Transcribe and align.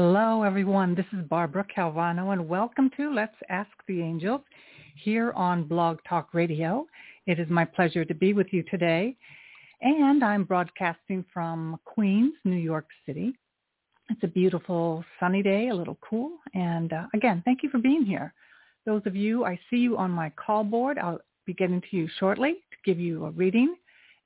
Hello, 0.00 0.44
everyone. 0.44 0.94
This 0.94 1.06
is 1.12 1.26
Barbara 1.26 1.66
Calvano, 1.76 2.32
and 2.32 2.48
welcome 2.48 2.88
to 2.96 3.12
Let's 3.12 3.34
Ask 3.48 3.72
the 3.88 4.00
Angels 4.00 4.42
here 4.94 5.32
on 5.32 5.64
Blog 5.64 5.98
Talk 6.08 6.32
Radio. 6.32 6.86
It 7.26 7.40
is 7.40 7.50
my 7.50 7.64
pleasure 7.64 8.04
to 8.04 8.14
be 8.14 8.32
with 8.32 8.46
you 8.52 8.62
today, 8.70 9.16
and 9.80 10.22
I'm 10.22 10.44
broadcasting 10.44 11.24
from 11.34 11.80
Queens, 11.84 12.32
New 12.44 12.58
York 12.58 12.86
City. 13.06 13.34
It's 14.08 14.22
a 14.22 14.28
beautiful 14.28 15.04
sunny 15.18 15.42
day, 15.42 15.70
a 15.70 15.74
little 15.74 15.98
cool, 16.00 16.30
and 16.54 16.92
uh, 16.92 17.06
again, 17.12 17.42
thank 17.44 17.64
you 17.64 17.68
for 17.68 17.78
being 17.78 18.04
here. 18.04 18.32
Those 18.86 19.02
of 19.04 19.16
you, 19.16 19.44
I 19.44 19.58
see 19.68 19.78
you 19.78 19.96
on 19.96 20.12
my 20.12 20.30
call 20.36 20.62
board. 20.62 20.98
I'll 20.98 21.18
be 21.44 21.54
getting 21.54 21.80
to 21.80 21.96
you 21.96 22.08
shortly 22.20 22.52
to 22.52 22.76
give 22.84 23.00
you 23.00 23.24
a 23.24 23.30
reading, 23.32 23.74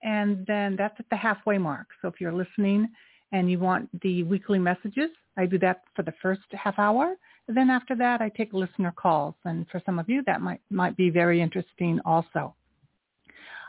and 0.03 0.45
then 0.47 0.77
that's 0.77 0.97
at 0.99 1.09
the 1.09 1.17
halfway 1.17 1.57
mark. 1.57 1.87
So 2.03 2.09
if 2.09 2.21
you're 2.21 2.31
listening 2.31 2.91
and 3.33 3.51
you 3.51 3.59
want 3.59 3.89
the 4.03 4.23
weekly 4.25 4.59
messages, 4.59 5.09
I 5.37 5.47
do 5.47 5.59
that 5.59 5.83
for 5.95 6.03
the 6.03 6.15
first 6.23 6.43
half 6.53 6.79
hour. 6.79 7.15
Then 7.49 7.71
after 7.71 7.97
that, 7.97 8.21
I 8.21 8.29
take 8.29 8.53
listener 8.53 8.93
calls. 8.93 9.35
And 9.45 9.67
for 9.71 9.83
some 9.85 9.99
of 9.99 10.09
you, 10.09 10.23
that 10.27 10.41
might, 10.41 10.61
might 10.71 10.97
be 10.97 11.11
very 11.11 11.41
interesting 11.41 12.01
also. 12.05 12.55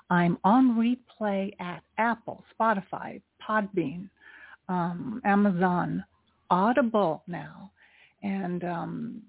I'm 0.09 0.38
on 0.44 0.75
replay 0.75 1.53
at 1.59 1.81
Apple, 1.97 2.44
Spotify, 2.59 3.22
Podbean, 3.42 4.09
um, 4.70 5.22
Amazon, 5.25 6.03
Audible 6.50 7.23
now, 7.28 7.72
and 8.22 8.64
um, 8.64 9.22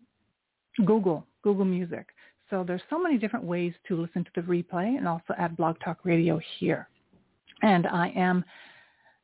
Google, 0.84 1.26
Google 1.42 1.64
Music. 1.64 2.06
So 2.50 2.64
there's 2.66 2.82
so 2.90 3.02
many 3.02 3.18
different 3.18 3.44
ways 3.44 3.72
to 3.88 4.00
listen 4.00 4.24
to 4.24 4.30
the 4.36 4.42
replay 4.42 4.98
and 4.98 5.08
also 5.08 5.34
at 5.38 5.56
Blog 5.56 5.76
Talk 5.82 6.04
Radio 6.04 6.38
here. 6.58 6.88
And 7.62 7.86
I 7.86 8.08
am 8.14 8.44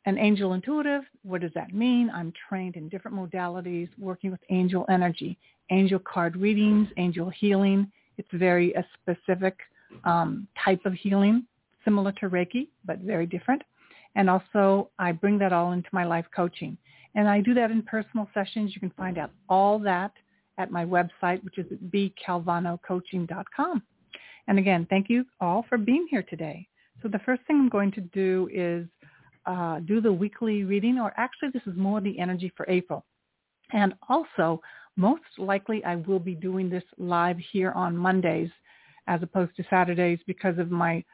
an 0.06 0.18
angel 0.18 0.54
intuitive, 0.54 1.02
what 1.22 1.40
does 1.42 1.52
that 1.54 1.74
mean? 1.74 2.10
I'm 2.14 2.32
trained 2.48 2.76
in 2.76 2.88
different 2.88 3.16
modalities 3.16 3.88
working 3.98 4.30
with 4.30 4.40
angel 4.48 4.86
energy, 4.88 5.38
angel 5.70 5.98
card 5.98 6.36
readings, 6.36 6.88
angel 6.96 7.28
healing. 7.30 7.90
It's 8.16 8.28
very 8.32 8.72
a 8.74 8.86
specific 9.00 9.58
um, 10.04 10.46
type 10.64 10.80
of 10.86 10.94
healing, 10.94 11.44
similar 11.84 12.12
to 12.12 12.30
Reiki, 12.30 12.68
but 12.84 13.00
very 13.00 13.26
different. 13.26 13.62
And 14.16 14.30
also 14.30 14.90
I 14.98 15.12
bring 15.12 15.38
that 15.38 15.52
all 15.52 15.72
into 15.72 15.88
my 15.92 16.04
life 16.04 16.26
coaching. 16.34 16.76
And 17.14 17.28
I 17.28 17.40
do 17.40 17.54
that 17.54 17.70
in 17.70 17.82
personal 17.82 18.28
sessions. 18.32 18.72
You 18.74 18.80
can 18.80 18.90
find 18.90 19.18
out 19.18 19.30
all 19.48 19.78
that 19.80 20.12
at 20.58 20.70
my 20.70 20.84
website, 20.84 21.42
which 21.44 21.58
is 21.58 21.66
bcalvanocoaching.com. 21.90 23.82
And 24.48 24.58
again, 24.58 24.86
thank 24.88 25.08
you 25.08 25.24
all 25.40 25.64
for 25.68 25.78
being 25.78 26.06
here 26.10 26.22
today. 26.22 26.66
So 27.02 27.08
the 27.08 27.20
first 27.20 27.42
thing 27.46 27.56
I'm 27.56 27.68
going 27.68 27.92
to 27.92 28.00
do 28.00 28.48
is 28.52 28.86
uh, 29.46 29.80
do 29.80 30.00
the 30.00 30.12
weekly 30.12 30.64
reading, 30.64 30.98
or 30.98 31.12
actually 31.16 31.50
this 31.52 31.62
is 31.66 31.76
more 31.76 32.00
the 32.00 32.18
energy 32.18 32.52
for 32.56 32.66
April. 32.68 33.04
And 33.72 33.94
also, 34.08 34.60
most 34.96 35.22
likely 35.38 35.84
I 35.84 35.96
will 35.96 36.18
be 36.18 36.34
doing 36.34 36.68
this 36.68 36.82
live 36.98 37.38
here 37.52 37.72
on 37.72 37.96
Mondays 37.96 38.50
as 39.06 39.22
opposed 39.22 39.56
to 39.56 39.64
Saturdays 39.70 40.18
because 40.26 40.58
of 40.58 40.70
my 40.70 41.04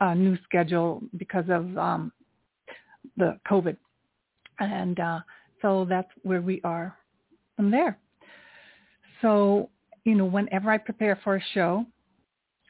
uh, 0.00 0.14
new 0.14 0.36
schedule 0.44 1.02
because 1.16 1.44
of 1.48 1.76
um, 1.78 2.12
the 3.16 3.38
COVID. 3.48 3.76
And 4.58 4.98
uh, 4.98 5.20
so 5.62 5.86
that's 5.88 6.10
where 6.22 6.40
we 6.40 6.60
are 6.64 6.96
from 7.56 7.70
there. 7.70 7.98
So, 9.22 9.70
you 10.04 10.14
know, 10.14 10.24
whenever 10.24 10.70
I 10.70 10.78
prepare 10.78 11.18
for 11.22 11.36
a 11.36 11.42
show, 11.54 11.86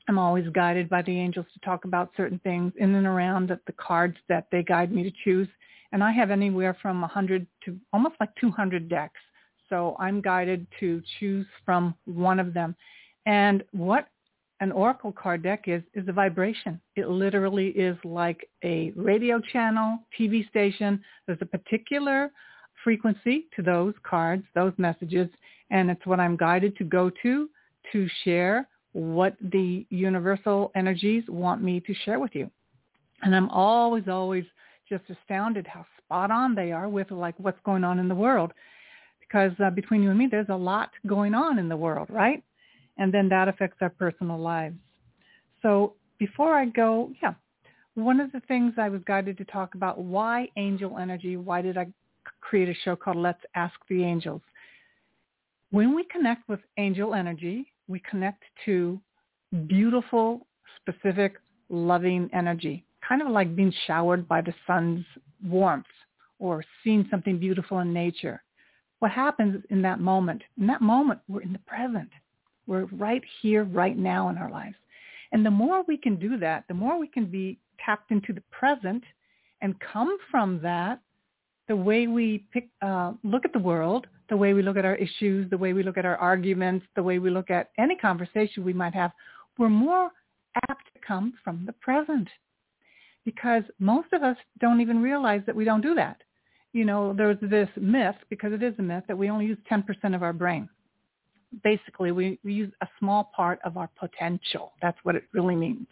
I'm 0.09 0.19
always 0.19 0.49
guided 0.51 0.89
by 0.89 1.03
the 1.03 1.19
angels 1.19 1.47
to 1.53 1.61
talk 1.61 1.85
about 1.85 2.13
certain 2.17 2.39
things 2.41 2.73
in 2.77 2.95
and 2.95 3.07
around 3.07 3.49
the, 3.49 3.73
cards 3.73 4.17
that 4.29 4.47
they 4.53 4.63
guide 4.63 4.93
me 4.93 5.03
to 5.03 5.13
choose. 5.25 5.49
And 5.93 6.03
I 6.03 6.13
have 6.13 6.31
anywhere 6.31 6.77
from 6.81 7.01
100 7.01 7.47
to 7.65 7.77
almost 7.93 8.15
like 8.21 8.31
200 8.41 8.89
decks. 8.89 9.21
So 9.69 9.97
I'm 9.99 10.21
guided 10.21 10.67
to 10.81 11.03
choose 11.19 11.47
from 11.65 11.95
one 12.05 12.39
of 12.39 12.55
them. 12.55 12.77
And 13.27 13.65
what 13.73 14.07
an 14.61 14.73
oracle 14.73 15.13
card 15.13 15.43
deck 15.43 15.65
is, 15.67 15.83
is 15.95 16.07
a 16.09 16.13
vibration. 16.13 16.81
It 16.95 17.09
literally 17.09 17.69
is 17.69 17.97
like 18.05 18.49
a 18.65 18.93
radio 18.95 19.41
channel, 19.41 19.99
TV 20.19 20.49
station. 20.49 21.03
There's 21.27 21.39
a 21.43 21.47
particular 21.47 22.31
frequency 22.85 23.47
to 23.57 23.63
those 23.63 23.95
cards, 24.05 24.45
those 24.55 24.73
messages, 24.79 25.29
and 25.71 25.91
it's 25.91 26.07
what 26.07 26.21
I'm 26.21 26.37
guided 26.37 26.77
to 26.77 26.85
go 26.85 27.11
to 27.23 27.51
to 27.93 28.09
share 28.25 28.69
what 28.97 29.37
the 29.43 29.85
universal 29.91 30.73
energies 30.75 31.23
want 31.29 31.63
me 31.63 31.81
to 31.81 31.93
share 32.07 32.19
with 32.19 32.35
you. 32.35 32.51
And 33.21 33.37
I'm 33.37 33.51
always, 33.51 34.05
always 34.09 34.45
just 34.89 35.05
astounded 35.11 35.67
how 35.67 35.85
spot 35.99 36.31
on 36.31 36.55
they 36.55 36.73
are 36.73 36.89
with 36.89 37.11
like 37.11 37.35
what's 37.37 37.61
going 37.63 37.85
on 37.85 37.99
in 37.99 38.09
the 38.09 38.15
world. 38.15 38.53
Because 39.21 39.53
uh, 39.63 39.69
between 39.69 40.03
you 40.03 40.09
and 40.09 40.19
me, 40.19 40.29
there's 40.31 40.49
a 40.49 40.57
lot 40.57 40.93
going 41.07 41.35
on 41.35 41.59
in 41.59 41.69
the 41.69 41.77
world, 41.77 42.09
right? 42.09 42.43
And 42.97 43.13
then 43.13 43.29
that 43.29 43.49
affects 43.49 43.77
our 43.83 43.91
personal 43.91 44.39
lives. 44.39 44.79
So 45.61 45.93
before 46.19 46.55
I 46.55 46.65
go, 46.65 47.11
yeah, 47.21 47.35
one 47.97 48.19
of 48.19 48.33
the 48.33 48.41
things 48.49 48.75
I 48.79 48.89
was 48.89 49.03
guided 49.07 49.37
to 49.37 49.45
talk 49.45 49.75
about, 49.75 49.99
why 49.99 50.49
angel 50.57 50.97
energy? 50.97 51.37
Why 51.37 51.61
did 51.61 51.77
I 51.77 51.89
create 52.41 52.71
a 52.71 52.75
show 52.83 52.97
called 52.97 53.19
Let's 53.19 53.43
Ask 53.55 53.75
the 53.91 54.03
Angels? 54.05 54.41
When 55.71 55.95
we 55.95 56.05
connect 56.05 56.49
with 56.49 56.61
angel 56.79 57.13
energy, 57.13 57.71
we 57.89 58.01
connect 58.09 58.43
to 58.65 59.01
beautiful, 59.67 60.47
specific, 60.81 61.37
loving 61.69 62.29
energy, 62.33 62.85
kind 63.07 63.23
of 63.23 63.29
like 63.29 63.57
being 63.57 63.73
showered 63.87 64.29
by 64.29 64.41
the 64.41 64.55
sun's 64.67 65.05
warmth 65.45 65.87
or 66.39 66.65
seeing 66.83 67.07
something 67.11 67.39
beautiful 67.39 67.79
in 67.81 67.93
nature. 67.93 68.43
What 68.99 69.11
happens 69.11 69.63
in 69.71 69.83
that 69.83 70.01
moment? 70.01 70.43
In 70.59 70.67
that 70.67 70.81
moment, 70.81 71.21
we're 71.29 71.43
in 71.43 71.53
the 71.53 71.59
present. 71.61 72.11
We're 72.67 72.87
right 72.87 73.23
here, 73.41 73.65
right 73.65 73.97
now 73.97 74.29
in 74.29 74.39
our 74.39 74.51
lives. 74.51 74.77
And 75.33 75.45
the 75.45 75.51
more 75.51 75.83
we 75.87 75.97
can 75.97 76.17
do 76.17 76.39
that, 76.39 76.65
the 76.69 76.75
more 76.75 76.99
we 76.99 77.09
can 77.09 77.27
be 77.27 77.59
tapped 77.85 78.11
into 78.11 78.33
the 78.33 78.43
present 78.51 79.05
and 79.61 79.75
come 79.81 80.17
from 80.31 80.61
that, 80.63 81.01
the 81.69 81.77
way 81.77 82.07
we 82.07 82.45
pick, 82.53 82.69
uh, 82.83 83.13
look 83.25 83.45
at 83.45 83.53
the 83.53 83.59
world, 83.59 84.07
the 84.29 84.37
way 84.37 84.55
we 84.55 84.63
look 84.63 84.77
at 84.77 84.85
our 84.85 84.97
issues, 84.97 85.49
the 85.51 85.59
way 85.59 85.73
we 85.73 85.83
look 85.83 85.99
at 85.99 86.05
our 86.05 86.17
arguments, 86.17 86.87
the 86.97 87.03
way 87.03 87.19
we 87.19 87.31
look 87.31 87.51
at 87.51 87.71
any 87.79 87.97
conversation 87.97 88.65
we 88.65 88.73
might 88.73 88.95
have, 88.95 89.13
we're 89.59 89.69
more 89.69 90.11
apt 90.69 90.85
to 90.95 91.01
come 91.07 91.35
from 91.45 91.65
the 91.67 91.73
present. 91.75 92.29
Because 93.25 93.63
most 93.79 94.13
of 94.13 94.23
us 94.23 94.37
don't 94.61 94.81
even 94.81 95.03
realize 95.03 95.43
that 95.47 95.57
we 95.57 95.65
don't 95.65 95.81
do 95.81 95.95
that. 95.95 96.23
You 96.73 96.85
know, 96.85 97.13
there's 97.13 97.39
this 97.41 97.69
myth, 97.81 98.17
because 98.29 98.53
it 98.53 98.63
is 98.63 98.75
a 98.79 98.83
myth, 98.83 99.05
that 99.09 99.17
we 99.17 99.31
only 99.31 99.47
use 99.47 99.59
10% 99.71 100.15
of 100.15 100.23
our 100.23 100.33
brain. 100.33 100.69
Basically, 101.65 102.13
we, 102.13 102.39
we 102.45 102.53
use 102.53 102.73
a 102.83 102.89
small 102.99 103.31
part 103.35 103.59
of 103.65 103.77
our 103.77 103.89
potential. 103.99 104.73
That's 104.83 104.99
what 105.03 105.17
it 105.17 105.25
really 105.33 105.57
means. 105.57 105.87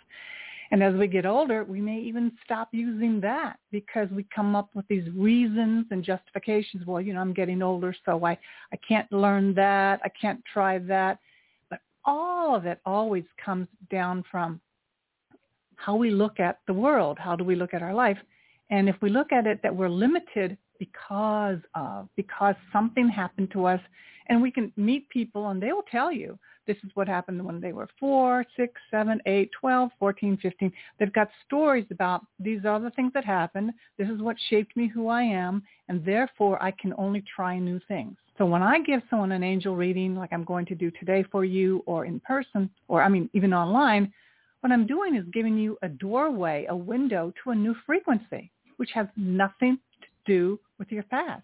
And 0.70 0.82
as 0.82 0.94
we 0.94 1.06
get 1.06 1.26
older, 1.26 1.64
we 1.64 1.80
may 1.80 1.98
even 1.98 2.32
stop 2.44 2.68
using 2.72 3.20
that 3.20 3.58
because 3.70 4.08
we 4.10 4.26
come 4.34 4.56
up 4.56 4.70
with 4.74 4.86
these 4.88 5.08
reasons 5.14 5.86
and 5.90 6.02
justifications. 6.02 6.86
Well, 6.86 7.00
you 7.00 7.12
know, 7.12 7.20
I'm 7.20 7.34
getting 7.34 7.62
older, 7.62 7.94
so 8.04 8.24
I, 8.24 8.38
I 8.72 8.76
can't 8.86 9.10
learn 9.12 9.54
that. 9.54 10.00
I 10.04 10.08
can't 10.08 10.42
try 10.52 10.78
that. 10.78 11.18
But 11.70 11.80
all 12.04 12.56
of 12.56 12.66
it 12.66 12.80
always 12.86 13.24
comes 13.44 13.68
down 13.90 14.24
from 14.30 14.60
how 15.76 15.96
we 15.96 16.10
look 16.10 16.40
at 16.40 16.60
the 16.66 16.74
world. 16.74 17.18
How 17.18 17.36
do 17.36 17.44
we 17.44 17.56
look 17.56 17.74
at 17.74 17.82
our 17.82 17.94
life? 17.94 18.18
And 18.70 18.88
if 18.88 18.96
we 19.02 19.10
look 19.10 19.32
at 19.32 19.46
it 19.46 19.60
that 19.62 19.74
we're 19.74 19.90
limited 19.90 20.56
because 20.78 21.58
of, 21.74 22.08
because 22.16 22.54
something 22.72 23.08
happened 23.08 23.50
to 23.52 23.66
us, 23.66 23.80
and 24.28 24.40
we 24.40 24.50
can 24.50 24.72
meet 24.76 25.08
people 25.10 25.50
and 25.50 25.62
they 25.62 25.72
will 25.72 25.84
tell 25.90 26.10
you, 26.10 26.38
this 26.66 26.76
is 26.84 26.90
what 26.94 27.08
happened 27.08 27.44
when 27.44 27.60
they 27.60 27.72
were 27.72 27.88
4, 28.00 28.44
6, 28.56 28.72
7, 28.90 29.20
8, 29.26 29.50
12, 29.60 29.90
14, 29.98 30.38
15. 30.40 30.72
They've 30.98 31.12
got 31.12 31.28
stories 31.46 31.86
about 31.90 32.24
these 32.38 32.64
are 32.64 32.80
the 32.80 32.90
things 32.90 33.12
that 33.14 33.24
happened. 33.24 33.72
This 33.98 34.08
is 34.08 34.20
what 34.20 34.36
shaped 34.48 34.76
me 34.76 34.88
who 34.88 35.08
I 35.08 35.22
am, 35.22 35.62
and 35.88 36.04
therefore 36.04 36.62
I 36.62 36.70
can 36.72 36.94
only 36.98 37.22
try 37.34 37.58
new 37.58 37.80
things. 37.88 38.16
So 38.36 38.44
when 38.46 38.62
I 38.62 38.80
give 38.80 39.00
someone 39.08 39.32
an 39.32 39.44
angel 39.44 39.76
reading 39.76 40.16
like 40.16 40.32
I'm 40.32 40.44
going 40.44 40.66
to 40.66 40.74
do 40.74 40.90
today 40.90 41.24
for 41.30 41.44
you 41.44 41.82
or 41.86 42.04
in 42.04 42.20
person, 42.20 42.68
or 42.88 43.02
I 43.02 43.08
mean 43.08 43.30
even 43.32 43.54
online, 43.54 44.12
what 44.60 44.72
I'm 44.72 44.86
doing 44.86 45.14
is 45.14 45.24
giving 45.32 45.58
you 45.58 45.76
a 45.82 45.88
doorway, 45.88 46.66
a 46.68 46.76
window 46.76 47.32
to 47.42 47.50
a 47.50 47.54
new 47.54 47.76
frequency, 47.86 48.50
which 48.78 48.90
has 48.92 49.06
nothing 49.16 49.78
to 50.00 50.08
do 50.26 50.58
with 50.78 50.90
your 50.90 51.02
past. 51.04 51.42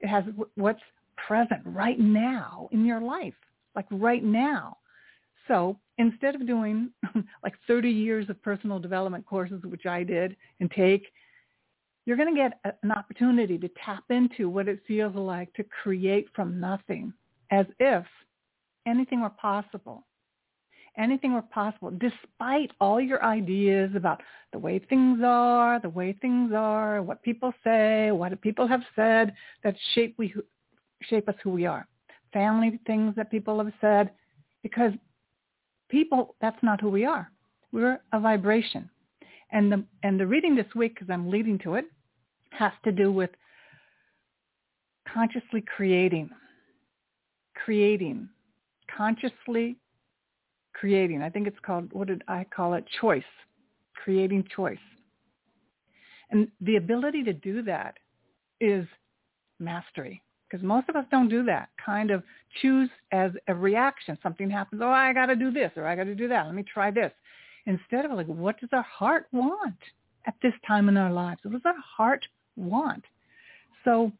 It 0.00 0.06
has 0.06 0.24
what's 0.54 0.80
present 1.16 1.60
right 1.64 1.98
now 1.98 2.68
in 2.72 2.84
your 2.84 3.00
life, 3.00 3.34
like 3.74 3.86
right 3.90 4.24
now. 4.24 4.78
So 5.48 5.78
instead 5.98 6.34
of 6.34 6.46
doing 6.46 6.90
like 7.42 7.54
30 7.66 7.90
years 7.90 8.28
of 8.30 8.42
personal 8.42 8.78
development 8.78 9.26
courses, 9.26 9.62
which 9.64 9.86
I 9.86 10.02
did 10.02 10.36
and 10.60 10.70
take, 10.70 11.04
you're 12.06 12.16
going 12.16 12.34
to 12.34 12.40
get 12.40 12.76
an 12.82 12.90
opportunity 12.90 13.56
to 13.58 13.70
tap 13.84 14.04
into 14.10 14.48
what 14.48 14.68
it 14.68 14.80
feels 14.86 15.14
like 15.14 15.52
to 15.54 15.64
create 15.64 16.28
from 16.34 16.60
nothing 16.60 17.12
as 17.50 17.66
if 17.78 18.04
anything 18.86 19.20
were 19.20 19.30
possible. 19.30 20.06
Anything 20.96 21.32
were 21.32 21.42
possible, 21.42 21.90
despite 21.90 22.70
all 22.80 23.00
your 23.00 23.24
ideas 23.24 23.90
about 23.96 24.22
the 24.52 24.58
way 24.58 24.78
things 24.78 25.20
are, 25.24 25.80
the 25.80 25.88
way 25.88 26.12
things 26.12 26.52
are, 26.54 27.02
what 27.02 27.20
people 27.22 27.52
say, 27.64 28.12
what 28.12 28.40
people 28.40 28.68
have 28.68 28.82
said 28.94 29.34
that 29.64 29.74
shape 29.94 30.14
we 30.18 30.32
shape 31.02 31.28
us 31.28 31.34
who 31.42 31.50
we 31.50 31.66
are. 31.66 31.88
Family 32.34 32.78
things 32.86 33.14
that 33.16 33.30
people 33.30 33.56
have 33.58 33.72
said, 33.80 34.10
because 34.62 34.92
people, 35.88 36.34
that's 36.40 36.62
not 36.62 36.80
who 36.80 36.90
we 36.90 37.04
are. 37.04 37.30
We're 37.72 38.00
a 38.12 38.18
vibration. 38.20 38.90
And 39.52 39.70
the, 39.70 39.84
and 40.02 40.18
the 40.18 40.26
reading 40.26 40.56
this 40.56 40.66
week, 40.74 40.94
because 40.94 41.08
I'm 41.10 41.30
leading 41.30 41.58
to 41.60 41.76
it, 41.76 41.84
has 42.50 42.72
to 42.82 42.90
do 42.90 43.12
with 43.12 43.30
consciously 45.08 45.62
creating, 45.76 46.28
creating, 47.64 48.28
consciously 48.94 49.76
creating. 50.72 51.22
I 51.22 51.30
think 51.30 51.46
it's 51.46 51.58
called, 51.64 51.92
what 51.92 52.08
did 52.08 52.22
I 52.26 52.44
call 52.54 52.74
it? 52.74 52.84
Choice, 53.00 53.22
creating 53.94 54.44
choice. 54.54 54.76
And 56.32 56.48
the 56.60 56.76
ability 56.76 57.22
to 57.22 57.32
do 57.32 57.62
that 57.62 57.94
is 58.60 58.86
mastery 59.60 60.23
because 60.48 60.64
most 60.64 60.88
of 60.88 60.96
us 60.96 61.04
don't 61.10 61.28
do 61.28 61.44
that. 61.44 61.68
Kind 61.84 62.10
of 62.10 62.22
choose 62.60 62.88
as 63.12 63.32
a 63.48 63.54
reaction. 63.54 64.18
Something 64.22 64.50
happens, 64.50 64.82
oh, 64.84 64.88
I 64.88 65.12
got 65.12 65.26
to 65.26 65.36
do 65.36 65.50
this 65.50 65.72
or 65.76 65.86
I 65.86 65.96
got 65.96 66.04
to 66.04 66.14
do 66.14 66.28
that. 66.28 66.46
Let 66.46 66.54
me 66.54 66.62
try 66.62 66.90
this. 66.90 67.12
Instead 67.66 68.04
of 68.04 68.12
like, 68.12 68.26
what 68.26 68.60
does 68.60 68.70
our 68.72 68.82
heart 68.82 69.26
want 69.32 69.74
at 70.26 70.34
this 70.42 70.52
time 70.66 70.88
in 70.88 70.96
our 70.96 71.12
lives? 71.12 71.40
What 71.42 71.52
does 71.52 71.62
our 71.64 71.74
heart 71.96 72.24
want? 72.56 73.04
So 73.84 74.12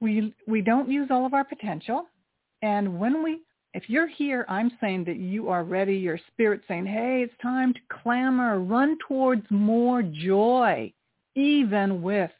we 0.00 0.34
we 0.46 0.60
don't 0.60 0.90
use 0.90 1.08
all 1.10 1.26
of 1.26 1.34
our 1.34 1.44
potential. 1.44 2.06
And 2.62 2.98
when 2.98 3.22
we 3.22 3.40
if 3.74 3.90
you're 3.90 4.06
here, 4.06 4.46
I'm 4.48 4.70
saying 4.80 5.04
that 5.04 5.16
you 5.16 5.48
are 5.48 5.64
ready, 5.64 5.96
your 5.96 6.18
spirit 6.32 6.62
saying, 6.68 6.86
hey, 6.86 7.22
it's 7.22 7.42
time 7.42 7.74
to 7.74 7.80
clamor, 8.02 8.60
run 8.60 8.96
towards 9.08 9.44
more 9.50 10.00
joy, 10.02 10.92
even 11.34 12.00
with 12.00 12.30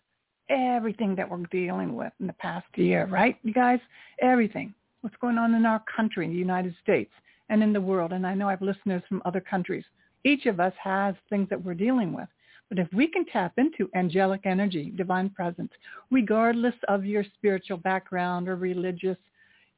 everything 0.49 1.15
that 1.17 1.29
we're 1.29 1.39
dealing 1.51 1.95
with 1.95 2.13
in 2.21 2.27
the 2.27 2.33
past 2.35 2.67
year, 2.77 3.07
right, 3.07 3.37
you 3.43 3.53
guys? 3.53 3.81
Everything. 4.21 4.75
What's 5.01 5.17
going 5.21 5.39
on 5.39 5.55
in 5.55 5.67
our 5.67 5.83
country, 5.95 6.25
in 6.25 6.33
the 6.33 6.39
United 6.39 6.75
States, 6.83 7.13
and 7.49 7.63
in 7.63 7.73
the 7.73 7.81
world. 7.81 8.13
And 8.13 8.27
I 8.27 8.35
know 8.35 8.49
I 8.49 8.53
have 8.53 8.63
listeners 8.63 9.03
from 9.09 9.23
other 9.25 9.41
countries. 9.41 9.85
Each 10.25 10.47
of 10.47 10.61
us 10.61 10.73
has 10.83 11.15
things 11.29 11.49
that 11.51 11.63
we're 11.63 11.75
dealing 11.75 12.13
with. 12.13 12.29
But 12.71 12.79
if 12.79 12.89
we 12.93 13.07
can 13.07 13.27
tap 13.27 13.53
into 13.59 13.91
angelic 13.95 14.47
energy, 14.47 14.93
divine 14.97 15.29
presence, 15.31 15.71
regardless 16.11 16.75
of 16.89 17.05
your 17.05 17.25
spiritual 17.37 17.77
background 17.77 18.49
or 18.49 18.57
religious, 18.57 19.19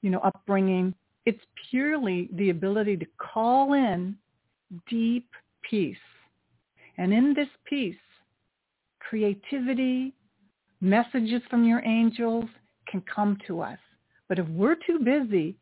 you 0.03 0.11
know, 0.11 0.21
upbringing, 0.21 0.95
it's 1.25 1.43
purely 1.71 2.29
the 2.35 2.51
ability 2.51 2.97
to 2.99 3.07
call 3.19 3.73
in 3.73 4.17
deep 4.89 5.29
peace. 5.69 5.97
And 6.99 7.13
in 7.13 7.35
this 7.35 7.49
peace, 7.69 7.97
creativity, 9.01 10.15
messages 10.81 11.43
from 11.49 11.65
your 11.65 11.85
angels 11.85 12.45
can 12.89 13.03
come 13.03 13.39
to 13.47 13.61
us. 13.61 13.79
But 14.29 14.39
if 14.39 14.47
we're 14.49 14.77
too 14.77 14.99
busy 14.99 15.57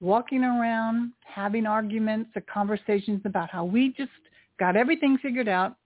walking 0.00 0.42
around 0.44 1.12
having 1.24 1.66
arguments 1.66 2.30
or 2.34 2.42
conversations 2.42 3.20
about 3.24 3.50
how 3.50 3.64
we 3.64 3.92
just 3.96 4.10
got 4.58 4.76
everything 4.76 5.18
figured 5.18 5.48
out 5.48 5.76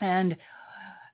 and 0.00 0.36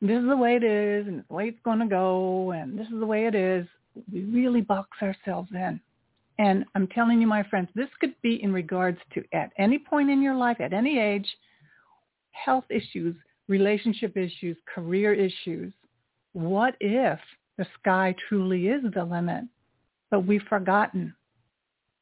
this 0.00 0.20
is 0.20 0.28
the 0.28 0.36
way 0.36 0.54
it 0.54 0.62
is 0.62 1.06
and 1.08 1.24
the 1.28 1.34
way 1.34 1.48
it's 1.48 1.58
going 1.64 1.80
to 1.80 1.86
go 1.86 2.52
and 2.52 2.78
this 2.78 2.86
is 2.86 3.00
the 3.00 3.06
way 3.06 3.26
it 3.26 3.34
is, 3.34 3.66
we 4.12 4.22
really 4.24 4.60
box 4.60 4.90
ourselves 5.02 5.50
in. 5.52 5.80
And 6.38 6.64
I'm 6.76 6.86
telling 6.86 7.20
you, 7.20 7.26
my 7.26 7.42
friends, 7.42 7.68
this 7.74 7.88
could 8.00 8.14
be 8.22 8.40
in 8.42 8.52
regards 8.52 8.98
to 9.14 9.24
at 9.32 9.50
any 9.58 9.78
point 9.78 10.08
in 10.08 10.22
your 10.22 10.36
life, 10.36 10.60
at 10.60 10.72
any 10.72 11.00
age, 11.00 11.26
health 12.30 12.64
issues, 12.70 13.16
relationship 13.48 14.16
issues, 14.16 14.56
career 14.72 15.12
issues, 15.12 15.72
what 16.32 16.75
if 16.80 17.19
the 17.56 17.66
sky 17.80 18.14
truly 18.28 18.69
is 18.69 18.82
the 18.94 19.04
limit, 19.04 19.44
but 20.10 20.26
we've 20.26 20.42
forgotten? 20.48 21.14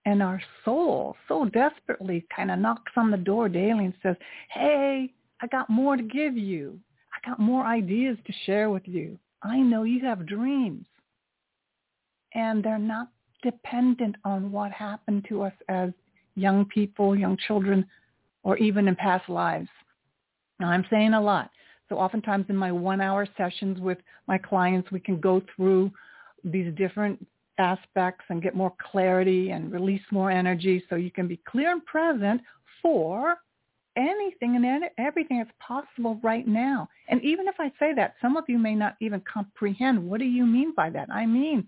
And 0.05 0.23
our 0.23 0.41
soul 0.65 1.17
so 1.27 1.47
desperately 1.47 2.27
kind 2.35 2.51
of 2.51 2.59
knocks 2.59 2.93
on 2.97 3.11
the 3.11 3.17
door 3.17 3.49
daily 3.49 3.87
and 3.87 3.95
says, 4.03 4.17
hey, 4.51 5.13
I 5.41 5.47
got 5.49 5.69
more 5.69 5.97
to 5.97 6.03
give 6.03 6.37
you. 6.37 6.79
I 7.13 7.29
got 7.29 7.41
more 7.41 7.65
ideas 7.65 8.17
to 8.27 8.33
share 8.45 8.71
with 8.71 8.87
you. 8.87 9.19
I 9.43 9.59
know 9.59 9.83
you 9.83 10.01
have 10.05 10.27
dreams. 10.27 10.87
And 12.35 12.63
they're 12.63 12.79
not 12.79 13.09
dependent 13.43 14.17
on 14.25 14.53
what 14.53 14.71
happened 14.71 15.27
to 15.29 15.43
us 15.43 15.53
as 15.69 15.91
young 16.35 16.65
people, 16.67 17.17
young 17.17 17.37
children, 17.47 17.87
or 18.43 18.57
even 18.59 18.89
in 18.89 18.95
past 18.95 19.29
lives. 19.29 19.69
Now, 20.61 20.69
I'm 20.69 20.85
saying 20.91 21.15
a 21.15 21.21
lot. 21.21 21.51
So 21.89 21.97
oftentimes 21.97 22.47
in 22.49 22.57
my 22.57 22.73
one-hour 22.73 23.27
sessions 23.37 23.81
with 23.81 23.99
my 24.27 24.39
clients, 24.39 24.91
we 24.91 25.01
can 25.01 25.21
go 25.21 25.43
through 25.55 25.93
these 26.45 26.75
different 26.75 27.25
aspects 27.59 28.25
and 28.29 28.43
get 28.43 28.55
more 28.55 28.73
clarity 28.91 29.51
and 29.51 29.73
release 29.73 30.03
more 30.11 30.31
energy 30.31 30.83
so 30.89 30.97
you 30.97 31.11
can 31.11 31.27
be 31.27 31.41
clear 31.49 31.73
and 31.73 31.85
present 31.87 32.41
for 32.83 33.37
anything 33.97 34.57
and 34.57 34.85
everything 34.99 35.39
that's 35.39 35.51
possible 35.59 36.21
right 36.23 36.47
now. 36.47 36.89
And 37.09 37.23
even 37.23 37.49
if 37.49 37.55
I 37.59 37.73
say 37.79 37.95
that, 37.95 38.15
some 38.21 38.37
of 38.37 38.45
you 38.49 38.59
may 38.59 38.75
not 38.75 38.97
even 39.01 39.23
comprehend 39.33 40.05
what 40.05 40.21
do 40.21 40.27
you 40.27 40.45
mean 40.45 40.75
by 40.75 40.91
that? 40.91 41.09
I 41.11 41.25
mean, 41.25 41.67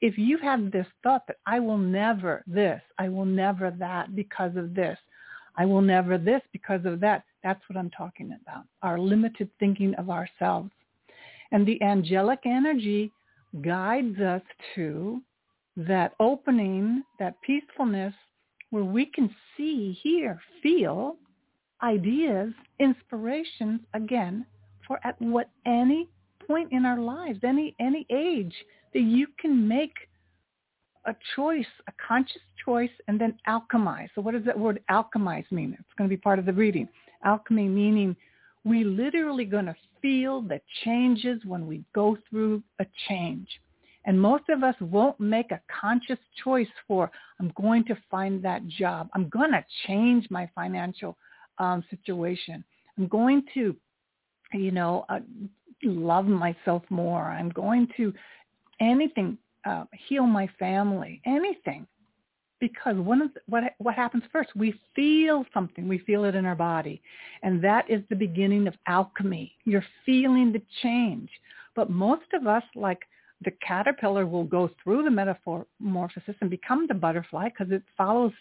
if 0.00 0.18
you 0.18 0.36
have 0.38 0.70
this 0.70 0.86
thought 1.02 1.26
that 1.28 1.38
I 1.46 1.60
will 1.60 1.78
never 1.78 2.42
this, 2.46 2.82
I 2.98 3.08
will 3.08 3.24
never 3.24 3.70
that 3.78 4.14
because 4.14 4.56
of 4.56 4.74
this, 4.74 4.98
I 5.56 5.64
will 5.64 5.80
never 5.80 6.18
this 6.18 6.42
because 6.52 6.84
of 6.84 7.00
that, 7.00 7.24
that's 7.42 7.62
what 7.68 7.76
I'm 7.76 7.90
talking 7.90 8.36
about, 8.42 8.64
our 8.82 8.98
limited 8.98 9.50
thinking 9.58 9.94
of 9.94 10.10
ourselves. 10.10 10.70
And 11.50 11.66
the 11.66 11.82
angelic 11.82 12.40
energy 12.46 13.12
guides 13.62 14.18
us 14.20 14.42
to 14.74 15.20
that 15.76 16.14
opening, 16.20 17.02
that 17.18 17.40
peacefulness 17.42 18.14
where 18.70 18.84
we 18.84 19.06
can 19.06 19.34
see, 19.56 19.98
hear, 20.02 20.40
feel 20.62 21.16
ideas, 21.82 22.52
inspirations, 22.78 23.80
again, 23.94 24.46
for 24.86 24.98
at 25.04 25.20
what 25.20 25.50
any 25.66 26.08
point 26.46 26.72
in 26.72 26.84
our 26.84 26.98
lives, 26.98 27.40
any 27.42 27.74
any 27.80 28.06
age, 28.10 28.54
that 28.94 29.02
you 29.02 29.26
can 29.38 29.66
make 29.66 29.94
a 31.06 31.14
choice, 31.34 31.66
a 31.88 31.92
conscious 32.06 32.42
choice, 32.64 32.90
and 33.08 33.20
then 33.20 33.36
alchemize. 33.48 34.08
So 34.14 34.20
what 34.20 34.34
does 34.34 34.44
that 34.44 34.58
word 34.58 34.80
alchemize 34.90 35.50
mean? 35.50 35.76
It's 35.78 35.88
going 35.98 36.08
to 36.08 36.16
be 36.16 36.20
part 36.20 36.38
of 36.38 36.46
the 36.46 36.52
reading. 36.52 36.88
Alchemy 37.24 37.68
meaning 37.68 38.16
we 38.64 38.84
literally 38.84 39.44
going 39.44 39.66
to 39.66 39.76
feel 40.00 40.40
the 40.40 40.60
changes 40.84 41.40
when 41.44 41.66
we 41.66 41.84
go 41.94 42.16
through 42.28 42.62
a 42.80 42.86
change. 43.08 43.48
And 44.04 44.20
most 44.20 44.44
of 44.48 44.64
us 44.64 44.74
won't 44.80 45.18
make 45.20 45.52
a 45.52 45.60
conscious 45.80 46.18
choice 46.42 46.68
for, 46.88 47.10
I'm 47.38 47.52
going 47.60 47.84
to 47.84 47.96
find 48.10 48.44
that 48.44 48.66
job. 48.66 49.08
I'm 49.14 49.28
going 49.28 49.52
to 49.52 49.64
change 49.86 50.26
my 50.30 50.48
financial 50.54 51.16
um, 51.58 51.84
situation. 51.88 52.64
I'm 52.98 53.06
going 53.06 53.44
to, 53.54 53.76
you 54.52 54.72
know, 54.72 55.04
uh, 55.08 55.20
love 55.84 56.26
myself 56.26 56.82
more. 56.90 57.22
I'm 57.22 57.50
going 57.50 57.88
to 57.96 58.12
anything, 58.80 59.38
uh, 59.64 59.84
heal 60.08 60.26
my 60.26 60.48
family, 60.58 61.20
anything 61.24 61.86
because 62.62 62.94
one 62.96 63.20
of 63.20 63.34
the, 63.34 63.40
what 63.46 63.64
what 63.78 63.96
happens 63.96 64.22
first 64.30 64.50
we 64.54 64.72
feel 64.94 65.44
something. 65.52 65.88
We 65.88 65.98
feel 65.98 66.24
it 66.24 66.36
in 66.36 66.46
our 66.46 66.54
body. 66.54 67.02
And 67.42 67.62
that 67.64 67.90
is 67.90 68.02
the 68.08 68.14
beginning 68.14 68.68
of 68.68 68.74
alchemy. 68.86 69.52
You're 69.64 69.84
feeling 70.06 70.52
the 70.52 70.62
change. 70.80 71.28
But 71.74 71.90
most 71.90 72.32
of 72.32 72.46
us 72.46 72.62
like 72.76 73.00
the 73.44 73.50
caterpillar 73.66 74.26
will 74.26 74.44
go 74.44 74.70
through 74.82 75.02
the 75.02 75.10
metamorphosis 75.10 76.36
and 76.40 76.48
become 76.48 76.86
the 76.86 76.94
butterfly 76.94 77.48
because 77.48 77.72
it 77.72 77.82
follows 77.96 78.32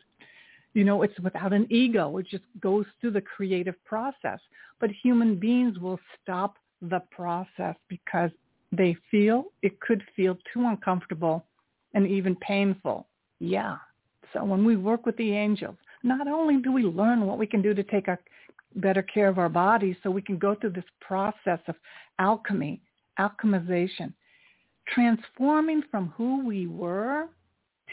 you 0.76 0.84
know 0.84 1.02
it's 1.02 1.20
without 1.22 1.52
an 1.52 1.66
ego. 1.72 2.16
It 2.18 2.28
just 2.28 2.44
goes 2.62 2.86
through 3.02 3.12
the 3.12 3.22
creative 3.22 3.84
process. 3.86 4.40
But 4.80 4.92
human 4.92 5.40
beings 5.40 5.80
will 5.80 6.00
stop 6.22 6.58
the 6.84 7.02
process 7.10 7.76
because 7.88 8.30
they 8.72 8.96
feel 9.10 9.46
it 9.64 9.80
could 9.80 10.04
feel 10.16 10.38
too 10.54 10.68
uncomfortable 10.68 11.44
and 11.96 12.06
even 12.06 12.36
painful. 12.36 13.08
Yeah 13.40 13.78
so 14.34 14.44
when 14.44 14.66
we 14.66 14.76
work 14.76 15.06
with 15.06 15.18
the 15.18 15.32
angels, 15.32 15.76
not 16.04 16.28
only 16.28 16.58
do 16.58 16.72
we 16.72 16.84
learn 16.84 17.26
what 17.26 17.38
we 17.38 17.48
can 17.48 17.62
do 17.62 17.74
to 17.74 17.84
take 17.84 18.08
our 18.08 18.20
better 18.76 19.02
care 19.02 19.28
of 19.28 19.38
our 19.38 19.50
bodies 19.50 19.96
so 20.02 20.10
we 20.10 20.22
can 20.22 20.38
go 20.38 20.56
through 20.56 20.72
this 20.72 20.84
process 21.00 21.60
of 21.68 21.76
alchemy, 22.20 22.82
alchemization, 23.20 24.14
transforming 24.88 25.84
from 25.92 26.14
who 26.18 26.46
we 26.46 26.68
were 26.68 27.28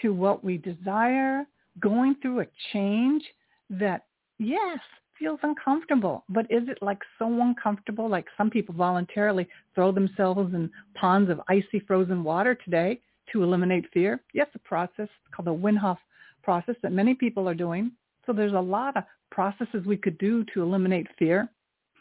to 0.03 0.13
what 0.15 0.45
we 0.45 0.59
desire, 0.59 1.45
going 1.81 2.15
through 2.23 2.41
a 2.41 2.47
change 2.73 3.23
that, 3.71 4.05
yes, 4.39 4.79
feels 5.19 5.41
uncomfortable. 5.43 6.25
But 6.29 6.47
is 6.51 6.69
it 6.69 6.79
like 6.81 7.01
so 7.19 7.27
uncomfortable? 7.43 8.09
Like 8.09 8.27
some 8.37 8.51
people 8.51 8.75
voluntarily 8.75 9.49
throw 9.75 9.91
themselves 9.91 10.55
in 10.55 10.71
ponds 10.95 11.31
of 11.31 11.41
icy 11.49 11.81
frozen 11.87 12.23
water 12.23 12.55
today 12.55 13.01
to 13.33 13.43
eliminate 13.43 13.87
fear. 13.93 14.21
Yes, 14.33 14.47
a 14.55 14.59
process 14.61 15.09
called 15.35 15.47
the 15.47 15.55
Wim 15.55 15.77
process 16.49 16.77
that 16.83 16.93
many 16.93 17.15
people 17.15 17.47
are 17.47 17.55
doing. 17.67 17.93
So 18.25 18.33
there's 18.33 18.55
a 18.55 18.71
lot 18.79 18.97
of 18.97 19.05
processes 19.31 19.85
we 19.85 19.99
could 19.99 20.17
do 20.17 20.47
to 20.55 20.63
eliminate 20.63 21.07
fear. 21.19 21.47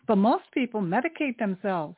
But 0.07 0.15
most 0.15 0.45
people 0.53 0.79
medicate 0.79 1.37
themselves 1.37 1.97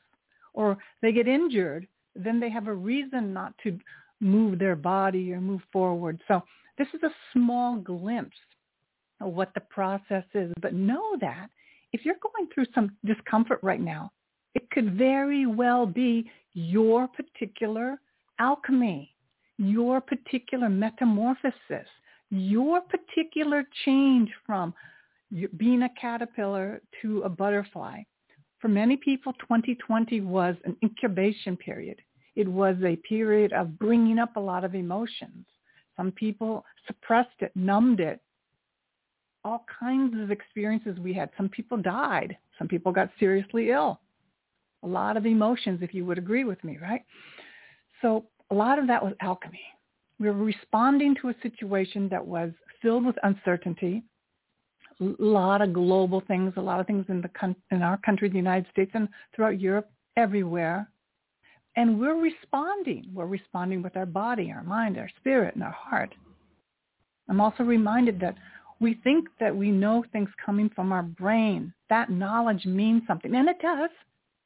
or 0.56 0.76
they 1.04 1.12
get 1.12 1.28
injured. 1.28 1.86
Then 2.16 2.40
they 2.40 2.50
have 2.50 2.68
a 2.68 2.74
reason 2.74 3.34
not 3.36 3.54
to 3.62 3.78
move 4.20 4.58
their 4.58 4.76
body 4.76 5.32
or 5.32 5.40
move 5.40 5.62
forward. 5.72 6.20
So 6.28 6.42
this 6.80 6.88
is 6.96 7.04
a 7.04 7.12
small 7.34 7.76
glimpse 7.76 8.42
of 9.22 9.32
what 9.34 9.54
the 9.54 9.62
process 9.78 10.24
is. 10.34 10.52
But 10.60 10.74
know 10.74 11.18
that 11.22 11.50
if 11.94 12.04
you're 12.04 12.16
going 12.16 12.50
through 12.52 12.66
some 12.74 12.98
discomfort 13.06 13.60
right 13.62 13.80
now, 13.96 14.12
it 14.56 14.68
could 14.72 14.98
very 14.98 15.46
well 15.46 15.86
be 15.86 16.32
your 16.56 17.08
particular 17.10 18.00
alchemy, 18.40 19.14
your 19.60 20.02
particular 20.02 20.68
metamorphosis, 20.68 21.90
your 22.30 22.82
particular 22.82 23.64
change 23.86 24.30
from 24.46 24.74
being 25.58 25.84
a 25.84 25.90
caterpillar 26.00 26.82
to 27.02 27.22
a 27.22 27.30
butterfly. 27.30 28.02
For 28.60 28.68
many 28.68 28.98
people, 28.98 29.34
2020 29.34 30.22
was 30.22 30.56
an 30.66 30.76
incubation 30.84 31.56
period. 31.56 32.02
It 32.36 32.48
was 32.48 32.76
a 32.84 32.96
period 32.98 33.54
of 33.54 33.80
bringing 33.80 34.20
up 34.20 34.36
a 34.36 34.40
lot 34.40 34.64
of 34.64 34.76
emotions. 34.76 35.46
Some 35.96 36.12
people 36.12 36.66
suppressed 36.88 37.30
it, 37.40 37.52
numbed 37.56 38.00
it, 38.00 38.22
all 39.44 39.66
kinds 39.80 40.20
of 40.22 40.32
experiences 40.32 40.98
we 41.00 41.14
had. 41.14 41.30
Some 41.38 41.50
people 41.50 41.78
died. 41.78 42.38
Some 42.58 42.68
people 42.68 42.92
got 42.92 43.10
seriously 43.20 43.72
ill. 43.72 44.00
A 44.84 44.88
lot 44.88 45.18
of 45.18 45.26
emotions, 45.26 45.80
if 45.82 45.94
you 45.94 46.06
would 46.06 46.18
agree 46.18 46.44
with 46.44 46.64
me, 46.64 46.78
right? 46.82 47.04
So 48.02 48.26
a 48.52 48.56
lot 48.56 48.80
of 48.80 48.88
that 48.88 49.04
was 49.04 49.14
alchemy. 49.22 49.62
We 50.20 50.28
were 50.28 50.34
responding 50.34 51.16
to 51.22 51.30
a 51.30 51.36
situation 51.42 52.10
that 52.10 52.26
was 52.26 52.52
filled 52.82 53.06
with 53.06 53.16
uncertainty, 53.24 54.04
a 55.00 55.06
lot 55.18 55.62
of 55.62 55.74
global 55.74 56.22
things, 56.28 56.54
a 56.58 56.62
lot 56.62 56.80
of 56.80 56.88
things 56.88 57.06
in 57.08 57.22
the 57.22 57.56
in 57.72 57.82
our 57.82 57.98
country, 57.98 58.28
the 58.30 58.36
United 58.36 58.70
States, 58.72 58.92
and 58.94 59.08
throughout 59.34 59.60
Europe, 59.60 59.90
everywhere. 60.18 60.90
And 61.78 62.00
we're 62.00 62.20
responding. 62.20 63.10
We're 63.14 63.28
responding 63.28 63.82
with 63.82 63.96
our 63.96 64.06
body, 64.06 64.52
our 64.52 64.64
mind, 64.64 64.98
our 64.98 65.10
spirit, 65.20 65.56
and 65.56 65.64
our 65.64 65.72
heart. 65.72 66.14
I'm 67.30 67.40
also 67.40 67.64
reminded 67.64 68.20
that 68.20 68.36
we 68.82 68.96
think 69.04 69.28
that 69.40 69.56
we 69.56 69.72
know 69.72 70.04
things 70.12 70.30
coming 70.46 70.70
from 70.76 70.92
our 70.92 71.04
brain. 71.04 71.74
That 71.90 72.10
knowledge 72.10 72.66
means 72.66 73.04
something. 73.08 73.34
And 73.36 73.48
it 73.48 73.62
does. 73.62 73.92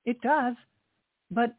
It 0.06 0.22
does. 0.22 0.56
But 1.32 1.56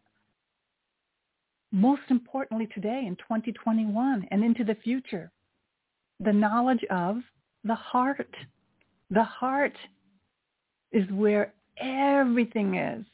most 1.75 2.02
importantly 2.09 2.69
today 2.73 3.04
in 3.04 3.16
2021 3.16 4.28
and 4.31 4.45
into 4.45 4.62
the 4.62 4.76
future, 4.76 5.33
the 6.21 6.33
knowledge 6.33 6.85
of 6.88 7.16
the 7.64 7.75
heart. 7.75 8.33
The 9.11 9.25
heart 9.25 9.76
is 10.93 11.11
where 11.11 11.52
everything 11.78 12.76
is. 12.76 13.04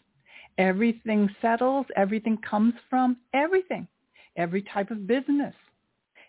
Everything 0.58 1.30
settles. 1.40 1.86
Everything 1.96 2.36
comes 2.38 2.74
from 2.90 3.16
everything. 3.32 3.88
Every 4.36 4.62
type 4.62 4.90
of 4.90 5.06
business. 5.06 5.54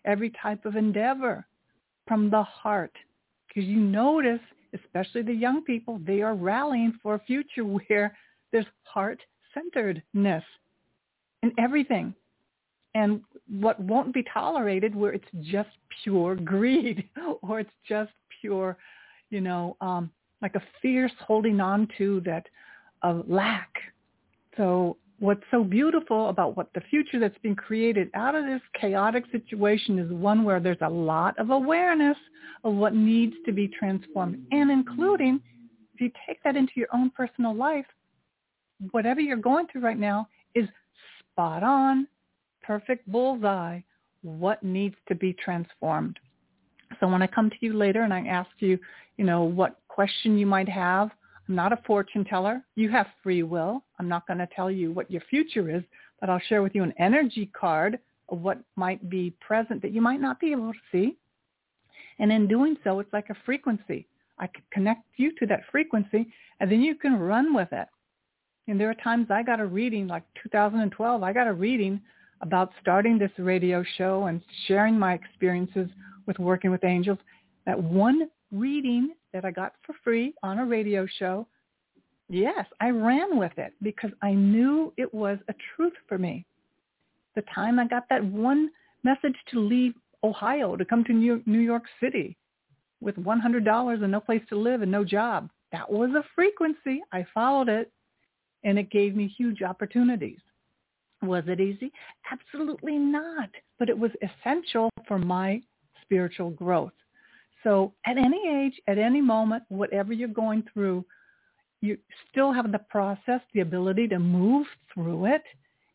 Every 0.06 0.32
type 0.42 0.66
of 0.66 0.78
endeavor 0.78 1.46
from 2.08 2.30
the 2.30 2.44
heart. 2.44 2.94
Because 3.48 3.68
you 3.68 3.82
notice, 3.82 4.40
especially 4.74 5.24
the 5.24 5.34
young 5.34 5.66
people, 5.66 6.00
they 6.08 6.22
are 6.22 6.36
rallying 6.36 6.98
for 7.04 7.16
a 7.16 7.20
future 7.20 7.66
where 7.90 8.18
there's 8.54 8.66
heart-centeredness 8.84 10.44
in 11.44 11.52
everything. 11.58 12.16
And 12.94 13.22
what 13.50 13.80
won't 13.80 14.14
be 14.14 14.24
tolerated 14.34 14.96
where 14.96 15.14
it's 15.14 15.28
just 15.42 15.70
pure 16.04 16.36
greed 16.36 17.08
or 17.42 17.60
it's 17.62 17.72
just 17.88 18.12
pure, 18.42 18.78
you 19.30 19.42
know, 19.42 19.78
um, 19.82 20.12
like 20.42 20.56
a 20.56 20.62
fierce 20.82 21.12
holding 21.20 21.62
on 21.62 21.88
to 21.98 22.22
that 22.26 22.48
of 23.04 23.24
lack. 23.28 23.70
So 24.58 24.98
what's 25.22 25.44
so 25.52 25.64
beautiful 25.64 26.30
about 26.30 26.58
what 26.58 26.74
the 26.74 26.82
future 26.82 27.20
that's 27.20 27.38
being 27.44 27.56
created 27.56 28.10
out 28.16 28.34
of 28.34 28.46
this 28.46 28.62
chaotic 28.80 29.24
situation 29.32 30.00
is 30.00 30.12
one 30.12 30.44
where 30.44 30.60
there's 30.60 30.82
a 30.82 30.90
lot 30.90 31.38
of 31.38 31.52
awareness 31.52 32.18
of 32.64 32.74
what 32.74 32.96
needs 32.96 33.36
to 33.46 33.52
be 33.52 33.68
transformed 33.68 34.44
and 34.52 34.72
including 34.72 35.40
if 35.94 36.02
you 36.02 36.12
take 36.28 36.42
that 36.44 36.56
into 36.56 36.74
your 36.76 36.88
own 36.92 37.12
personal 37.12 37.56
life 37.56 37.86
whatever 38.92 39.20
you're 39.20 39.38
going 39.38 39.68
through 39.68 39.82
right 39.82 40.00
now 40.00 40.28
is 40.56 40.68
spot 41.20 41.62
on 41.62 42.08
perfect 42.64 43.10
bullseye 43.12 43.80
what 44.24 44.62
needs 44.64 44.96
to 45.08 45.16
be 45.16 45.34
transformed 45.34 46.20
so 47.00 47.08
when 47.08 47.22
i 47.22 47.28
come 47.28 47.50
to 47.50 47.56
you 47.62 47.74
later 47.74 48.04
and 48.04 48.14
i 48.14 48.22
ask 48.22 48.50
you 48.60 48.78
you 49.18 49.26
know 49.26 49.44
what 49.44 49.80
question 49.88 50.38
you 50.38 50.46
might 50.46 50.70
have 50.70 51.10
I'm 51.52 51.56
not 51.56 51.74
a 51.74 51.80
fortune 51.86 52.24
teller. 52.24 52.64
You 52.76 52.90
have 52.92 53.08
free 53.22 53.44
will. 53.44 53.84
I'm 54.00 54.08
not 54.08 54.26
going 54.26 54.38
to 54.38 54.48
tell 54.56 54.72
you 54.72 54.94
what 54.94 55.12
your 55.12 55.22
future 55.30 55.70
is, 55.70 55.84
but 56.22 56.30
I'll 56.30 56.40
share 56.48 56.62
with 56.62 56.74
you 56.74 56.84
an 56.84 56.94
energy 56.98 57.52
card 57.54 58.00
of 58.30 58.40
what 58.42 58.60
might 58.78 59.10
be 59.10 59.34
present 59.42 59.82
that 59.82 59.92
you 59.92 60.00
might 60.00 60.22
not 60.22 60.40
be 60.40 60.54
able 60.54 60.72
to 60.72 60.80
see. 60.94 61.18
And 62.20 62.32
in 62.32 62.48
doing 62.48 62.78
so, 62.86 63.00
it's 63.00 63.12
like 63.12 63.30
a 63.30 63.36
frequency. 63.46 64.08
I 64.40 64.48
can 64.48 64.64
connect 64.72 65.04
you 65.18 65.34
to 65.40 65.46
that 65.48 65.64
frequency, 65.72 66.32
and 66.62 66.72
then 66.72 66.82
you 66.82 66.96
can 66.96 67.20
run 67.20 67.54
with 67.54 67.74
it. 67.74 67.90
And 68.70 68.80
there 68.80 68.90
are 68.90 68.96
times 68.96 69.28
I 69.30 69.44
got 69.44 69.60
a 69.60 69.66
reading, 69.66 70.08
like 70.08 70.24
2012, 70.44 71.22
I 71.22 71.34
got 71.34 71.48
a 71.48 71.54
reading 71.54 72.00
about 72.42 72.72
starting 72.82 73.18
this 73.18 73.32
radio 73.38 73.84
show 73.98 74.26
and 74.26 74.42
sharing 74.68 74.98
my 74.98 75.14
experiences 75.14 75.88
with 76.26 76.40
working 76.40 76.72
with 76.72 76.84
angels. 76.84 77.20
That 77.66 77.82
one 77.82 78.30
reading 78.52 79.14
that 79.34 79.46
I 79.46 79.52
got 79.52 79.74
for 79.86 79.96
free 80.04 80.34
on 80.44 80.60
a 80.60 80.66
radio 80.66 81.06
show, 81.20 81.48
yes, 82.30 82.66
I 82.80 82.90
ran 82.90 83.38
with 83.38 83.58
it 83.58 83.74
because 83.82 84.12
I 84.22 84.34
knew 84.34 84.94
it 84.98 85.14
was 85.14 85.38
a 85.48 85.54
truth 85.76 85.94
for 86.08 86.18
me. 86.18 86.46
The 87.36 87.44
time 87.54 87.80
I 87.80 87.88
got 87.88 88.10
that 88.10 88.24
one 88.24 88.70
message 89.04 89.36
to 89.52 89.60
leave 89.60 89.94
Ohio 90.24 90.76
to 90.76 90.86
come 90.86 91.04
to 91.06 91.14
New 91.14 91.60
York 91.60 91.84
City 92.02 92.36
with 93.00 93.16
$100 93.16 94.04
and 94.04 94.12
no 94.12 94.20
place 94.20 94.44
to 94.50 94.56
live 94.56 94.82
and 94.82 94.92
no 94.92 95.04
job, 95.04 95.50
that 95.72 95.90
was 95.90 96.12
a 96.12 96.26
frequency. 96.36 97.02
I 97.12 97.26
followed 97.34 97.70
it 97.70 97.92
and 98.64 98.78
it 98.78 98.92
gave 98.92 99.16
me 99.16 99.28
huge 99.28 99.62
opportunities. 99.62 100.40
Was 101.22 101.44
it 101.48 101.60
easy? 101.60 101.92
Absolutely 102.32 102.98
not. 102.98 103.50
But 103.78 103.90
it 103.90 103.98
was 103.98 104.12
essential 104.22 104.90
for 105.08 105.20
my 105.20 105.62
spiritual 106.04 106.50
growth. 106.52 106.94
So 107.64 107.94
at 108.06 108.18
any 108.18 108.42
age, 108.50 108.80
at 108.88 108.98
any 108.98 109.22
moment, 109.22 109.64
whatever 109.70 110.14
you're 110.14 110.28
going 110.28 110.64
through, 110.74 111.06
you 111.82 111.98
still 112.30 112.52
have 112.52 112.72
the 112.72 112.80
process, 112.90 113.42
the 113.54 113.62
ability 113.62 114.08
to 114.10 114.20
move 114.20 114.68
through 114.94 115.26
it 115.26 115.44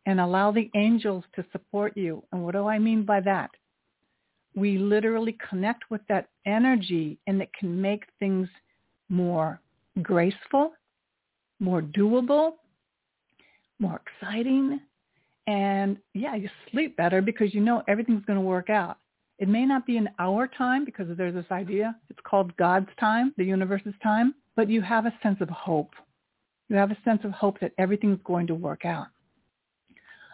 and 0.06 0.20
allow 0.20 0.52
the 0.52 0.70
angels 0.74 1.24
to 1.34 1.44
support 1.52 1.96
you. 1.96 2.22
And 2.32 2.44
what 2.44 2.54
do 2.54 2.66
I 2.66 2.78
mean 2.78 3.04
by 3.04 3.20
that? 3.20 3.50
We 4.54 4.78
literally 4.78 5.36
connect 5.48 5.90
with 5.90 6.00
that 6.08 6.28
energy 6.46 7.18
and 7.26 7.42
it 7.42 7.50
can 7.58 7.80
make 7.80 8.04
things 8.18 8.48
more 9.08 9.60
graceful, 10.02 10.72
more 11.60 11.82
doable, 11.82 12.52
more 13.78 14.00
exciting. 14.06 14.80
And 15.46 15.98
yeah, 16.14 16.34
you 16.34 16.48
sleep 16.70 16.96
better 16.96 17.22
because 17.22 17.54
you 17.54 17.60
know 17.60 17.82
everything's 17.88 18.24
going 18.24 18.38
to 18.38 18.44
work 18.44 18.70
out. 18.70 18.98
It 19.38 19.48
may 19.48 19.66
not 19.66 19.86
be 19.86 19.96
in 19.96 20.08
our 20.18 20.46
time 20.46 20.84
because 20.84 21.06
there's 21.16 21.34
this 21.34 21.50
idea. 21.50 21.94
It's 22.08 22.18
called 22.24 22.56
God's 22.56 22.88
time, 22.98 23.34
the 23.36 23.44
universe's 23.44 23.94
time, 24.02 24.34
but 24.56 24.70
you 24.70 24.80
have 24.80 25.06
a 25.06 25.14
sense 25.22 25.38
of 25.40 25.50
hope. 25.50 25.90
You 26.68 26.76
have 26.76 26.90
a 26.90 26.98
sense 27.04 27.20
of 27.22 27.30
hope 27.32 27.60
that 27.60 27.72
everything's 27.78 28.18
going 28.24 28.46
to 28.48 28.54
work 28.54 28.84
out. 28.84 29.06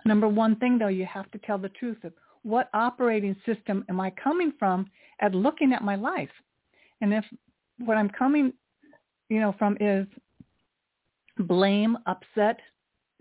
Number 0.04 0.28
one 0.28 0.56
thing, 0.56 0.78
though, 0.78 0.88
you 0.88 1.04
have 1.06 1.30
to 1.32 1.38
tell 1.38 1.58
the 1.58 1.68
truth 1.68 2.02
of 2.04 2.12
what 2.42 2.70
operating 2.74 3.36
system 3.44 3.84
am 3.88 4.00
I 4.00 4.10
coming 4.10 4.52
from 4.58 4.86
at 5.20 5.34
looking 5.34 5.72
at 5.72 5.82
my 5.82 5.96
life? 5.96 6.30
And 7.00 7.12
if 7.12 7.24
what 7.78 7.96
I'm 7.96 8.08
coming, 8.08 8.52
you 9.28 9.40
know, 9.40 9.54
from 9.58 9.76
is 9.80 10.06
blame, 11.38 11.98
upset, 12.06 12.60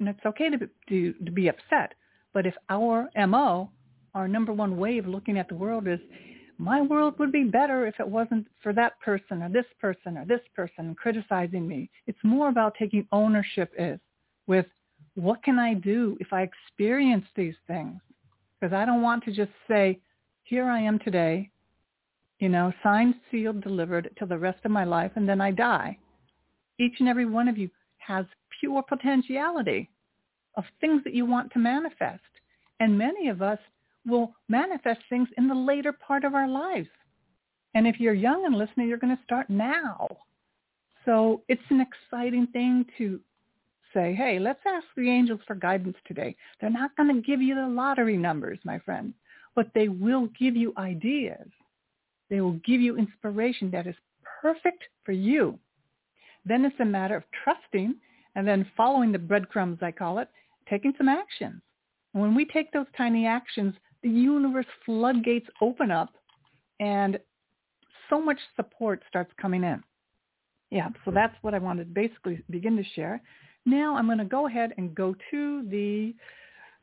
and 0.02 0.10
it's 0.10 0.26
okay 0.26 0.50
to, 0.50 0.70
to, 0.90 1.14
to 1.14 1.32
be 1.32 1.48
upset, 1.48 1.94
but 2.34 2.46
if 2.46 2.56
our 2.70 3.10
MO 3.28 3.70
our 4.14 4.28
number 4.28 4.54
one 4.54 4.78
way 4.78 4.98
of 4.98 5.08
looking 5.08 5.38
at 5.38 5.48
the 5.48 5.56
world 5.56 5.88
is 5.88 6.00
my 6.58 6.82
world 6.82 7.18
would 7.18 7.32
be 7.32 7.46
better 7.46 7.88
if 7.88 8.00
it 8.00 8.08
wasn't 8.08 8.46
for 8.62 8.72
that 8.74 9.00
person 9.00 9.42
or 9.42 9.50
this 9.50 9.66
person 9.80 10.18
or 10.18 10.26
this 10.26 10.42
person 10.56 10.94
criticizing 10.94 11.68
me. 11.68 11.90
It's 12.06 12.20
more 12.24 12.50
about 12.50 12.76
taking 12.78 13.08
ownership 13.12 13.74
is 13.80 14.00
with 14.48 14.68
what 15.16 15.42
can 15.44 15.58
I 15.58 15.74
do 15.74 16.18
if 16.20 16.32
I 16.32 16.44
experience 16.44 17.26
these 17.36 17.56
things? 17.66 18.00
Because 18.60 18.74
I 18.74 18.86
don't 18.86 19.02
want 19.02 19.24
to 19.24 19.32
just 19.32 19.52
say, 19.68 20.00
here 20.44 20.66
I 20.66 20.80
am 20.82 21.00
today, 21.00 21.50
you 22.40 22.50
know, 22.50 22.72
signed, 22.84 23.16
sealed, 23.32 23.64
delivered 23.64 24.12
till 24.20 24.28
the 24.28 24.38
rest 24.38 24.60
of 24.64 24.72
my 24.72 24.84
life, 24.84 25.12
and 25.16 25.28
then 25.28 25.42
I 25.42 25.52
die. 25.52 25.98
Each 26.80 27.00
and 27.00 27.10
every 27.10 27.26
one 27.26 27.48
of 27.48 27.58
you 27.58 27.70
has 27.98 28.26
pure 28.60 28.84
potentiality 28.84 29.90
of 30.56 30.64
things 30.80 31.04
that 31.04 31.14
you 31.14 31.26
want 31.26 31.52
to 31.54 31.60
manifest. 31.60 32.22
And 32.80 32.98
many 32.98 33.30
of 33.30 33.42
us 33.42 33.60
will 34.06 34.34
manifest 34.50 35.02
things 35.10 35.30
in 35.38 35.48
the 35.48 35.56
later 35.56 35.94
part 35.94 36.24
of 36.24 36.34
our 36.34 36.48
lives. 36.48 36.90
And 37.74 37.88
if 37.88 38.00
you're 38.00 38.14
young 38.14 38.46
and 38.46 38.56
listening, 38.56 38.88
you're 38.88 38.98
going 38.98 39.16
to 39.16 39.24
start 39.24 39.50
now. 39.50 40.08
So 41.06 41.42
it's 41.48 41.62
an 41.70 41.82
exciting 41.82 42.48
thing 42.48 42.86
to 42.98 43.20
say, 43.94 44.14
hey, 44.14 44.40
let's 44.40 44.60
ask 44.66 44.86
the 44.96 45.10
angels 45.10 45.42
for 45.48 45.56
guidance 45.56 45.98
today. 46.06 46.36
They're 46.60 46.70
not 46.70 46.96
going 46.96 47.14
to 47.14 47.22
give 47.22 47.42
you 47.42 47.56
the 47.56 47.68
lottery 47.68 48.18
numbers, 48.18 48.60
my 48.64 48.80
friend, 48.80 49.14
but 49.56 49.68
they 49.74 49.88
will 49.88 50.28
give 50.40 50.56
you 50.56 50.74
ideas. 50.78 51.48
They 52.30 52.42
will 52.42 52.60
give 52.66 52.82
you 52.82 52.98
inspiration 52.98 53.72
that 53.72 53.88
is 53.88 53.96
perfect 54.42 54.84
for 55.04 55.12
you. 55.12 55.60
Then 56.46 56.66
it's 56.66 56.80
a 56.80 56.86
matter 56.86 57.16
of 57.16 57.24
trusting 57.44 57.96
and 58.36 58.48
then 58.48 58.72
following 58.78 59.12
the 59.12 59.20
breadcrumbs, 59.20 59.80
I 59.82 59.92
call 59.92 60.20
it, 60.20 60.30
taking 60.72 60.94
some 60.98 61.10
actions. 61.10 61.62
When 62.14 62.34
we 62.34 62.46
take 62.46 62.72
those 62.72 62.88
tiny 62.98 63.28
actions, 63.28 63.76
the 64.02 64.10
universe 64.10 64.66
floodgates 64.86 65.48
open 65.62 65.92
up 65.92 66.10
and 66.80 67.20
so 68.10 68.20
much 68.20 68.40
support 68.56 69.04
starts 69.08 69.32
coming 69.40 69.64
in. 69.64 69.84
Yeah, 70.72 70.90
so 71.06 71.12
that's 71.12 71.36
what 71.42 71.54
I 71.54 71.60
wanted 71.60 71.86
to 71.86 71.94
basically 71.94 72.42
begin 72.50 72.76
to 72.78 72.84
share. 72.96 73.22
Now 73.66 73.96
I'm 73.96 74.08
going 74.08 74.18
to 74.18 74.26
go 74.26 74.48
ahead 74.48 74.74
and 74.78 74.96
go 74.96 75.14
to 75.30 75.68
the 75.70 76.16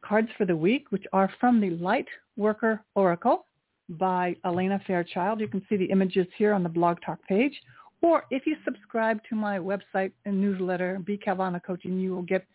cards 0.04 0.28
for 0.36 0.44
the 0.44 0.54
week, 0.54 0.86
which 0.90 1.04
are 1.12 1.30
from 1.40 1.60
the 1.60 1.70
Light 1.70 2.06
Worker 2.36 2.84
Oracle 2.94 3.46
by 3.88 4.36
Alana 4.44 4.84
Fairchild. 4.86 5.40
You 5.40 5.48
can 5.48 5.64
see 5.68 5.76
the 5.76 5.86
images 5.86 6.26
here 6.36 6.52
on 6.52 6.62
the 6.62 6.68
blog 6.68 6.98
talk 7.04 7.18
page. 7.26 7.58
Or 8.00 8.24
if 8.30 8.46
you 8.46 8.56
subscribe 8.64 9.20
to 9.28 9.34
my 9.34 9.58
website 9.58 10.12
and 10.24 10.40
newsletter, 10.40 11.00
B. 11.04 11.18
Calvano 11.26 11.60
Coaching, 11.64 11.98
you 11.98 12.14
will 12.14 12.22
get 12.22 12.46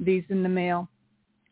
these 0.00 0.24
in 0.28 0.42
the 0.42 0.48
mail, 0.48 0.88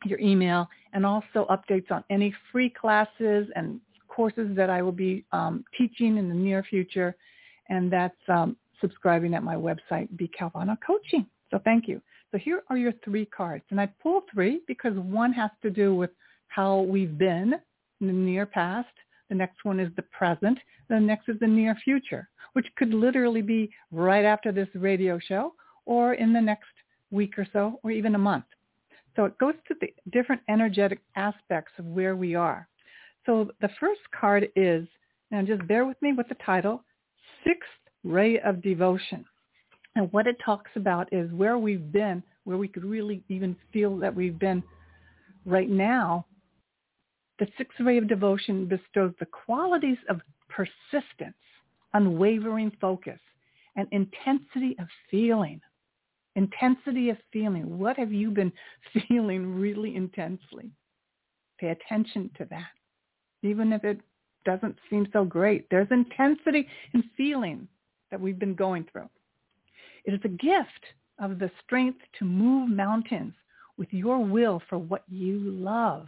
your 0.05 0.19
email, 0.19 0.69
and 0.93 1.05
also 1.05 1.47
updates 1.51 1.91
on 1.91 2.03
any 2.11 2.35
free 2.51 2.71
classes 2.71 3.47
and 3.55 3.81
courses 4.09 4.57
that 4.57 4.71
I 4.71 4.83
will 4.83 4.93
be 4.93 5.25
um, 5.33 5.65
teaching 5.77 6.17
in 6.17 6.29
the 6.29 6.35
near 6.35 6.63
future. 6.63 7.15
And 7.69 7.93
that's 7.93 8.17
um, 8.29 8.57
subscribing 8.81 9.35
at 9.35 9.43
my 9.43 9.55
website, 9.55 10.09
B. 10.17 10.31
Calvano 10.39 10.77
Coaching. 10.85 11.27
So 11.51 11.61
thank 11.65 11.87
you. 11.87 12.01
So 12.31 12.39
here 12.39 12.63
are 12.69 12.77
your 12.77 12.93
three 13.05 13.27
cards. 13.27 13.65
And 13.71 13.81
I 13.81 13.87
pulled 14.03 14.25
three 14.33 14.61
because 14.67 14.95
one 14.97 15.33
has 15.33 15.51
to 15.63 15.71
do 15.71 15.95
with 15.95 16.11
how 16.49 16.81
we've 16.81 17.17
been 17.17 17.55
in 18.01 18.07
the 18.07 18.13
near 18.13 18.47
past. 18.47 18.89
The 19.29 19.35
next 19.35 19.65
one 19.65 19.81
is 19.81 19.91
the 19.97 20.03
present. 20.03 20.59
The 20.89 20.99
next 20.99 21.29
is 21.29 21.39
the 21.41 21.47
near 21.47 21.77
future, 21.85 22.29
which 22.55 22.67
could 22.77 22.95
literally 22.95 23.43
be 23.43 23.71
right 23.93 24.25
after 24.25 24.53
this 24.53 24.69
radio 24.75 25.19
show 25.19 25.55
or 25.85 26.15
in 26.15 26.33
the 26.33 26.41
next 26.41 26.69
week 27.11 27.39
or 27.39 27.47
so 27.53 27.81
or 27.83 27.91
even 27.91 28.15
a 28.15 28.19
month. 28.19 28.45
So 29.17 29.25
it 29.25 29.39
goes 29.39 29.55
to 29.67 29.75
the 29.81 29.93
different 30.13 30.43
energetic 30.49 31.01
aspects 31.17 31.73
of 31.79 31.87
where 31.87 32.15
we 32.15 32.35
are. 32.35 32.69
So 33.27 33.51
the 33.61 33.71
first 33.81 34.01
card 34.19 34.49
is, 34.55 34.87
now 35.31 35.43
just 35.43 35.67
bear 35.67 35.85
with 35.85 36.01
me 36.01 36.13
with 36.13 36.29
the 36.29 36.37
title, 36.47 36.85
Sixth 37.45 37.69
Ray 38.05 38.39
of 38.41 38.63
Devotion. 38.63 39.25
And 39.97 40.13
what 40.13 40.27
it 40.27 40.37
talks 40.45 40.71
about 40.77 41.13
is 41.13 41.33
where 41.33 41.59
we've 41.59 41.91
been, 41.91 42.23
where 42.45 42.57
we 42.57 42.69
could 42.69 42.85
really 42.85 43.23
even 43.29 43.57
feel 43.73 43.97
that 43.99 44.15
we've 44.15 44.39
been 44.39 44.63
right 45.45 45.69
now. 45.69 46.25
The 47.39 47.49
sixth 47.57 47.81
ray 47.81 47.99
of 47.99 48.09
devotion 48.09 48.67
bestows 48.67 49.13
the 49.19 49.27
qualities 49.27 49.99
of 50.09 50.21
persistence, 50.49 51.37
unwavering 51.95 52.73
focus, 52.81 53.21
and 53.77 53.89
intensity 53.91 54.77
of 54.79 54.87
feeling. 55.11 55.61
Intensity 56.39 57.11
of 57.11 57.17
feeling. 57.33 57.79
What 57.81 57.97
have 57.97 58.13
you 58.13 58.31
been 58.31 58.53
feeling 59.09 59.59
really 59.59 59.97
intensely? 59.97 60.71
Pay 61.59 61.71
attention 61.71 62.31
to 62.39 62.45
that. 62.51 62.71
Even 63.43 63.73
if 63.73 63.83
it 63.83 63.99
doesn't 64.45 64.77
seem 64.89 65.09
so 65.13 65.25
great, 65.25 65.69
there's 65.69 65.89
intensity 65.91 66.69
in 66.95 67.03
feeling 67.17 67.67
that 68.13 68.21
we've 68.21 68.39
been 68.39 68.55
going 68.55 68.87
through. 68.93 69.09
It 70.05 70.15
is 70.15 70.21
a 70.23 70.29
gift 70.29 70.85
of 71.19 71.41
the 71.41 71.51
strength 71.65 71.99
to 72.21 72.25
move 72.25 72.71
mountains 72.71 73.35
with 73.77 73.93
your 73.93 74.25
will 74.25 74.63
for 74.69 74.79
what 74.79 75.03
you 75.09 75.41
love. 75.41 76.07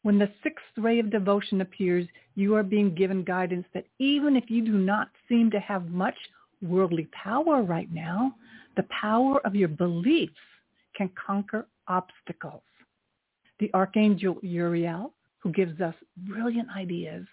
When 0.00 0.18
the 0.18 0.32
sixth 0.42 0.64
ray 0.78 0.98
of 0.98 1.10
devotion 1.10 1.60
appears, 1.60 2.08
you 2.36 2.54
are 2.54 2.62
being 2.62 2.94
given 2.94 3.22
guidance 3.22 3.66
that 3.74 3.84
even 3.98 4.34
if 4.34 4.48
you 4.48 4.64
do 4.64 4.78
not 4.78 5.10
seem 5.28 5.50
to 5.50 5.60
have 5.60 5.90
much 5.90 6.16
worldly 6.62 7.06
power 7.12 7.62
right 7.62 7.92
now, 7.92 8.34
the 8.78 8.84
power 8.84 9.44
of 9.44 9.56
your 9.56 9.68
beliefs 9.68 10.32
can 10.96 11.10
conquer 11.26 11.66
obstacles. 11.88 12.62
The 13.58 13.70
Archangel 13.74 14.38
Uriel, 14.40 15.12
who 15.40 15.50
gives 15.50 15.80
us 15.80 15.94
brilliant 16.16 16.68
ideas. 16.76 17.26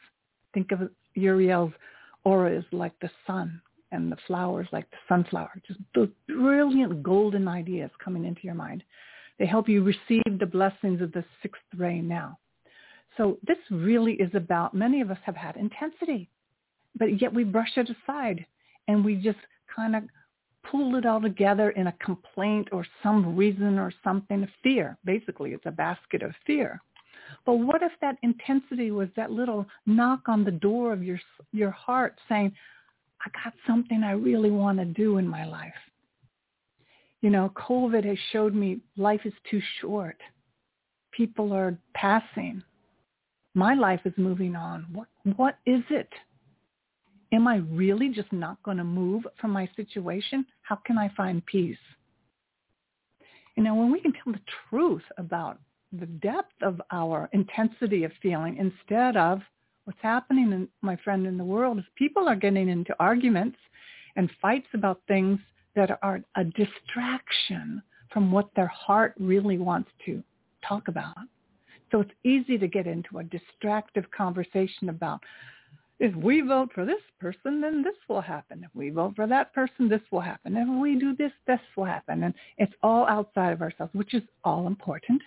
Think 0.55 0.71
of 0.71 0.89
Uriel's 1.13 1.71
aura 2.23 2.51
is 2.51 2.65
like 2.71 2.99
the 2.99 3.11
sun 3.27 3.61
and 3.91 4.11
the 4.11 4.17
flowers 4.25 4.67
like 4.71 4.89
the 4.89 4.97
sunflower, 5.07 5.61
just 5.67 5.79
those 5.93 6.09
brilliant 6.27 7.03
golden 7.03 7.47
ideas 7.47 7.91
coming 8.03 8.25
into 8.25 8.41
your 8.41 8.55
mind. 8.55 8.83
They 9.37 9.45
help 9.45 9.69
you 9.69 9.83
receive 9.83 10.39
the 10.39 10.47
blessings 10.47 10.99
of 10.99 11.11
the 11.11 11.23
sixth 11.43 11.61
ray 11.77 12.01
now. 12.01 12.39
So 13.17 13.37
this 13.45 13.59
really 13.69 14.13
is 14.13 14.31
about, 14.33 14.73
many 14.73 14.99
of 15.01 15.11
us 15.11 15.19
have 15.23 15.35
had 15.35 15.57
intensity, 15.57 16.27
but 16.97 17.21
yet 17.21 17.31
we 17.31 17.43
brush 17.43 17.77
it 17.77 17.89
aside 17.89 18.47
and 18.87 19.05
we 19.05 19.15
just 19.15 19.37
kind 19.73 19.95
of 19.95 20.03
pull 20.69 20.95
it 20.95 21.05
all 21.05 21.21
together 21.21 21.71
in 21.71 21.87
a 21.87 21.91
complaint 21.93 22.69
or 22.71 22.85
some 23.03 23.35
reason 23.35 23.77
or 23.77 23.91
something 24.03 24.43
of 24.43 24.49
fear. 24.63 24.97
Basically, 25.05 25.51
it's 25.51 25.65
a 25.65 25.71
basket 25.71 26.21
of 26.23 26.33
fear. 26.45 26.81
But 27.45 27.55
what 27.55 27.81
if 27.81 27.91
that 28.01 28.17
intensity 28.23 28.91
was 28.91 29.09
that 29.15 29.31
little 29.31 29.65
knock 29.85 30.27
on 30.27 30.43
the 30.43 30.51
door 30.51 30.93
of 30.93 31.03
your 31.03 31.19
your 31.51 31.71
heart 31.71 32.19
saying, 32.29 32.53
I 33.25 33.29
got 33.43 33.53
something 33.65 34.03
I 34.03 34.11
really 34.11 34.51
want 34.51 34.77
to 34.79 34.85
do 34.85 35.17
in 35.17 35.27
my 35.27 35.45
life. 35.45 35.73
You 37.21 37.29
know, 37.31 37.51
COVID 37.55 38.05
has 38.05 38.17
showed 38.31 38.53
me 38.53 38.79
life 38.97 39.21
is 39.25 39.33
too 39.49 39.61
short. 39.81 40.17
People 41.11 41.53
are 41.53 41.77
passing. 41.93 42.61
My 43.53 43.73
life 43.73 44.01
is 44.05 44.13
moving 44.17 44.55
on. 44.55 44.85
What 44.91 45.07
what 45.35 45.57
is 45.65 45.81
it? 45.89 46.09
Am 47.35 47.49
I 47.49 47.57
really 47.69 48.07
just 48.07 48.31
not 48.31 48.63
going 48.63 48.77
to 48.77 48.85
move 48.85 49.27
from 49.41 49.51
my 49.51 49.69
situation? 49.75 50.45
How 50.61 50.77
can 50.77 50.97
I 50.97 51.11
find 51.17 51.45
peace? 51.45 51.77
You 53.57 53.63
know, 53.63 53.75
when 53.75 53.91
we 53.91 53.99
can 53.99 54.13
tell 54.13 54.31
the 54.31 54.39
truth 54.69 55.03
about 55.17 55.59
the 55.91 56.05
depth 56.05 56.53
of 56.61 56.81
our 56.91 57.29
intensity 57.33 58.05
of 58.05 58.13
feeling 58.21 58.55
instead 58.55 59.17
of 59.17 59.41
what's 59.83 59.99
happening, 60.01 60.53
in, 60.53 60.69
my 60.81 60.95
friend, 61.03 61.27
in 61.27 61.37
the 61.37 61.43
world 61.43 61.77
is 61.77 61.83
people 61.97 62.29
are 62.29 62.37
getting 62.37 62.69
into 62.69 62.95
arguments 62.99 63.57
and 64.15 64.29
fights 64.41 64.67
about 64.73 65.01
things 65.05 65.37
that 65.75 65.99
are 66.01 66.21
a 66.35 66.43
distraction 66.45 67.81
from 68.13 68.31
what 68.31 68.47
their 68.55 68.67
heart 68.67 69.13
really 69.19 69.57
wants 69.57 69.89
to 70.05 70.23
talk 70.65 70.87
about. 70.87 71.17
So 71.91 71.99
it's 71.99 72.11
easy 72.23 72.57
to 72.57 72.67
get 72.69 72.87
into 72.87 73.17
a 73.17 73.23
distractive 73.25 74.05
conversation 74.11 74.87
about 74.87 75.19
if 75.99 76.13
we 76.15 76.41
vote 76.41 76.69
for 76.73 76.85
this 76.85 77.01
person, 77.19 77.61
then 77.61 77.81
this 77.81 77.95
will 78.09 78.21
happen. 78.21 78.63
If 78.63 78.71
we 78.73 78.89
vote 78.89 79.13
for 79.15 79.27
that 79.27 79.53
person, 79.53 79.87
this 79.87 80.01
will 80.11 80.21
happen. 80.21 80.57
If 80.57 80.67
we 80.81 80.99
do 80.99 81.15
this, 81.15 81.31
this 81.47 81.59
will 81.77 81.85
happen. 81.85 82.23
And 82.23 82.33
it's 82.57 82.73
all 82.83 83.07
outside 83.07 83.53
of 83.53 83.61
ourselves, 83.61 83.93
which 83.93 84.13
is 84.13 84.23
all 84.43 84.67
important. 84.67 85.21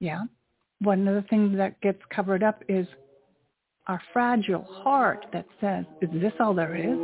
Yeah. 0.00 0.22
One 0.80 1.06
of 1.08 1.14
the 1.14 1.28
things 1.28 1.56
that 1.56 1.80
gets 1.80 2.00
covered 2.14 2.42
up 2.42 2.62
is 2.68 2.86
our 3.86 4.00
fragile 4.12 4.64
heart 4.64 5.26
that 5.32 5.46
says, 5.60 5.84
is 6.00 6.08
this 6.20 6.32
all 6.40 6.54
there 6.54 6.76
is? 6.76 6.98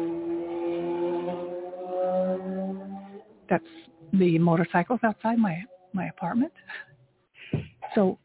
That's 3.51 3.65
the 4.13 4.39
motorcycles 4.39 5.01
outside 5.03 5.39
my, 5.39 5.63
my 5.93 6.07
apartment. 6.09 6.53
So 7.95 8.19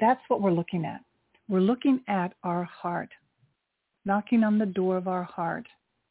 that's 0.00 0.20
what 0.28 0.40
we're 0.40 0.52
looking 0.52 0.84
at. 0.84 1.00
We're 1.48 1.60
looking 1.60 2.00
at 2.08 2.34
our 2.42 2.64
heart, 2.64 3.10
knocking 4.04 4.44
on 4.44 4.58
the 4.58 4.66
door 4.66 4.96
of 4.96 5.08
our 5.08 5.24
heart. 5.24 5.66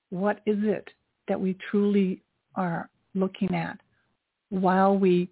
What 0.10 0.41
is 0.45 0.58
it 0.62 0.89
that 1.27 1.39
we 1.39 1.58
truly 1.69 2.21
are 2.56 2.89
looking 3.15 3.53
at 3.53 3.79
while 4.49 4.97
we 4.97 5.29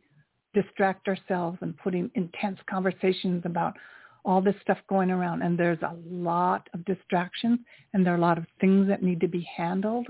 distract 0.53 1.07
ourselves 1.07 1.57
and 1.61 1.77
putting 1.77 2.11
intense 2.15 2.59
conversations 2.69 3.43
about 3.45 3.75
all 4.23 4.41
this 4.41 4.55
stuff 4.61 4.77
going 4.87 5.09
around 5.09 5.41
and 5.41 5.57
there's 5.57 5.81
a 5.81 5.95
lot 6.07 6.67
of 6.73 6.85
distractions 6.85 7.59
and 7.93 8.05
there 8.05 8.13
are 8.13 8.17
a 8.17 8.21
lot 8.21 8.37
of 8.37 8.45
things 8.59 8.87
that 8.87 9.01
need 9.01 9.19
to 9.19 9.27
be 9.27 9.47
handled. 9.55 10.07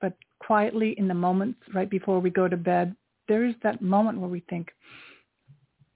But 0.00 0.14
quietly 0.40 0.94
in 0.98 1.06
the 1.06 1.14
moments 1.14 1.60
right 1.74 1.88
before 1.88 2.18
we 2.18 2.30
go 2.30 2.48
to 2.48 2.56
bed, 2.56 2.96
there's 3.28 3.54
that 3.62 3.82
moment 3.82 4.18
where 4.18 4.28
we 4.28 4.40
think, 4.50 4.70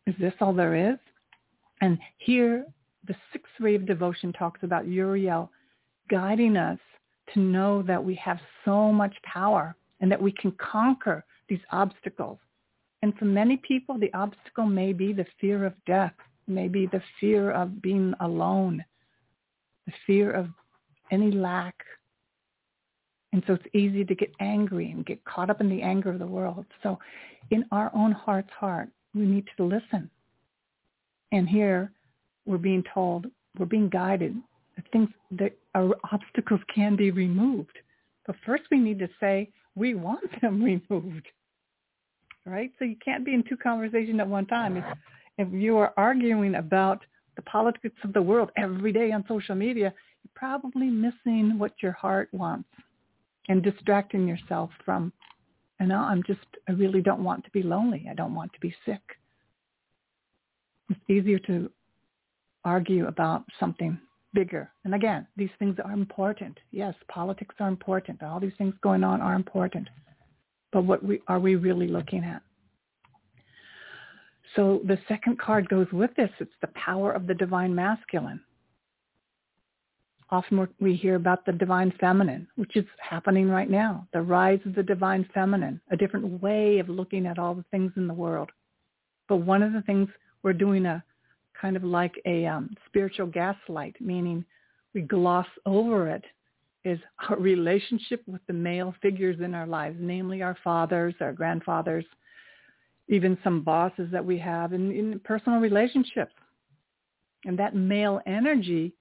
is 0.07 0.15
this 0.21 0.35
all 0.41 0.53
there 0.53 0.93
is? 0.93 0.99
And 1.81 1.99
here 2.19 2.65
the 3.07 3.17
sixth 3.33 3.53
ray 3.61 3.75
of 3.75 3.87
devotion 3.87 4.33
talks 4.33 4.63
about 4.63 4.89
Uriel 4.89 5.51
guiding 6.09 6.57
us 6.57 6.79
to 7.35 7.41
know 7.41 7.83
that 7.83 8.03
we 8.03 8.15
have 8.17 8.39
so 8.65 8.93
much 8.93 9.15
power 9.23 9.75
and 10.01 10.11
that 10.11 10.21
we 10.21 10.33
can 10.33 10.53
conquer 10.53 11.25
these 11.49 11.61
obstacles. 11.71 12.39
And 13.03 13.17
for 13.19 13.25
many 13.25 13.57
people, 13.59 13.99
the 13.99 14.13
obstacle 14.15 14.67
may 14.67 14.93
be 14.93 15.13
the 15.13 15.27
fear 15.41 15.65
of 15.65 15.73
death, 15.87 16.15
maybe 16.47 16.87
the 16.87 17.03
fear 17.21 17.51
of 17.51 17.83
being 17.83 18.15
alone, 18.21 18.85
the 19.87 19.93
fear 20.07 20.33
of 20.33 20.49
any 21.11 21.31
lack. 21.31 21.75
And 23.33 23.43
so 23.47 23.55
it's 23.55 23.75
easy 23.75 24.05
to 24.05 24.15
get 24.15 24.33
angry 24.41 24.91
and 24.91 25.05
get 25.05 25.25
caught 25.25 25.51
up 25.51 25.61
in 25.61 25.69
the 25.69 25.83
anger 25.83 26.11
of 26.11 26.19
the 26.19 26.27
world. 26.27 26.65
So 26.83 26.99
in 27.51 27.65
our 27.71 27.91
own 27.95 28.13
heart's 28.13 28.53
heart, 28.59 28.89
we 29.15 29.25
need 29.25 29.47
to 29.57 29.65
listen. 29.65 30.11
And 31.33 31.49
here 31.49 31.93
we're 32.47 32.59
being 32.59 32.85
told, 32.93 33.27
we're 33.59 33.67
being 33.67 33.89
guided. 33.89 34.37
Things 34.93 35.09
that 35.33 35.57
our 35.75 35.97
obstacles 36.13 36.61
can 36.73 36.97
be 36.97 37.11
removed. 37.11 37.79
But 38.27 38.37
first 38.45 38.65
we 38.71 38.79
need 38.79 38.99
to 39.01 39.09
say, 39.21 39.51
we 39.75 39.95
want 39.95 40.29
them 40.41 40.63
removed. 40.91 41.27
Right? 42.45 42.71
So 42.79 42.85
you 42.85 42.97
can't 43.05 43.25
be 43.25 43.35
in 43.35 43.43
two 43.43 43.57
conversations 43.57 44.21
at 44.21 44.29
one 44.29 44.47
time. 44.47 44.77
If, 44.77 44.85
if 45.39 45.53
you 45.53 45.77
are 45.79 45.93
arguing 45.97 46.55
about 46.57 47.05
the 47.35 47.43
politics 47.43 47.97
of 48.05 48.13
the 48.13 48.23
world 48.23 48.51
every 48.57 48.93
day 48.93 49.13
on 49.13 49.25
social 49.29 49.55
media, 49.55 49.93
you're 50.23 50.31
probably 50.35 50.87
missing 50.87 51.59
what 51.59 51.73
your 51.83 51.93
heart 51.93 52.29
wants 52.33 52.69
and 53.49 53.63
distracting 53.63 54.27
yourself 54.27 54.71
from, 54.85 55.13
you 55.81 55.87
know, 55.87 55.99
I'm 55.99 56.23
just, 56.27 56.47
I 56.69 56.73
really 56.73 57.03
don't 57.03 57.25
want 57.25 57.45
to 57.45 57.51
be 57.51 57.63
lonely. 57.63 58.07
I 58.11 58.15
don't 58.15 58.35
want 58.35 58.53
to 58.53 58.61
be 58.61 58.75
sick. 58.85 59.03
It's 60.89 61.01
easier 61.09 61.39
to 61.41 61.71
argue 62.67 63.07
about 63.07 63.45
something 63.59 63.99
bigger. 64.35 64.71
And 64.85 64.95
again, 64.95 65.27
these 65.37 65.51
things 65.59 65.77
are 65.83 65.93
important. 65.93 66.59
Yes, 66.73 66.95
politics 67.09 67.55
are 67.61 67.69
important. 67.69 68.23
All 68.23 68.41
these 68.41 68.53
things 68.59 68.75
going 68.83 69.05
on 69.05 69.23
are 69.23 69.35
important. 69.35 69.89
But 70.73 70.85
what 70.85 71.03
we, 71.03 71.23
are 71.29 71.39
we 71.39 71.55
really 71.55 71.87
looking 71.87 72.25
at? 72.25 72.43
So 74.57 74.81
the 74.85 74.99
second 75.09 75.39
card 75.39 75.69
goes 75.69 75.87
with 75.93 76.11
this. 76.17 76.31
It's 76.41 76.51
the 76.61 76.69
power 76.69 77.13
of 77.13 77.27
the 77.27 77.35
divine 77.35 77.75
masculine. 77.75 78.41
Often 80.31 80.69
we 80.81 80.97
hear 80.97 81.15
about 81.15 81.47
the 81.47 81.53
divine 81.53 81.93
feminine, 82.01 82.49
which 82.57 82.77
is 82.77 82.85
happening 82.99 83.49
right 83.49 83.71
now. 83.71 84.09
The 84.13 84.23
rise 84.23 84.59
of 84.67 84.75
the 84.75 84.83
divine 84.83 85.29
feminine, 85.33 85.81
a 85.91 85.97
different 85.97 86.43
way 86.43 86.81
of 86.81 86.89
looking 86.89 87.27
at 87.27 87.39
all 87.39 87.55
the 87.55 87.65
things 87.71 87.93
in 87.97 88.09
the 88.09 88.15
world. 88.15 88.51
But 89.29 89.37
one 89.37 89.63
of 89.63 89.73
the 89.73 89.83
things 89.83 90.09
we're 90.43 90.53
doing 90.53 90.85
a 90.87 91.05
kind 91.61 91.77
of 91.77 91.85
like 91.85 92.15
a 92.27 92.47
um, 92.47 92.75
spiritual 92.87 93.27
gaslight, 93.27 93.97
meaning 94.01 94.45
we 94.95 95.03
gloss 95.03 95.47
over 95.65 96.09
it, 96.09 96.25
is 96.85 96.99
our 97.29 97.37
relationship 97.37 98.23
with 98.27 98.41
the 98.47 98.53
male 98.53 98.95
figures 99.03 99.41
in 99.41 99.55
our 99.55 99.67
lives, 99.67 99.97
namely 99.99 100.43
our 100.43 100.57
fathers, 100.63 101.15
our 101.21 101.33
grandfathers, 101.33 102.05
even 103.09 103.37
some 103.43 103.63
bosses 103.63 104.09
that 104.13 104.25
we 104.25 104.39
have 104.39 104.73
in, 104.73 104.93
in 104.93 105.21
personal 105.25 105.59
relationships. 105.59 106.33
And 107.45 107.59
that 107.59 107.75
male 107.75 108.21
energy, 108.27 108.93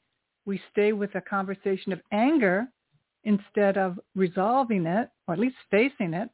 we 0.46 0.60
stay 0.72 0.94
with 0.94 1.14
a 1.16 1.22
conversation 1.22 1.94
of 1.94 2.02
anger 2.12 2.68
instead 3.24 3.78
of 3.78 4.00
resolving 4.16 4.86
it, 4.86 5.10
or 5.28 5.34
at 5.34 5.40
least 5.40 5.56
facing 5.72 6.14
it, 6.14 6.30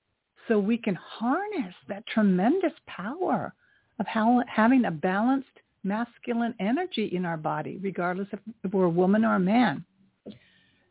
so 0.47 0.60
we 0.60 0.77
can 0.77 0.95
harness 0.95 1.73
that 1.88 2.05
tremendous 2.07 2.73
power 2.88 3.53
of 3.99 4.07
how, 4.07 4.43
having 4.47 4.86
a 4.86 4.91
balanced 4.91 5.47
masculine 5.84 6.56
energy 6.60 7.06
in 7.13 7.26
our 7.26 7.38
body, 7.38 7.78
regardless 7.82 8.28
if, 8.32 8.39
we're 8.72 8.86
a 8.86 8.89
woman 8.89 9.26
or 9.26 9.36
a 9.36 9.39
man. 9.39 9.84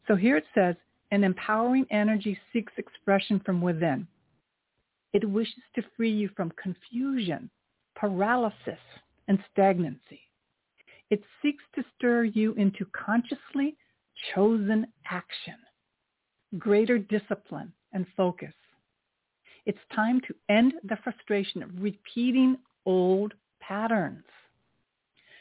So 0.08 0.16
here 0.16 0.36
it 0.36 0.44
says, 0.54 0.74
an 1.12 1.24
empowering 1.24 1.86
energy 1.90 2.38
seeks 2.52 2.72
expression 2.76 3.40
from 3.44 3.60
within. 3.60 4.06
It 5.12 5.28
wishes 5.28 5.62
to 5.74 5.82
free 5.96 6.12
you 6.12 6.30
from 6.36 6.52
confusion, 6.60 7.50
paralysis, 7.96 8.78
and 9.28 9.38
stagnancy. 9.52 10.20
It 11.10 11.22
seeks 11.42 11.64
to 11.74 11.84
stir 11.96 12.24
you 12.24 12.54
into 12.54 12.86
consciously 12.92 13.76
chosen 14.34 14.86
action, 15.10 15.56
greater 16.58 16.98
discipline 16.98 17.72
and 17.92 18.06
focus. 18.16 18.52
It's 19.66 19.78
time 19.94 20.20
to 20.22 20.34
end 20.48 20.74
the 20.84 20.98
frustration 21.02 21.62
of 21.62 21.70
repeating 21.80 22.56
old 22.86 23.34
patterns. 23.60 24.24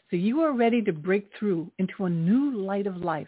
So 0.09 0.17
you 0.17 0.41
are 0.41 0.53
ready 0.53 0.81
to 0.83 0.93
break 0.93 1.29
through 1.37 1.71
into 1.77 2.05
a 2.05 2.09
new 2.09 2.57
light 2.57 2.87
of 2.87 2.97
life. 2.97 3.27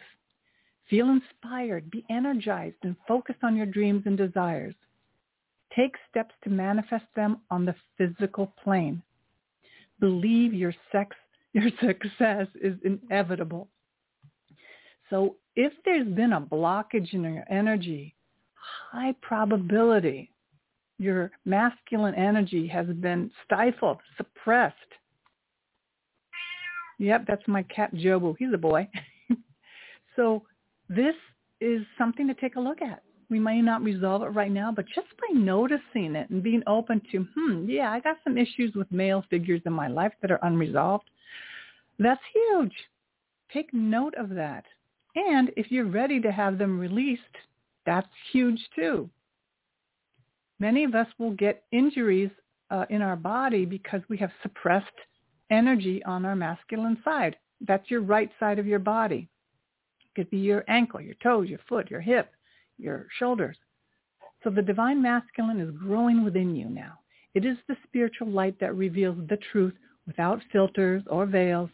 Feel 0.90 1.10
inspired, 1.10 1.90
be 1.92 2.04
energized, 2.10 2.78
and 2.84 2.96
focus 3.08 3.36
on 3.44 3.56
your 3.56 3.66
dreams 3.66 4.04
and 4.06 4.18
desires. 4.18 4.76
Take 5.76 5.96
steps 6.10 6.34
to 6.44 6.50
manifest 6.50 7.06
them 7.16 7.42
on 7.50 7.66
the 7.66 7.76
physical 7.98 8.54
plane. 8.64 9.02
Believe 10.00 10.54
your, 10.54 10.74
sex, 10.92 11.16
your 11.54 11.70
success 11.80 12.48
is 12.62 12.78
inevitable. 12.84 13.68
So 15.10 15.36
if 15.56 15.74
there's 15.86 16.08
been 16.08 16.34
a 16.34 16.42
blockage 16.42 17.14
in 17.14 17.24
your 17.24 17.46
energy, 17.50 18.16
high 18.92 19.14
probability 19.22 20.32
your 21.02 21.32
masculine 21.46 22.14
energy 22.14 22.68
has 22.68 22.86
been 22.86 23.32
stifled, 23.44 23.98
suppressed, 24.18 24.76
Yep, 27.02 27.26
that's 27.28 27.48
my 27.48 27.64
cat 27.64 27.92
Jobu. 27.96 28.36
He's 28.38 28.54
a 28.54 28.60
boy. 28.60 28.88
so 30.16 30.44
this 30.88 31.16
is 31.60 31.82
something 31.98 32.28
to 32.28 32.36
take 32.36 32.58
a 32.58 32.60
look 32.60 32.80
at. 32.84 33.02
We 33.28 33.40
may 33.40 33.60
not 33.60 33.82
resolve 33.82 34.22
it 34.22 34.28
right 34.28 34.52
now, 34.52 34.72
but 34.72 34.86
just 34.94 35.08
by 35.20 35.34
noticing 35.34 36.16
it 36.16 36.30
and 36.30 36.44
being 36.44 36.62
open 36.68 37.02
to, 37.12 37.26
hmm, 37.36 37.68
yeah, 37.68 37.92
I 37.92 38.02
got 38.02 38.18
some 38.24 38.38
issues 38.38 38.76
with 38.76 38.92
male 38.92 39.26
figures 39.32 39.62
in 39.66 39.74
my 39.74 39.88
life 39.88 40.12
that 40.22 40.30
are 40.30 40.40
unresolved. 40.44 41.10
That's 41.98 42.22
huge. 42.34 42.74
Take 43.52 43.74
note 43.74 44.14
of 44.16 44.30
that. 44.36 44.66
And 45.16 45.50
if 45.58 45.72
you're 45.72 45.90
ready 45.90 46.20
to 46.22 46.32
have 46.32 46.60
them 46.60 46.78
released, 46.78 47.24
that's 47.84 48.08
huge 48.32 48.60
too. 48.76 49.10
Many 50.60 50.84
of 50.84 50.94
us 50.94 51.08
will 51.18 51.32
get 51.32 51.64
injuries 51.72 52.30
uh, 52.70 52.86
in 52.92 53.02
our 53.02 53.16
body 53.16 53.66
because 53.66 54.02
we 54.08 54.18
have 54.18 54.32
suppressed 54.44 54.86
energy 55.52 56.04
on 56.06 56.26
our 56.26 56.36
masculine 56.36 56.98
side. 57.04 57.36
That's 57.68 57.92
your 57.92 58.02
right 58.02 58.32
side 58.40 58.58
of 58.58 58.66
your 58.66 58.80
body. 58.80 59.30
It 60.02 60.16
could 60.16 60.30
be 60.30 60.38
your 60.38 60.64
ankle, 60.68 61.02
your 61.02 61.16
toes, 61.22 61.50
your 61.50 61.60
foot, 61.70 61.92
your 61.92 62.02
hip, 62.02 62.32
your 62.80 63.08
shoulders. 63.20 63.58
So 64.44 64.50
the 64.50 64.62
divine 64.62 65.02
masculine 65.02 65.60
is 65.60 65.72
growing 65.72 66.24
within 66.24 66.56
you 66.56 66.66
now. 66.66 67.00
It 67.36 67.46
is 67.46 67.58
the 67.68 67.78
spiritual 67.84 68.28
light 68.28 68.60
that 68.60 68.76
reveals 68.76 69.18
the 69.30 69.38
truth 69.52 69.76
without 70.08 70.42
filters 70.52 71.04
or 71.08 71.26
veils. 71.26 71.70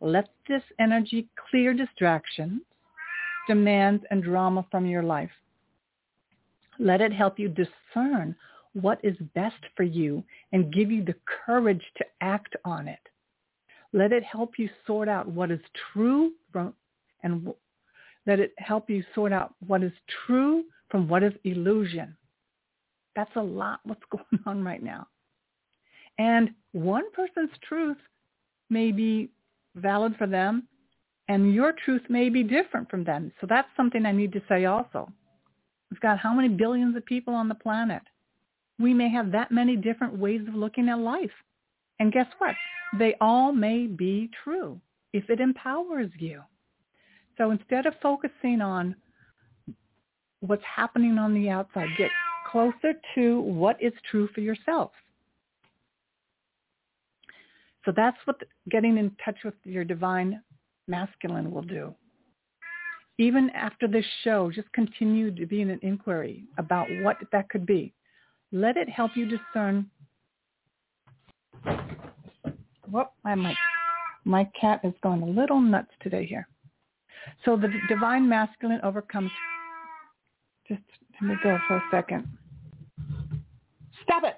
Let 0.00 0.28
this 0.48 0.62
energy 0.78 1.28
clear 1.50 1.72
distractions, 1.74 2.62
demands, 3.46 4.04
and 4.10 4.22
drama 4.22 4.66
from 4.70 4.86
your 4.86 5.02
life. 5.02 5.30
Let 6.78 7.00
it 7.00 7.12
help 7.12 7.38
you 7.38 7.48
discern 7.48 8.36
what 8.74 9.00
is 9.02 9.16
best 9.34 9.62
for 9.76 9.82
you 9.82 10.22
and 10.52 10.72
give 10.72 10.90
you 10.90 11.04
the 11.04 11.16
courage 11.46 11.82
to 11.96 12.04
act 12.20 12.54
on 12.64 12.86
it. 12.86 13.00
Let 13.92 14.12
it 14.12 14.22
help 14.22 14.58
you 14.58 14.68
sort 14.86 15.08
out 15.08 15.28
what 15.28 15.50
is 15.50 15.60
true 15.92 16.32
from, 16.52 16.74
and 17.22 17.52
let 18.26 18.40
it 18.40 18.52
help 18.58 18.90
you 18.90 19.02
sort 19.14 19.32
out 19.32 19.54
what 19.66 19.82
is 19.82 19.92
true 20.26 20.64
from 20.90 21.08
what 21.08 21.22
is 21.22 21.32
illusion. 21.44 22.16
That's 23.16 23.34
a 23.36 23.42
lot 23.42 23.80
what's 23.84 24.02
going 24.10 24.42
on 24.46 24.62
right 24.62 24.82
now. 24.82 25.06
And 26.18 26.50
one 26.72 27.10
person's 27.12 27.50
truth 27.66 27.96
may 28.70 28.92
be 28.92 29.30
valid 29.76 30.16
for 30.18 30.26
them 30.26 30.68
and 31.28 31.54
your 31.54 31.72
truth 31.84 32.02
may 32.08 32.28
be 32.30 32.42
different 32.42 32.90
from 32.90 33.04
them. 33.04 33.32
So 33.40 33.46
that's 33.48 33.68
something 33.76 34.06
I 34.06 34.12
need 34.12 34.32
to 34.32 34.42
say 34.48 34.64
also. 34.64 35.10
We've 35.90 36.00
got 36.00 36.18
how 36.18 36.34
many 36.34 36.48
billions 36.48 36.96
of 36.96 37.04
people 37.04 37.34
on 37.34 37.48
the 37.48 37.54
planet? 37.54 38.02
We 38.78 38.94
may 38.94 39.10
have 39.10 39.32
that 39.32 39.50
many 39.50 39.76
different 39.76 40.16
ways 40.16 40.40
of 40.48 40.54
looking 40.54 40.88
at 40.88 40.98
life. 40.98 41.30
And 41.98 42.12
guess 42.12 42.26
what? 42.38 42.54
They 42.96 43.14
all 43.20 43.52
may 43.52 43.86
be 43.86 44.30
true 44.44 44.80
if 45.12 45.28
it 45.28 45.40
empowers 45.40 46.10
you. 46.18 46.42
So 47.36 47.50
instead 47.50 47.86
of 47.86 47.94
focusing 48.02 48.60
on 48.60 48.94
what's 50.40 50.62
happening 50.64 51.18
on 51.18 51.34
the 51.34 51.50
outside, 51.50 51.88
get 51.96 52.10
closer 52.50 52.94
to 53.14 53.40
what 53.40 53.80
is 53.82 53.92
true 54.10 54.28
for 54.34 54.40
yourself. 54.40 54.92
So 57.84 57.92
that's 57.94 58.16
what 58.24 58.36
getting 58.70 58.98
in 58.98 59.12
touch 59.24 59.36
with 59.44 59.54
your 59.64 59.84
divine 59.84 60.42
masculine 60.88 61.50
will 61.50 61.62
do. 61.62 61.94
Even 63.18 63.50
after 63.50 63.88
this 63.88 64.04
show, 64.22 64.50
just 64.50 64.70
continue 64.72 65.34
to 65.34 65.46
be 65.46 65.60
in 65.60 65.70
an 65.70 65.80
inquiry 65.82 66.44
about 66.56 66.86
what 67.02 67.16
that 67.32 67.48
could 67.48 67.66
be. 67.66 67.92
Let 68.52 68.76
it 68.76 68.88
help 68.88 69.12
you 69.16 69.26
discern. 69.26 69.90
Whoop, 72.90 73.10
my, 73.24 73.34
my, 73.34 73.54
my 74.24 74.48
cat 74.58 74.80
is 74.84 74.94
going 75.02 75.22
a 75.22 75.26
little 75.26 75.60
nuts 75.60 75.90
today 76.00 76.26
here. 76.26 76.48
So 77.44 77.56
the 77.56 77.68
divine 77.88 78.28
masculine 78.28 78.80
overcomes. 78.82 79.30
Just 80.66 80.82
let 81.20 81.28
me 81.28 81.34
go 81.42 81.58
for 81.66 81.76
a 81.76 81.82
second. 81.90 82.26
Stop 84.02 84.24
it. 84.24 84.36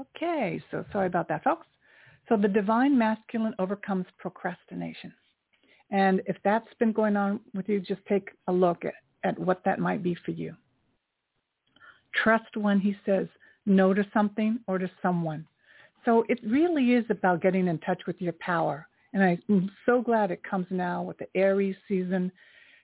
Okay, 0.00 0.62
so 0.70 0.84
sorry 0.92 1.06
about 1.06 1.28
that, 1.28 1.42
folks. 1.42 1.66
So 2.28 2.36
the 2.36 2.48
divine 2.48 2.96
masculine 2.96 3.54
overcomes 3.58 4.06
procrastination. 4.18 5.12
And 5.90 6.20
if 6.26 6.36
that's 6.44 6.68
been 6.78 6.92
going 6.92 7.16
on 7.16 7.40
with 7.54 7.68
you, 7.68 7.80
just 7.80 8.04
take 8.06 8.28
a 8.46 8.52
look 8.52 8.84
at, 8.84 8.94
at 9.24 9.38
what 9.38 9.62
that 9.64 9.78
might 9.78 10.02
be 10.02 10.14
for 10.24 10.32
you. 10.32 10.54
Trust 12.14 12.56
when 12.56 12.78
he 12.78 12.96
says 13.06 13.26
no 13.68 13.94
to 13.94 14.06
something 14.12 14.58
or 14.66 14.78
to 14.78 14.90
someone. 15.02 15.46
So 16.04 16.24
it 16.28 16.40
really 16.44 16.92
is 16.92 17.04
about 17.10 17.42
getting 17.42 17.68
in 17.68 17.78
touch 17.78 18.02
with 18.06 18.20
your 18.20 18.34
power. 18.34 18.88
And 19.12 19.22
I'm 19.22 19.70
so 19.86 20.02
glad 20.02 20.30
it 20.30 20.42
comes 20.42 20.66
now 20.70 21.02
with 21.02 21.18
the 21.18 21.28
Aries 21.34 21.76
season 21.86 22.30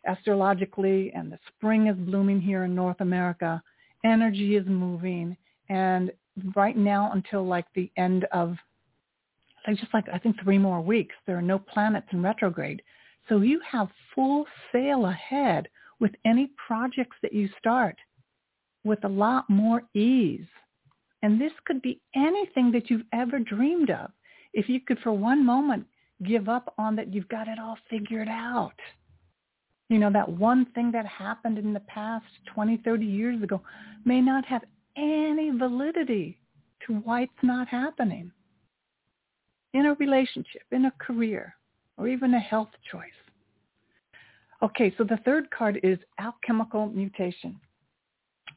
astrologically 0.06 1.12
and 1.14 1.32
the 1.32 1.38
spring 1.48 1.86
is 1.86 1.96
blooming 1.96 2.40
here 2.40 2.64
in 2.64 2.74
North 2.74 3.00
America. 3.00 3.62
Energy 4.04 4.56
is 4.56 4.66
moving. 4.66 5.36
And 5.68 6.12
right 6.54 6.76
now 6.76 7.12
until 7.12 7.46
like 7.46 7.66
the 7.74 7.90
end 7.96 8.24
of 8.32 8.56
like 9.66 9.78
just 9.78 9.94
like 9.94 10.06
I 10.12 10.18
think 10.18 10.36
three 10.42 10.58
more 10.58 10.80
weeks, 10.80 11.14
there 11.26 11.38
are 11.38 11.42
no 11.42 11.58
planets 11.58 12.08
in 12.12 12.22
retrograde. 12.22 12.82
So 13.28 13.40
you 13.40 13.60
have 13.70 13.88
full 14.14 14.44
sail 14.72 15.06
ahead 15.06 15.68
with 16.00 16.12
any 16.24 16.50
projects 16.66 17.16
that 17.22 17.32
you 17.32 17.48
start 17.58 17.96
with 18.84 19.02
a 19.04 19.08
lot 19.08 19.48
more 19.48 19.82
ease. 19.94 20.46
And 21.24 21.40
this 21.40 21.52
could 21.64 21.80
be 21.80 22.02
anything 22.14 22.70
that 22.72 22.90
you've 22.90 23.06
ever 23.14 23.38
dreamed 23.38 23.88
of. 23.88 24.10
If 24.52 24.68
you 24.68 24.78
could 24.78 24.98
for 24.98 25.12
one 25.12 25.42
moment 25.42 25.86
give 26.22 26.50
up 26.50 26.74
on 26.76 26.94
that 26.96 27.14
you've 27.14 27.28
got 27.28 27.48
it 27.48 27.58
all 27.58 27.78
figured 27.88 28.28
out. 28.28 28.78
You 29.88 30.00
know, 30.00 30.12
that 30.12 30.28
one 30.28 30.66
thing 30.74 30.92
that 30.92 31.06
happened 31.06 31.56
in 31.56 31.72
the 31.72 31.80
past 31.80 32.26
20, 32.52 32.76
30 32.84 33.06
years 33.06 33.42
ago 33.42 33.62
may 34.04 34.20
not 34.20 34.44
have 34.44 34.64
any 34.98 35.50
validity 35.50 36.38
to 36.86 36.92
why 36.92 37.22
it's 37.22 37.42
not 37.42 37.68
happening 37.68 38.30
in 39.72 39.86
a 39.86 39.94
relationship, 39.94 40.64
in 40.72 40.84
a 40.84 40.92
career, 41.00 41.56
or 41.96 42.06
even 42.06 42.34
a 42.34 42.38
health 42.38 42.72
choice. 42.92 43.02
Okay, 44.62 44.94
so 44.98 45.04
the 45.04 45.18
third 45.24 45.50
card 45.50 45.80
is 45.82 45.98
alchemical 46.20 46.88
mutation. 46.88 47.58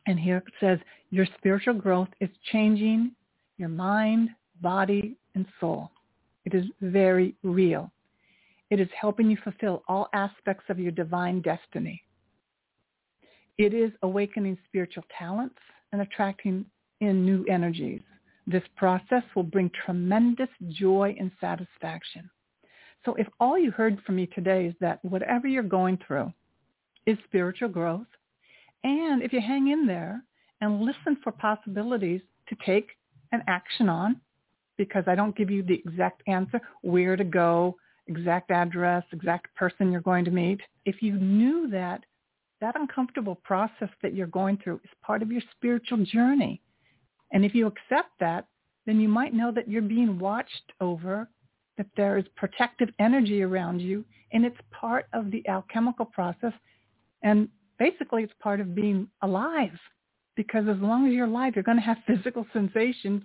And 0.08 0.18
here 0.18 0.38
it 0.38 0.54
says 0.60 0.80
your 1.10 1.28
spiritual 1.38 1.74
growth 1.76 2.08
is 2.22 2.30
changing 2.52 3.12
your 3.58 3.70
mind, 3.70 4.30
body, 4.62 5.18
and 5.36 5.46
soul. 5.60 5.92
It 6.46 6.54
is 6.54 6.66
very 6.82 7.36
real. 7.44 7.92
It 8.70 8.80
is 8.80 8.88
helping 9.00 9.30
you 9.30 9.38
fulfill 9.44 9.84
all 9.88 10.10
aspects 10.14 10.66
of 10.70 10.80
your 10.80 10.92
divine 10.92 11.42
destiny. 11.42 12.02
It 13.58 13.74
is 13.74 13.92
awakening 14.02 14.58
spiritual 14.68 15.04
talents 15.18 15.60
and 15.92 16.02
attracting 16.02 16.66
in 17.02 17.26
new 17.26 17.46
energies. 17.46 18.02
This 18.46 18.64
process 18.76 19.24
will 19.36 19.44
bring 19.44 19.70
tremendous 19.86 20.50
joy 20.70 21.16
and 21.20 21.32
satisfaction. 21.42 22.30
So 23.04 23.14
if 23.16 23.28
all 23.40 23.58
you 23.58 23.72
heard 23.72 24.00
from 24.06 24.16
me 24.16 24.28
today 24.28 24.68
is 24.68 24.76
that 24.80 25.04
whatever 25.04 25.48
you're 25.48 25.64
going 25.64 26.00
through 26.06 26.32
is 27.06 27.18
spiritual 27.26 27.70
growth, 27.70 28.08
and 28.84 29.22
if 29.22 29.34
you 29.34 29.42
hang 29.42 29.70
in 29.70 29.86
there 29.86 30.24
and 30.62 30.82
listen 30.82 31.18
for 31.24 31.32
possibilities 31.32 32.22
to 32.50 32.56
take 32.66 32.90
an 33.32 33.44
action 33.48 33.90
on, 33.90 34.22
because 34.78 35.04
I 35.08 35.16
don't 35.16 35.36
give 35.36 35.50
you 35.50 35.64
the 35.64 35.82
exact 35.86 36.22
answer, 36.28 36.62
where 36.82 37.16
to 37.16 37.24
go, 37.24 37.76
exact 38.08 38.52
address, 38.52 39.04
exact 39.12 39.54
person 39.56 39.92
you're 39.92 40.02
going 40.02 40.26
to 40.26 40.32
meet. 40.32 40.62
If 40.86 41.02
you 41.02 41.14
knew 41.14 41.68
that 41.72 42.04
that 42.62 42.80
uncomfortable 42.80 43.36
process 43.36 43.90
that 44.02 44.14
you're 44.14 44.28
going 44.28 44.58
through 44.64 44.82
is 44.84 44.90
part 45.04 45.22
of 45.22 45.32
your 45.32 45.42
spiritual 45.52 46.04
journey. 46.04 46.62
And 47.32 47.46
if 47.46 47.54
you 47.54 47.68
accept 47.68 48.10
that, 48.20 48.48
then 48.86 49.00
you 49.00 49.10
might 49.10 49.34
know 49.34 49.52
that 49.52 49.70
you're 49.70 49.82
being 49.82 50.18
watched 50.18 50.74
over, 50.82 51.30
that 51.78 51.88
there 51.96 52.18
is 52.18 52.26
protective 52.36 52.90
energy 53.00 53.44
around 53.44 53.80
you, 53.80 54.04
and 54.32 54.46
it's 54.46 54.58
part 54.72 55.08
of 55.14 55.30
the 55.30 55.48
alchemical 55.48 56.06
process. 56.06 56.54
And 57.22 57.50
basically 57.80 58.24
it's 58.24 58.34
part 58.40 58.60
of 58.60 58.76
being 58.76 59.08
alive 59.22 59.78
because 60.36 60.68
as 60.68 60.78
long 60.78 61.08
as 61.08 61.14
you're 61.14 61.26
alive, 61.26 61.54
you're 61.56 61.64
going 61.64 61.78
to 61.78 61.84
have 61.84 61.98
physical 62.08 62.46
sensations. 62.54 63.24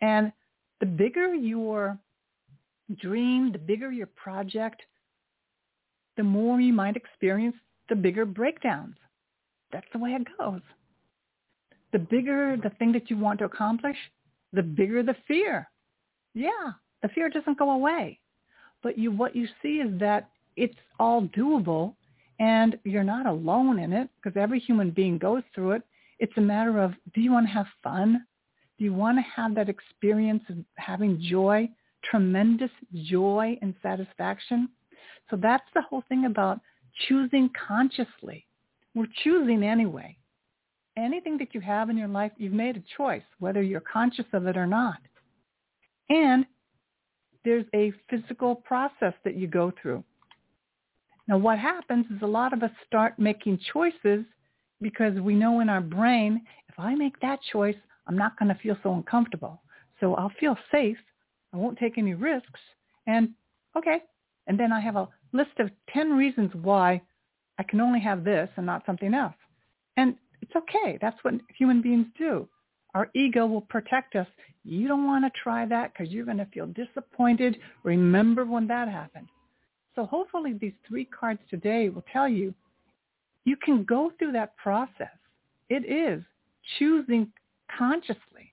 And 0.00 0.32
the 0.80 0.86
bigger 0.86 1.34
your 1.34 1.98
dream, 3.00 3.52
the 3.52 3.58
bigger 3.58 3.90
your 3.90 4.08
project, 4.08 4.82
the 6.16 6.22
more 6.22 6.60
you 6.60 6.72
might 6.72 6.96
experience 6.96 7.56
the 7.88 7.94
bigger 7.94 8.24
breakdowns. 8.24 8.96
That's 9.72 9.86
the 9.92 9.98
way 9.98 10.10
it 10.10 10.26
goes. 10.38 10.60
The 11.92 11.98
bigger 11.98 12.56
the 12.62 12.70
thing 12.70 12.92
that 12.92 13.10
you 13.10 13.16
want 13.16 13.38
to 13.40 13.44
accomplish, 13.44 13.96
the 14.52 14.62
bigger 14.62 15.02
the 15.02 15.16
fear. 15.28 15.68
Yeah, 16.34 16.72
the 17.02 17.08
fear 17.08 17.28
doesn't 17.28 17.58
go 17.58 17.70
away. 17.70 18.18
But 18.82 18.98
you, 18.98 19.10
what 19.10 19.34
you 19.34 19.48
see 19.62 19.76
is 19.76 19.98
that 20.00 20.28
it's 20.56 20.76
all 20.98 21.22
doable 21.22 21.94
and 22.38 22.78
you're 22.84 23.04
not 23.04 23.26
alone 23.26 23.78
in 23.78 23.92
it 23.92 24.08
because 24.16 24.36
every 24.36 24.60
human 24.60 24.90
being 24.90 25.18
goes 25.18 25.42
through 25.54 25.72
it. 25.72 25.82
It's 26.18 26.36
a 26.36 26.40
matter 26.40 26.78
of 26.78 26.92
do 27.14 27.20
you 27.20 27.32
want 27.32 27.46
to 27.46 27.52
have 27.52 27.66
fun? 27.82 28.24
Do 28.78 28.84
you 28.84 28.92
want 28.92 29.18
to 29.18 29.22
have 29.34 29.54
that 29.54 29.68
experience 29.68 30.42
of 30.50 30.56
having 30.76 31.20
joy, 31.20 31.68
tremendous 32.10 32.70
joy 33.04 33.58
and 33.62 33.74
satisfaction? 33.82 34.68
So 35.30 35.36
that's 35.36 35.64
the 35.74 35.82
whole 35.82 36.04
thing 36.08 36.26
about 36.26 36.60
choosing 37.08 37.50
consciously. 37.66 38.46
We're 38.94 39.06
choosing 39.24 39.62
anyway. 39.62 40.16
Anything 40.96 41.36
that 41.38 41.54
you 41.54 41.60
have 41.60 41.90
in 41.90 41.98
your 41.98 42.08
life, 42.08 42.32
you've 42.38 42.52
made 42.52 42.76
a 42.76 42.96
choice, 42.96 43.22
whether 43.38 43.62
you're 43.62 43.80
conscious 43.80 44.24
of 44.32 44.46
it 44.46 44.56
or 44.56 44.66
not. 44.66 44.98
And 46.08 46.46
there's 47.44 47.66
a 47.74 47.92
physical 48.08 48.54
process 48.54 49.12
that 49.24 49.36
you 49.36 49.46
go 49.46 49.72
through. 49.80 50.02
Now 51.28 51.38
what 51.38 51.58
happens 51.58 52.06
is 52.14 52.22
a 52.22 52.26
lot 52.26 52.52
of 52.52 52.62
us 52.62 52.70
start 52.86 53.18
making 53.18 53.58
choices 53.72 54.24
because 54.80 55.18
we 55.20 55.34
know 55.34 55.60
in 55.60 55.68
our 55.68 55.80
brain, 55.80 56.42
if 56.68 56.78
I 56.78 56.94
make 56.94 57.18
that 57.20 57.40
choice, 57.52 57.76
I'm 58.06 58.16
not 58.16 58.38
going 58.38 58.48
to 58.48 58.60
feel 58.62 58.76
so 58.82 58.94
uncomfortable. 58.94 59.60
So 60.00 60.14
I'll 60.14 60.32
feel 60.38 60.56
safe. 60.70 60.98
I 61.52 61.56
won't 61.56 61.78
take 61.78 61.98
any 61.98 62.14
risks. 62.14 62.60
And 63.06 63.30
okay. 63.76 64.02
And 64.46 64.58
then 64.58 64.72
I 64.72 64.80
have 64.80 64.96
a 64.96 65.08
list 65.32 65.58
of 65.58 65.70
10 65.92 66.12
reasons 66.12 66.50
why 66.62 67.00
I 67.58 67.62
can 67.62 67.80
only 67.80 68.00
have 68.00 68.22
this 68.22 68.48
and 68.56 68.66
not 68.66 68.84
something 68.86 69.14
else. 69.14 69.34
And 69.96 70.16
it's 70.42 70.54
okay. 70.54 70.98
That's 71.00 71.18
what 71.22 71.34
human 71.56 71.82
beings 71.82 72.06
do. 72.18 72.48
Our 72.94 73.10
ego 73.14 73.46
will 73.46 73.62
protect 73.62 74.14
us. 74.14 74.26
You 74.64 74.88
don't 74.88 75.06
want 75.06 75.24
to 75.24 75.40
try 75.42 75.66
that 75.66 75.92
because 75.92 76.12
you're 76.12 76.24
going 76.24 76.36
to 76.38 76.46
feel 76.46 76.66
disappointed. 76.66 77.58
Remember 77.82 78.44
when 78.44 78.66
that 78.68 78.88
happened. 78.88 79.28
So 79.96 80.04
hopefully 80.04 80.52
these 80.60 80.74
three 80.86 81.06
cards 81.06 81.40
today 81.50 81.88
will 81.88 82.04
tell 82.12 82.28
you 82.28 82.54
you 83.44 83.56
can 83.56 83.82
go 83.84 84.12
through 84.18 84.32
that 84.32 84.56
process. 84.56 85.16
It 85.68 85.84
is 85.90 86.22
choosing 86.78 87.32
consciously. 87.76 88.52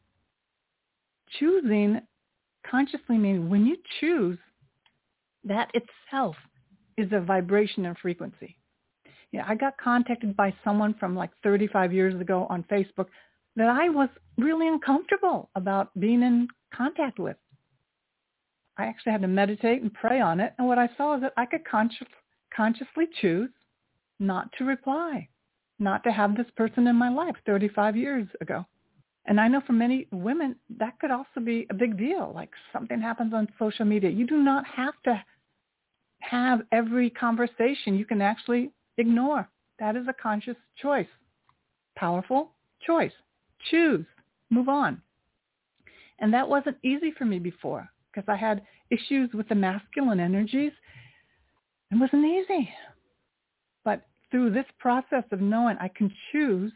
Choosing 1.39 2.01
consciously 2.69 3.17
means 3.17 3.49
when 3.49 3.65
you 3.65 3.75
choose, 3.99 4.37
that 5.43 5.69
itself 5.73 6.35
is 6.97 7.11
a 7.11 7.19
vibration 7.19 7.85
and 7.85 7.97
frequency. 7.97 8.55
Yeah, 9.31 9.43
I 9.47 9.55
got 9.55 9.77
contacted 9.77 10.37
by 10.37 10.53
someone 10.63 10.93
from 10.93 11.15
like 11.15 11.31
35 11.43 11.91
years 11.91 12.19
ago 12.21 12.47
on 12.49 12.63
Facebook 12.71 13.07
that 13.55 13.67
I 13.67 13.89
was 13.89 14.09
really 14.37 14.67
uncomfortable 14.67 15.49
about 15.55 15.89
being 15.99 16.21
in 16.21 16.47
contact 16.73 17.19
with. 17.19 17.35
I 18.77 18.85
actually 18.85 19.11
had 19.11 19.21
to 19.21 19.27
meditate 19.27 19.81
and 19.81 19.93
pray 19.93 20.19
on 20.19 20.39
it. 20.39 20.53
And 20.57 20.67
what 20.67 20.79
I 20.79 20.89
saw 20.97 21.15
is 21.15 21.21
that 21.21 21.33
I 21.37 21.45
could 21.45 21.65
conscious, 21.65 22.07
consciously 22.55 23.05
choose 23.21 23.49
not 24.19 24.51
to 24.57 24.65
reply, 24.65 25.27
not 25.79 26.03
to 26.03 26.11
have 26.11 26.35
this 26.35 26.49
person 26.55 26.87
in 26.87 26.95
my 26.95 27.09
life 27.09 27.35
35 27.45 27.95
years 27.95 28.27
ago. 28.41 28.65
And 29.25 29.39
I 29.39 29.47
know 29.47 29.61
for 29.65 29.73
many 29.73 30.07
women, 30.11 30.55
that 30.77 30.99
could 30.99 31.11
also 31.11 31.39
be 31.43 31.65
a 31.69 31.73
big 31.73 31.97
deal. 31.97 32.31
Like 32.33 32.49
something 32.73 32.99
happens 32.99 33.33
on 33.33 33.47
social 33.57 33.85
media. 33.85 34.09
You 34.09 34.27
do 34.27 34.37
not 34.37 34.65
have 34.65 34.95
to 35.05 35.23
have 36.19 36.61
every 36.71 37.09
conversation 37.09 37.97
you 37.97 38.05
can 38.05 38.21
actually 38.21 38.71
ignore. 38.97 39.47
That 39.79 39.95
is 39.95 40.07
a 40.07 40.13
conscious 40.13 40.57
choice. 40.81 41.07
Powerful 41.95 42.51
choice. 42.85 43.13
Choose. 43.69 44.05
Move 44.49 44.67
on. 44.67 45.01
And 46.19 46.33
that 46.33 46.47
wasn't 46.49 46.77
easy 46.83 47.11
for 47.17 47.25
me 47.25 47.39
before 47.39 47.89
because 48.13 48.27
I 48.27 48.35
had 48.35 48.61
issues 48.89 49.29
with 49.33 49.47
the 49.49 49.55
masculine 49.55 50.19
energies. 50.19 50.71
It 51.91 51.99
wasn't 51.99 52.25
easy. 52.25 52.69
But 53.83 54.03
through 54.31 54.51
this 54.51 54.65
process 54.79 55.23
of 55.31 55.41
knowing 55.41 55.77
I 55.79 55.87
can 55.89 56.11
choose 56.31 56.71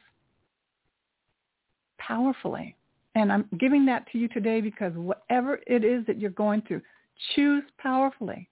powerfully. 1.97 2.76
And 3.15 3.32
I'm 3.32 3.45
giving 3.60 3.86
that 3.88 4.06
to 4.12 4.17
you 4.17 4.28
today 4.28 4.62
because 4.62 4.93
whatever 4.93 5.60
it 5.67 5.84
is 5.84 6.06
that 6.06 6.19
you're 6.19 6.30
going 6.32 6.62
through, 6.62 6.82
choose 7.36 7.63
powerfully. 7.80 8.47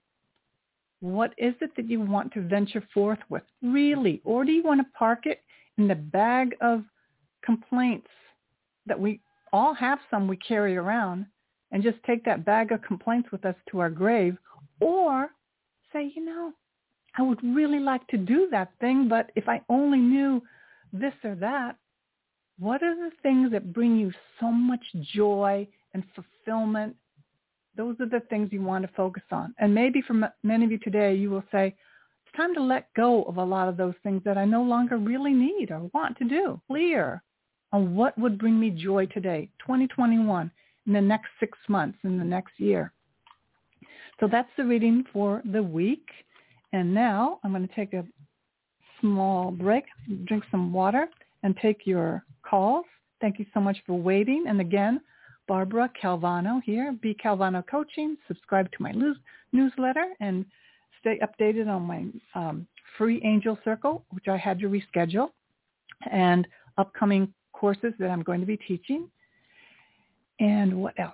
What 1.01 1.33
is 1.37 1.53
it 1.61 1.75
that 1.75 1.89
you 1.89 2.01
want 2.01 2.33
to 2.33 2.41
venture 2.41 2.83
forth 2.93 3.19
with? 3.29 3.43
Really? 3.61 4.21
Or 4.23 4.43
do 4.43 4.51
you 4.51 4.63
want 4.63 4.81
to 4.81 4.97
park 4.97 5.25
it 5.25 5.41
in 5.77 5.87
the 5.87 5.95
bag 5.95 6.55
of 6.61 6.83
complaints 7.43 8.07
that 8.87 8.99
we 8.99 9.19
all 9.53 9.73
have 9.75 9.99
some 10.09 10.27
we 10.27 10.37
carry 10.37 10.75
around 10.77 11.27
and 11.71 11.83
just 11.83 11.97
take 12.05 12.23
that 12.25 12.45
bag 12.45 12.71
of 12.71 12.81
complaints 12.81 13.31
with 13.31 13.45
us 13.45 13.55
to 13.71 13.79
our 13.79 13.89
grave? 13.89 14.37
Or 14.79 15.29
say, 15.91 16.11
you 16.15 16.23
know, 16.23 16.51
I 17.17 17.21
would 17.21 17.41
really 17.43 17.79
like 17.79 18.05
to 18.07 18.17
do 18.17 18.47
that 18.51 18.71
thing, 18.79 19.07
but 19.07 19.31
if 19.35 19.47
I 19.47 19.61
only 19.69 19.99
knew 19.99 20.41
this 20.91 21.13
or 21.23 21.35
that, 21.35 21.77
what 22.59 22.83
are 22.83 22.95
the 22.95 23.11
things 23.23 23.51
that 23.51 23.73
bring 23.73 23.97
you 23.97 24.11
so 24.39 24.51
much 24.51 24.83
joy 25.13 25.67
and 25.93 26.03
fulfillment 26.13 26.95
those 27.77 27.95
are 27.99 28.07
the 28.07 28.21
things 28.29 28.49
you 28.51 28.61
want 28.61 28.85
to 28.85 28.93
focus 28.95 29.23
on. 29.31 29.53
And 29.59 29.73
maybe 29.73 30.01
for 30.01 30.31
many 30.43 30.65
of 30.65 30.71
you 30.71 30.77
today, 30.79 31.13
you 31.13 31.29
will 31.29 31.43
say, 31.51 31.75
it's 32.25 32.37
time 32.37 32.53
to 32.55 32.63
let 32.63 32.93
go 32.93 33.23
of 33.23 33.37
a 33.37 33.43
lot 33.43 33.67
of 33.67 33.77
those 33.77 33.95
things 34.03 34.21
that 34.25 34.37
I 34.37 34.45
no 34.45 34.63
longer 34.63 34.97
really 34.97 35.33
need 35.33 35.71
or 35.71 35.89
want 35.93 36.17
to 36.17 36.25
do. 36.25 36.59
Clear 36.67 37.21
on 37.71 37.95
what 37.95 38.17
would 38.17 38.37
bring 38.37 38.59
me 38.59 38.69
joy 38.69 39.05
today, 39.07 39.49
2021, 39.59 40.51
in 40.87 40.93
the 40.93 41.01
next 41.01 41.29
six 41.39 41.57
months, 41.67 41.97
in 42.03 42.17
the 42.17 42.25
next 42.25 42.59
year. 42.59 42.91
So 44.19 44.27
that's 44.31 44.49
the 44.57 44.63
reading 44.63 45.03
for 45.11 45.41
the 45.51 45.61
week. 45.61 46.07
And 46.73 46.93
now 46.93 47.39
I'm 47.43 47.51
going 47.51 47.67
to 47.67 47.75
take 47.75 47.93
a 47.93 48.05
small 49.01 49.51
break, 49.51 49.85
drink 50.25 50.43
some 50.51 50.73
water, 50.73 51.07
and 51.43 51.55
take 51.61 51.85
your 51.85 52.23
calls. 52.43 52.85
Thank 53.21 53.39
you 53.39 53.45
so 53.53 53.59
much 53.59 53.77
for 53.85 53.93
waiting. 53.93 54.45
And 54.47 54.61
again, 54.61 55.01
Barbara 55.47 55.91
Calvano 56.01 56.61
here, 56.63 56.95
B 57.01 57.15
Calvano 57.23 57.65
Coaching. 57.67 58.17
Subscribe 58.27 58.71
to 58.71 58.83
my 58.83 58.93
newsletter 59.51 60.07
and 60.19 60.45
stay 60.99 61.19
updated 61.19 61.67
on 61.67 61.83
my 61.83 62.05
um, 62.33 62.67
free 62.97 63.21
Angel 63.23 63.57
Circle, 63.63 64.03
which 64.11 64.27
I 64.27 64.37
had 64.37 64.59
to 64.59 64.67
reschedule, 64.67 65.29
and 66.11 66.47
upcoming 66.77 67.33
courses 67.53 67.93
that 67.99 68.09
I'm 68.09 68.23
going 68.23 68.39
to 68.39 68.45
be 68.45 68.57
teaching. 68.57 69.09
And 70.39 70.81
what 70.81 70.99
else? 70.99 71.13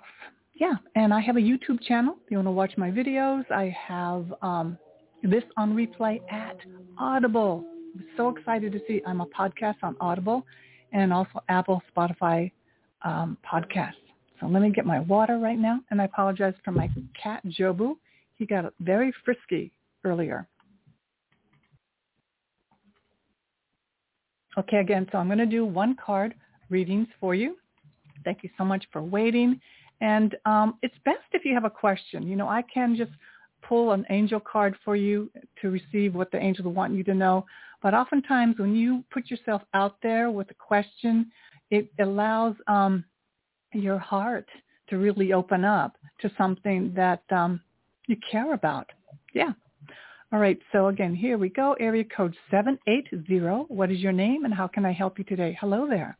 Yeah, 0.54 0.74
and 0.94 1.12
I 1.14 1.20
have 1.20 1.36
a 1.36 1.40
YouTube 1.40 1.82
channel. 1.82 2.16
If 2.24 2.30
you 2.30 2.36
want 2.38 2.46
to 2.48 2.52
watch 2.52 2.72
my 2.76 2.90
videos, 2.90 3.48
I 3.50 3.74
have 3.88 4.32
um, 4.42 4.78
this 5.22 5.44
on 5.56 5.74
replay 5.74 6.20
at 6.30 6.56
Audible. 6.98 7.64
I'm 7.94 8.04
so 8.16 8.28
excited 8.28 8.72
to 8.72 8.80
see 8.86 9.02
I'm 9.06 9.20
a 9.20 9.26
podcast 9.26 9.76
on 9.82 9.96
Audible 10.00 10.44
and 10.92 11.12
also 11.12 11.42
Apple, 11.48 11.82
Spotify 11.94 12.50
um, 13.02 13.38
podcasts. 13.50 13.94
So 14.40 14.46
let 14.46 14.62
me 14.62 14.70
get 14.70 14.84
my 14.84 15.00
water 15.00 15.38
right 15.38 15.58
now. 15.58 15.80
And 15.90 16.00
I 16.00 16.04
apologize 16.04 16.54
for 16.64 16.72
my 16.72 16.88
cat, 17.20 17.42
Jobu. 17.46 17.94
He 18.34 18.46
got 18.46 18.72
very 18.80 19.12
frisky 19.24 19.72
earlier. 20.04 20.48
Okay, 24.58 24.78
again, 24.78 25.08
so 25.10 25.18
I'm 25.18 25.28
going 25.28 25.38
to 25.38 25.46
do 25.46 25.64
one 25.64 25.96
card 26.04 26.34
readings 26.68 27.08
for 27.20 27.34
you. 27.34 27.56
Thank 28.24 28.42
you 28.42 28.50
so 28.58 28.64
much 28.64 28.84
for 28.92 29.02
waiting. 29.02 29.60
And 30.00 30.36
um, 30.44 30.78
it's 30.82 30.94
best 31.04 31.20
if 31.32 31.44
you 31.44 31.54
have 31.54 31.64
a 31.64 31.70
question. 31.70 32.26
You 32.26 32.36
know, 32.36 32.48
I 32.48 32.62
can 32.62 32.96
just 32.96 33.12
pull 33.62 33.92
an 33.92 34.04
angel 34.10 34.40
card 34.40 34.76
for 34.84 34.96
you 34.96 35.30
to 35.60 35.70
receive 35.70 36.14
what 36.14 36.30
the 36.32 36.38
angels 36.38 36.66
want 36.74 36.92
you 36.92 37.04
to 37.04 37.14
know. 37.14 37.46
But 37.82 37.94
oftentimes 37.94 38.58
when 38.58 38.74
you 38.74 39.04
put 39.12 39.30
yourself 39.30 39.62
out 39.74 39.96
there 40.02 40.30
with 40.30 40.50
a 40.50 40.54
question, 40.54 41.30
it 41.70 41.88
allows 42.00 42.54
um, 42.66 43.04
your 43.72 43.98
heart 43.98 44.48
to 44.88 44.98
really 44.98 45.32
open 45.32 45.64
up 45.64 45.96
to 46.20 46.30
something 46.36 46.92
that 46.94 47.22
um, 47.30 47.60
you 48.08 48.16
care 48.30 48.54
about. 48.54 48.90
Yeah. 49.34 49.52
All 50.32 50.38
right. 50.38 50.58
So 50.72 50.88
again, 50.88 51.14
here 51.14 51.38
we 51.38 51.48
go. 51.48 51.74
Area 51.74 52.04
code 52.04 52.34
780. 52.50 53.72
What 53.72 53.90
is 53.90 53.98
your 53.98 54.12
name 54.12 54.44
and 54.44 54.54
how 54.54 54.66
can 54.66 54.84
I 54.84 54.92
help 54.92 55.18
you 55.18 55.24
today? 55.24 55.56
Hello 55.60 55.86
there. 55.88 56.16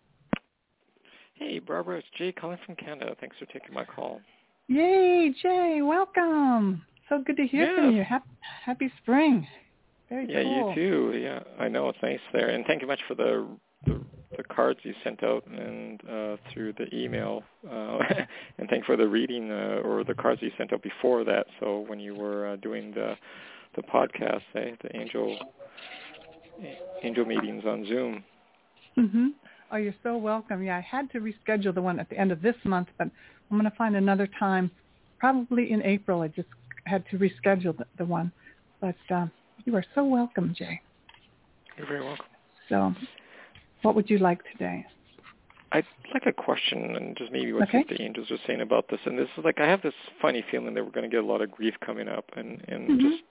Hey, 1.43 1.59
Barbara. 1.59 1.99
It's 1.99 2.07
Jay 2.17 2.31
calling 2.31 2.59
from 2.65 2.77
Canada. 2.77 3.17
Thanks 3.19 3.37
for 3.37 3.47
taking 3.47 3.75
my 3.75 3.85
call. 3.85 4.21
Yay, 4.69 5.35
Jay. 5.43 5.81
Welcome. 5.83 6.83
So 7.09 7.21
good 7.27 7.37
to 7.37 7.47
hear 7.47 7.65
yes. 7.67 7.75
from 7.75 7.97
you. 7.97 8.05
Happy, 8.05 8.29
happy 8.65 8.93
spring. 9.03 9.47
Very 10.09 10.31
yeah, 10.31 10.45
cool. 10.45 10.69
you 10.69 10.75
too. 10.75 11.19
Yeah, 11.19 11.41
I 11.59 11.67
know 11.67 11.89
it's 11.89 11.99
nice 12.01 12.21
there. 12.33 12.51
And 12.51 12.65
thank 12.67 12.81
you 12.81 12.87
much 12.87 13.01
for 13.09 13.17
the, 13.17 13.49
the 13.87 14.01
the 14.37 14.45
cards 14.45 14.79
you 14.85 14.95
sent 15.03 15.25
out 15.25 15.45
and 15.49 16.01
uh, 16.09 16.37
through 16.53 16.75
the 16.75 16.87
email, 16.95 17.43
uh, 17.69 17.99
and 18.59 18.69
thank 18.71 18.85
for 18.85 18.97
the 18.97 19.07
reading 19.07 19.51
uh, 19.51 19.81
or 19.85 20.05
the 20.05 20.15
cards 20.15 20.41
you 20.43 20.51
sent 20.57 20.73
out 20.73 20.83
before 20.83 21.25
that. 21.25 21.47
So 21.59 21.85
when 21.89 21.99
you 21.99 22.15
were 22.15 22.53
uh, 22.53 22.57
doing 22.57 22.93
the 22.93 23.17
the 23.75 23.83
podcast, 23.83 24.43
eh, 24.55 24.77
the 24.81 24.97
angel 24.97 25.37
angel 27.03 27.25
meetings 27.25 27.65
on 27.67 27.85
Zoom. 27.87 28.25
Mhm. 28.97 29.31
Oh, 29.73 29.77
you're 29.79 29.95
so 30.03 30.19
welcome. 30.19 30.63
Yeah, 30.63 30.77
I 30.77 30.81
had 30.81 31.11
to 31.13 31.19
reschedule 31.19 31.75
the 31.75 31.81
one 31.81 31.99
at 31.99 32.11
the 32.11 32.19
end 32.19 32.31
of 32.31 32.43
this 32.43 32.55
month, 32.65 32.89
but 32.99 33.09
I'm 33.51 33.59
going 33.59 33.71
to 33.71 33.77
find 33.77 33.97
another 33.97 34.29
time, 34.39 34.71
probably 35.19 35.73
in 35.73 35.83
April. 35.83 36.21
I 36.21 36.29
just 36.29 36.49
had 36.85 37.05
to 37.11 37.19
reschedule 37.19 37.77
the, 37.79 37.87
the 37.97 38.05
one, 38.05 38.31
but 38.83 38.97
uh, 39.11 39.27
you 39.65 39.75
are 39.75 39.85
so 39.95 40.05
welcome, 40.05 40.55
Jay. 40.57 40.83
You're 41.79 41.87
very 41.87 42.05
welcome. 42.05 42.27
So 42.69 42.95
what 43.81 43.95
would 43.95 44.11
you 44.11 44.19
like 44.19 44.41
today? 44.53 44.85
I'd 45.73 45.87
like 46.13 46.27
a 46.27 46.33
question 46.35 46.97
and 46.97 47.17
just 47.17 47.33
maybe 47.33 47.55
what 47.55 47.69
okay. 47.69 47.87
the 47.89 48.03
angels 48.03 48.31
are 48.31 48.37
saying 48.47 48.61
about 48.61 48.91
this. 48.91 49.01
And 49.07 49.19
this 49.19 49.29
is 49.39 49.45
like 49.45 49.59
I 49.59 49.67
have 49.67 49.81
this 49.81 49.95
funny 50.21 50.45
feeling 50.51 50.75
that 50.75 50.85
we're 50.85 50.91
going 50.91 51.09
to 51.09 51.15
get 51.15 51.25
a 51.25 51.27
lot 51.27 51.41
of 51.41 51.51
grief 51.51 51.75
coming 51.85 52.09
up, 52.09 52.27
and 52.37 52.63
and 52.69 52.91
mm-hmm. 52.91 53.09
just 53.09 53.23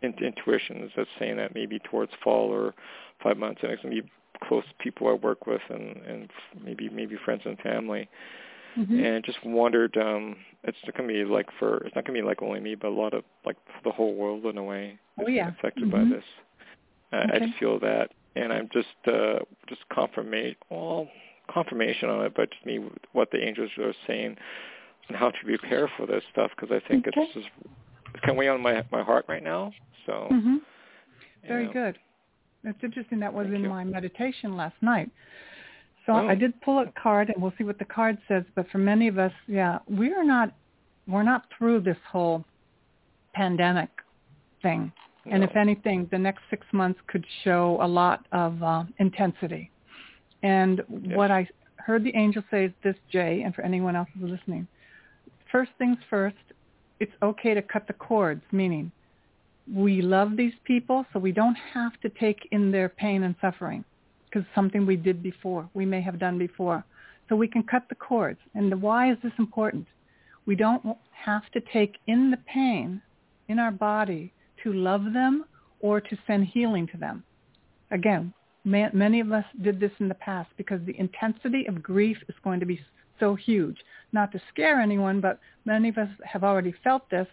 in, 0.00 0.14
intuitions 0.24 0.92
that's 0.96 1.10
saying 1.18 1.36
that 1.36 1.54
maybe 1.54 1.78
towards 1.78 2.12
fall 2.22 2.48
or 2.48 2.74
five 3.22 3.36
months, 3.36 3.60
and 3.62 3.70
it's 3.70 3.82
going 3.82 3.94
to 3.94 4.02
be 4.02 4.08
close 4.42 4.64
people 4.78 5.08
I 5.08 5.12
work 5.12 5.46
with, 5.46 5.62
and 5.68 5.96
and 6.06 6.30
maybe 6.62 6.88
maybe 6.88 7.16
friends 7.24 7.42
and 7.44 7.58
family. 7.58 8.08
Mm-hmm. 8.78 9.04
And 9.04 9.24
just 9.24 9.38
wondered, 9.44 9.96
um, 9.96 10.34
it's 10.64 10.76
not 10.84 10.96
going 10.96 11.08
to 11.08 11.14
be 11.14 11.24
like 11.24 11.46
for 11.60 11.76
it's 11.84 11.94
not 11.94 12.04
going 12.04 12.16
to 12.16 12.22
be 12.22 12.26
like 12.26 12.42
only 12.42 12.58
me, 12.58 12.74
but 12.74 12.88
a 12.88 12.90
lot 12.90 13.14
of 13.14 13.22
like 13.46 13.56
the 13.84 13.92
whole 13.92 14.14
world 14.14 14.44
in 14.46 14.58
a 14.58 14.64
way 14.64 14.98
is 15.18 15.24
oh, 15.24 15.28
yeah. 15.28 15.50
affected 15.50 15.84
mm-hmm. 15.84 16.10
by 16.10 16.16
this. 16.16 16.24
Uh, 17.12 17.16
okay. 17.18 17.30
I 17.34 17.46
just 17.46 17.58
feel 17.60 17.78
that 17.78 18.10
and 18.36 18.52
I'm 18.52 18.68
just 18.72 18.88
uh, 19.06 19.38
just 19.68 19.82
confirmation, 19.92 20.56
well, 20.70 21.08
confirmation 21.52 22.08
on 22.08 22.24
it, 22.24 22.32
but 22.34 22.50
just 22.50 22.66
me 22.66 22.80
what 23.12 23.30
the 23.30 23.42
angels 23.42 23.70
are 23.78 23.94
saying 24.06 24.36
and 25.08 25.16
how 25.16 25.30
to 25.30 25.38
prepare 25.44 25.90
for 25.96 26.06
this 26.06 26.22
stuff 26.32 26.50
because 26.56 26.74
I 26.74 26.86
think 26.88 27.06
okay. 27.06 27.20
it's 27.20 27.34
just 27.34 27.48
it's 28.14 28.20
kind 28.20 28.30
of 28.30 28.36
weighing 28.36 28.52
on 28.52 28.60
my 28.60 28.84
my 28.90 29.02
heart 29.02 29.26
right 29.28 29.42
now. 29.42 29.72
So 30.06 30.28
mm-hmm. 30.32 30.56
very 31.46 31.66
yeah. 31.66 31.72
good. 31.72 31.98
It's 32.64 32.78
interesting. 32.82 33.20
That 33.20 33.32
was 33.32 33.44
Thank 33.46 33.56
in 33.56 33.62
you. 33.64 33.68
my 33.68 33.84
meditation 33.84 34.56
last 34.56 34.76
night. 34.80 35.10
So 36.06 36.12
oh. 36.12 36.28
I 36.28 36.34
did 36.34 36.60
pull 36.60 36.78
a 36.80 36.86
card, 37.00 37.30
and 37.30 37.42
we'll 37.42 37.52
see 37.56 37.64
what 37.64 37.78
the 37.78 37.84
card 37.84 38.18
says. 38.28 38.44
But 38.54 38.68
for 38.70 38.78
many 38.78 39.08
of 39.08 39.18
us, 39.18 39.32
yeah, 39.46 39.78
we 39.88 40.12
are 40.12 40.24
not 40.24 40.52
we're 41.06 41.22
not 41.22 41.46
through 41.56 41.80
this 41.80 41.96
whole 42.10 42.44
pandemic 43.34 43.90
thing. 44.62 44.92
And 45.30 45.40
no. 45.40 45.48
if 45.48 45.56
anything, 45.56 46.08
the 46.10 46.18
next 46.18 46.42
six 46.50 46.66
months 46.72 47.00
could 47.06 47.24
show 47.44 47.78
a 47.80 47.86
lot 47.86 48.26
of 48.32 48.62
uh, 48.62 48.84
intensity. 48.98 49.70
And 50.42 50.82
yes. 50.88 51.16
what 51.16 51.30
I 51.30 51.48
heard 51.76 52.04
the 52.04 52.14
angel 52.14 52.42
say 52.50 52.66
is 52.66 52.72
this, 52.82 52.96
Jay, 53.10 53.42
and 53.44 53.54
for 53.54 53.62
anyone 53.62 53.96
else 53.96 54.08
who's 54.18 54.30
listening. 54.30 54.66
First 55.50 55.70
things 55.78 55.96
first, 56.10 56.36
it's 57.00 57.12
okay 57.22 57.54
to 57.54 57.62
cut 57.62 57.86
the 57.86 57.92
cords, 57.94 58.42
meaning 58.52 58.90
we 59.72 60.02
love 60.02 60.36
these 60.36 60.52
people, 60.64 61.06
so 61.12 61.18
we 61.18 61.32
don't 61.32 61.56
have 61.72 61.98
to 62.00 62.08
take 62.08 62.48
in 62.52 62.70
their 62.70 62.88
pain 62.88 63.22
and 63.22 63.34
suffering 63.40 63.84
because 64.26 64.46
something 64.54 64.84
we 64.84 64.96
did 64.96 65.22
before, 65.22 65.68
we 65.74 65.86
may 65.86 66.00
have 66.00 66.18
done 66.18 66.38
before. 66.38 66.84
So 67.28 67.36
we 67.36 67.48
can 67.48 67.62
cut 67.62 67.84
the 67.88 67.94
cords. 67.94 68.40
And 68.54 68.82
why 68.82 69.10
is 69.10 69.18
this 69.22 69.32
important? 69.38 69.86
We 70.44 70.56
don't 70.56 70.84
have 71.12 71.50
to 71.52 71.60
take 71.72 71.96
in 72.06 72.30
the 72.30 72.36
pain 72.52 73.00
in 73.48 73.58
our 73.58 73.70
body 73.70 74.32
to 74.62 74.72
love 74.72 75.12
them 75.12 75.44
or 75.80 76.00
to 76.00 76.18
send 76.26 76.46
healing 76.46 76.86
to 76.88 76.98
them. 76.98 77.22
Again, 77.90 78.34
many 78.64 79.20
of 79.20 79.32
us 79.32 79.44
did 79.62 79.80
this 79.80 79.92
in 80.00 80.08
the 80.08 80.14
past 80.14 80.50
because 80.56 80.80
the 80.84 80.98
intensity 80.98 81.66
of 81.66 81.82
grief 81.82 82.18
is 82.28 82.34
going 82.42 82.60
to 82.60 82.66
be 82.66 82.80
so 83.20 83.34
huge. 83.34 83.78
Not 84.12 84.32
to 84.32 84.40
scare 84.50 84.80
anyone, 84.80 85.20
but 85.20 85.38
many 85.64 85.88
of 85.88 85.98
us 85.98 86.10
have 86.24 86.44
already 86.44 86.74
felt 86.82 87.08
this. 87.08 87.28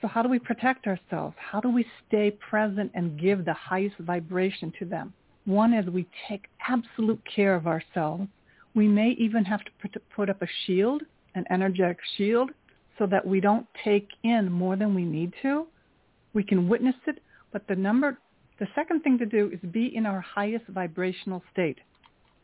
So 0.00 0.06
how 0.06 0.22
do 0.22 0.28
we 0.28 0.38
protect 0.38 0.86
ourselves? 0.86 1.34
How 1.38 1.60
do 1.60 1.70
we 1.70 1.84
stay 2.06 2.30
present 2.30 2.92
and 2.94 3.18
give 3.18 3.44
the 3.44 3.54
highest 3.54 3.96
vibration 3.98 4.72
to 4.78 4.84
them? 4.84 5.12
One 5.44 5.72
is 5.72 5.86
we 5.86 6.06
take 6.28 6.46
absolute 6.68 7.20
care 7.34 7.54
of 7.54 7.66
ourselves. 7.66 8.28
We 8.74 8.86
may 8.86 9.10
even 9.18 9.44
have 9.44 9.60
to 9.64 9.70
put, 10.14 10.30
up 10.30 10.42
a 10.42 10.46
shield, 10.66 11.02
an 11.34 11.44
energetic 11.50 11.98
shield, 12.16 12.50
so 12.98 13.06
that 13.06 13.26
we 13.26 13.40
don't 13.40 13.66
take 13.82 14.08
in 14.22 14.52
more 14.52 14.76
than 14.76 14.94
we 14.94 15.04
need 15.04 15.32
to. 15.42 15.66
We 16.32 16.44
can 16.44 16.68
witness 16.68 16.94
it, 17.06 17.20
but 17.52 17.66
the 17.66 17.74
number, 17.74 18.18
the 18.60 18.68
second 18.74 19.02
thing 19.02 19.18
to 19.18 19.26
do 19.26 19.50
is 19.52 19.70
be 19.70 19.96
in 19.96 20.06
our 20.06 20.20
highest 20.20 20.66
vibrational 20.68 21.42
state. 21.52 21.78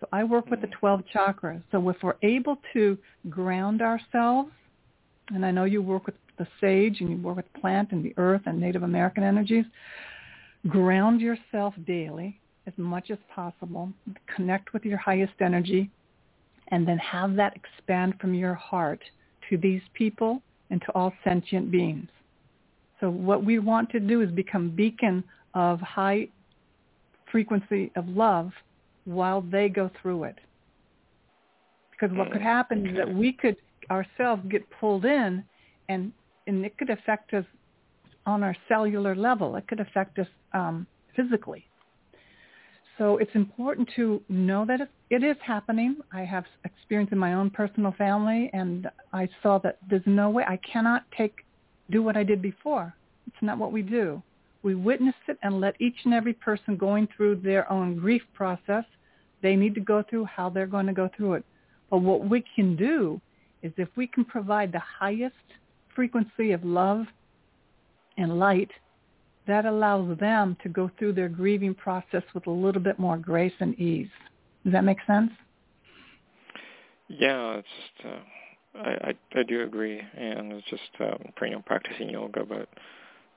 So 0.01 0.09
I 0.13 0.25
work 0.25 0.51
with 0.51 0.61
the 0.61 0.67
mm-hmm. 0.67 0.81
12 0.81 1.03
chakras. 1.15 1.63
So 1.71 1.89
if 1.89 1.97
we're 2.03 2.17
able 2.23 2.59
to 2.73 2.99
ground 3.31 3.81
ourselves, 3.83 4.51
and 5.29 5.47
I 5.47 5.51
know 5.51 5.65
you 5.65 5.83
work 5.83 6.07
with 6.07 6.17
the 6.39 6.47
sage 6.61 7.01
and 7.01 7.11
you 7.11 7.16
work 7.16 7.37
with 7.37 7.53
plant 7.55 7.93
and 7.93 8.05
the 8.05 8.14
earth 8.16 8.43
and 8.47 8.61
Native 8.61 8.82
American 8.82 9.22
energies, 9.22 9.64
ground 10.68 11.20
yourself 11.20 11.74
daily 11.87 12.39
as 12.66 12.72
much 12.76 13.11
as 13.11 13.18
possible. 13.35 13.91
Connect 14.35 14.72
with 14.72 14.85
your 14.85 14.99
highest 14.99 15.35
energy 15.41 15.91
and 16.68 16.87
then 16.89 16.99
have 16.99 17.37
that 17.37 17.55
expand 17.55 18.14
from 18.20 18.35
your 18.35 18.55
heart 18.55 19.01
to 19.51 19.59
these 19.59 19.82
people 19.93 20.41
and 20.70 20.80
to 20.82 20.93
all 20.93 21.12
sentient 21.22 21.70
beings. 21.70 22.09
So 23.01 23.11
what 23.11 23.45
we 23.45 23.59
want 23.59 23.91
to 23.91 24.01
do 24.01 24.22
is 24.22 24.30
become 24.30 24.70
beacon 24.70 25.22
of 25.53 25.80
high 25.80 26.28
frequency 27.30 27.93
of 27.97 28.09
love 28.09 28.51
while 29.05 29.43
they 29.43 29.68
go 29.68 29.91
through 30.01 30.24
it. 30.24 30.37
Because 31.91 32.16
what 32.16 32.32
could 32.32 32.43
happen 32.43 32.87
is 32.87 32.97
that 32.97 33.12
we 33.12 33.32
could 33.32 33.57
ourselves 33.91 34.43
get 34.49 34.62
pulled 34.80 35.05
in 35.05 35.45
and, 35.89 36.12
and 36.47 36.64
it 36.64 36.76
could 36.78 36.90
affect 36.90 37.34
us 37.34 37.45
on 38.26 38.42
our 38.42 38.57
cellular 38.68 39.14
level. 39.14 39.57
It 39.57 39.66
could 39.68 39.80
affect 39.80 40.18
us 40.18 40.26
um, 40.53 40.86
physically. 41.14 41.66
So 42.99 43.18
it's 43.18 43.34
important 43.34 43.88
to 43.97 44.22
know 44.28 44.64
that 44.66 44.88
it 45.11 45.24
is 45.24 45.36
happening. 45.45 45.97
I 46.12 46.22
have 46.22 46.45
experience 46.64 47.11
in 47.11 47.18
my 47.18 47.34
own 47.34 47.51
personal 47.51 47.92
family, 47.92 48.51
and 48.53 48.88
I 49.12 49.28
saw 49.42 49.59
that 49.59 49.78
there's 49.90 50.07
no 50.07 50.30
way 50.30 50.45
I 50.47 50.59
cannot 50.59 51.05
take 51.16 51.45
do 51.90 52.03
what 52.03 52.16
I 52.16 52.22
did 52.22 52.40
before. 52.40 52.95
It's 53.26 53.42
not 53.42 53.59
what 53.59 53.72
we 53.72 53.82
do. 53.82 54.22
We 54.62 54.74
witness 54.74 55.14
it 55.28 55.38
and 55.42 55.61
let 55.61 55.78
each 55.80 55.97
and 56.05 56.14
every 56.14 56.32
person 56.32 56.76
going 56.76 57.09
through 57.14 57.36
their 57.36 57.70
own 57.70 57.97
grief 57.97 58.22
process. 58.32 58.84
They 59.42 59.57
need 59.57 59.74
to 59.74 59.80
go 59.80 60.03
through 60.09 60.24
how 60.24 60.49
they're 60.49 60.66
going 60.66 60.86
to 60.86 60.95
go 60.95 61.11
through 61.14 61.34
it. 61.34 61.45
But 61.90 61.99
what 61.99 62.28
we 62.28 62.42
can 62.57 62.76
do 62.76 63.20
is 63.62 63.72
if 63.76 63.88
we 63.97 64.07
can 64.07 64.24
provide 64.24 64.72
the 64.72 64.80
highest 64.80 65.34
frequency 65.95 66.53
of 66.53 66.64
love 66.64 67.07
and 68.16 68.38
light 68.38 68.70
that 69.47 69.66
allows 69.66 70.18
them 70.18 70.57
to 70.62 70.68
go 70.68 70.90
through 70.99 71.12
their 71.12 71.28
grieving 71.28 71.74
process 71.74 72.22
with 72.34 72.47
a 72.47 72.51
little 72.51 72.80
bit 72.80 72.99
more 72.99 73.16
grace 73.16 73.53
and 73.61 73.78
ease. 73.78 74.09
Does 74.64 74.72
that 74.72 74.84
make 74.84 74.99
sense? 75.07 75.30
Yeah, 77.09 77.57
it's 77.57 77.68
just 77.68 78.07
uh, 78.07 78.78
I, 78.78 78.90
I 78.90 79.40
I 79.40 79.42
do 79.42 79.62
agree, 79.62 80.01
and 80.01 80.53
it's 80.53 80.66
just 80.68 80.82
um, 81.01 81.18
you 81.42 81.51
know 81.51 81.62
practicing 81.66 82.09
yoga, 82.09 82.45
but 82.45 82.68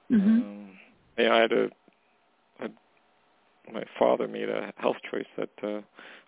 mm-hmm. 0.09 0.27
um, 0.27 0.69
yeah, 1.17 1.33
I 1.35 1.41
had 1.41 1.51
a, 1.51 1.69
a 2.61 2.69
my 3.73 3.83
father 3.99 4.27
made 4.27 4.49
a 4.49 4.71
health 4.77 4.95
choice 5.11 5.25
that 5.37 5.49
uh, 5.61 5.81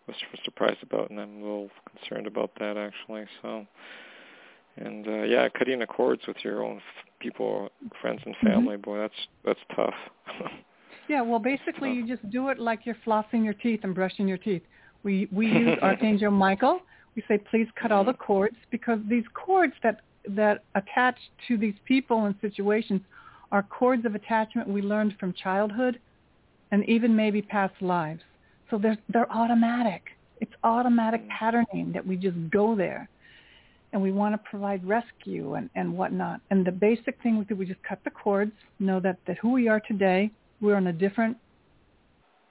was 0.07 0.15
surprised 0.43 0.83
about, 0.83 1.09
and 1.09 1.19
I'm 1.19 1.37
a 1.37 1.41
little 1.41 1.69
concerned 1.95 2.27
about 2.27 2.51
that 2.59 2.75
actually. 2.77 3.25
So, 3.41 3.65
and 4.79 5.07
uh, 5.07 5.23
yeah, 5.23 5.47
cutting 5.49 5.79
the 5.79 5.85
cords 5.85 6.21
with 6.27 6.37
your 6.43 6.63
own 6.63 6.81
people, 7.19 7.69
friends 8.01 8.21
and 8.25 8.35
mm-hmm. 8.35 8.47
family, 8.47 8.75
mm-hmm. 8.75 8.81
boy, 8.89 8.97
that's 8.99 9.13
that's 9.45 9.59
tough. 9.75 9.93
yeah, 11.09 11.21
well, 11.21 11.39
basically, 11.39 11.91
you 11.91 12.07
just 12.07 12.27
do 12.29 12.49
it 12.49 12.59
like 12.59 12.85
you're 12.85 12.97
flossing 13.05 13.43
your 13.43 13.53
teeth 13.53 13.81
and 13.83 13.93
brushing 13.93 14.27
your 14.27 14.37
teeth. 14.37 14.63
We 15.03 15.27
we 15.31 15.47
use 15.47 15.77
Archangel 15.81 16.31
Michael. 16.31 16.79
We 17.15 17.23
say, 17.27 17.37
please 17.37 17.67
cut 17.79 17.91
all 17.91 18.03
the 18.03 18.13
mm-hmm. 18.13 18.23
cords 18.23 18.57
because 18.71 18.99
these 19.09 19.25
cords 19.33 19.73
that 19.83 20.01
that 20.27 20.63
attach 20.75 21.17
to 21.47 21.57
these 21.57 21.75
people 21.85 22.25
and 22.25 22.35
situations 22.41 23.01
are 23.51 23.63
cords 23.63 24.05
of 24.05 24.15
attachment 24.15 24.67
we 24.67 24.81
learned 24.81 25.15
from 25.19 25.33
childhood 25.33 25.99
and 26.71 26.87
even 26.87 27.15
maybe 27.15 27.41
past 27.41 27.73
lives. 27.81 28.21
So 28.69 28.77
they're 28.77 28.97
they're 29.09 29.31
automatic. 29.31 30.03
It's 30.41 30.53
automatic 30.63 31.25
mm. 31.25 31.29
patterning 31.29 31.91
that 31.93 32.05
we 32.05 32.15
just 32.15 32.37
go 32.49 32.75
there 32.75 33.09
and 33.91 34.01
we 34.01 34.11
want 34.11 34.33
to 34.33 34.49
provide 34.49 34.85
rescue 34.87 35.55
and, 35.55 35.69
and 35.75 35.97
whatnot. 35.97 36.41
And 36.51 36.65
the 36.65 36.71
basic 36.71 37.21
thing 37.21 37.37
we 37.37 37.45
do, 37.45 37.55
we 37.55 37.65
just 37.65 37.81
cut 37.83 37.99
the 38.03 38.11
cords, 38.11 38.51
know 38.79 38.99
that, 38.99 39.17
that 39.27 39.37
who 39.39 39.51
we 39.51 39.67
are 39.67 39.79
today, 39.79 40.31
we're 40.61 40.75
on 40.75 40.87
a 40.87 40.93
different 40.93 41.37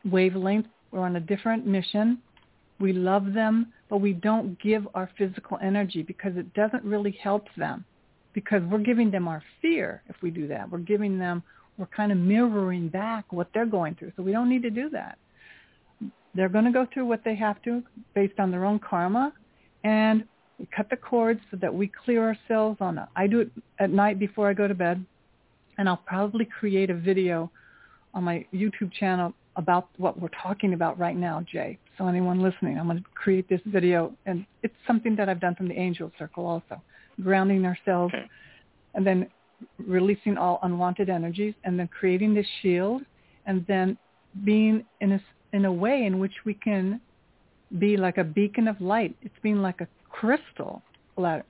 wavelength, 0.05 0.67
we're 0.91 1.01
on 1.01 1.17
a 1.17 1.21
different 1.21 1.67
mission. 1.67 2.19
We 2.81 2.93
love 2.93 3.33
them, 3.33 3.73
but 3.89 3.99
we 3.99 4.13
don't 4.13 4.59
give 4.61 4.87
our 4.95 5.11
physical 5.19 5.59
energy 5.63 6.03
because 6.03 6.37
it 6.37 6.55
doesn't 6.55 6.85
really 6.85 7.19
help 7.23 7.47
them 7.57 7.85
because 8.33 8.63
we're 8.71 8.79
giving 8.79 9.11
them 9.11 9.27
our 9.27 9.43
fear 9.61 10.03
if 10.09 10.17
we 10.23 10.31
do 10.31 10.47
that. 10.49 10.71
We're 10.71 10.79
giving 10.79 11.19
them, 11.19 11.43
we're 11.77 11.87
kind 11.87 12.13
of 12.13 12.19
mirroring 12.19 12.89
back 12.89 13.33
what 13.33 13.49
they're 13.53 13.67
going 13.67 13.97
through. 13.97 14.13
So 14.17 14.23
we 14.23 14.33
don't 14.33 14.49
need 14.49 14.63
to 14.63 14.71
do 14.71 14.89
that. 14.91 15.19
They're 16.35 16.49
going 16.49 16.67
to 16.67 16.71
go 16.71 16.87
through 16.93 17.07
what 17.07 17.25
they 17.25 17.35
have 17.35 17.61
to 17.63 17.83
based 18.15 18.39
on 18.39 18.51
their 18.51 18.65
own 18.65 18.79
karma. 18.79 19.33
And 19.83 20.25
we 20.59 20.67
cut 20.75 20.91
the 20.91 20.97
cords 20.97 21.41
so 21.51 21.57
that 21.59 21.73
we 21.73 21.91
clear 22.05 22.23
ourselves 22.25 22.79
on 22.81 22.99
a, 22.99 23.09
I 23.15 23.27
do 23.27 23.41
it 23.41 23.51
at 23.79 23.91
night 23.91 24.19
before 24.19 24.49
I 24.49 24.55
go 24.55 24.67
to 24.67 24.75
bed, 24.75 25.05
and 25.79 25.89
I'll 25.89 26.03
probably 26.05 26.45
create 26.45 26.91
a 26.91 26.95
video 26.95 27.51
on 28.15 28.25
my 28.25 28.45
YouTube 28.53 28.93
channel 28.93 29.33
about 29.57 29.89
what 29.97 30.21
we're 30.21 30.29
talking 30.43 30.73
about 30.73 30.99
right 30.99 31.17
now, 31.17 31.45
Jay. 31.51 31.79
So 31.97 32.07
anyone 32.07 32.41
listening, 32.41 32.79
I'm 32.79 32.87
going 32.87 32.99
to 32.99 33.05
create 33.15 33.49
this 33.49 33.61
video, 33.67 34.13
and 34.27 34.47
it's 34.63 34.75
something 34.87 35.17
that 35.17 35.29
I've 35.29 35.41
done 35.41 35.55
from 35.55 35.69
the 35.69 35.75
Angel 35.75 36.11
Circle 36.19 36.47
also, 36.47 36.81
grounding 37.23 37.65
ourselves, 37.65 38.15
okay. 38.15 38.29
and 38.95 39.07
then 39.07 39.29
releasing 39.79 40.37
all 40.37 40.59
unwanted 40.63 41.09
energies, 41.09 41.55
and 41.65 41.79
then 41.79 41.89
creating 41.89 42.35
this 42.35 42.47
shield, 42.63 43.03
and 43.47 43.65
then 43.67 43.97
being 44.45 44.85
in 45.01 45.13
a 45.13 45.21
in 45.53 45.65
a 45.65 45.73
way 45.73 46.05
in 46.05 46.19
which 46.19 46.35
we 46.45 46.53
can 46.53 47.01
be 47.79 47.97
like 47.97 48.19
a 48.19 48.25
beacon 48.25 48.69
of 48.69 48.81
light. 48.81 49.17
It's 49.23 49.35
being 49.43 49.63
like 49.63 49.81
a 49.81 49.89
crystal, 50.11 50.83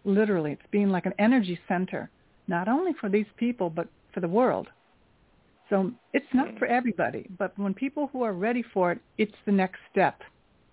literally. 0.05 0.53
It's 0.53 0.63
being 0.71 0.91
like 0.91 1.07
an 1.07 1.15
energy 1.19 1.59
center, 1.69 2.11
not 2.47 2.69
only 2.69 2.93
for 3.01 3.09
these 3.09 3.27
people, 3.37 3.71
but 3.71 3.89
for 4.13 4.21
the 4.21 4.29
world. 4.29 4.69
So 5.71 5.93
it's 6.15 6.27
not 6.33 6.59
for 6.59 6.67
everybody, 6.67 7.29
but 7.39 7.53
when 7.59 7.75
people 7.75 8.09
who 8.13 8.23
are 8.23 8.33
ready 8.33 8.65
for 8.73 8.93
it, 8.93 9.01
it's 9.19 9.35
the 9.45 9.53
next 9.53 9.81
step 9.91 10.23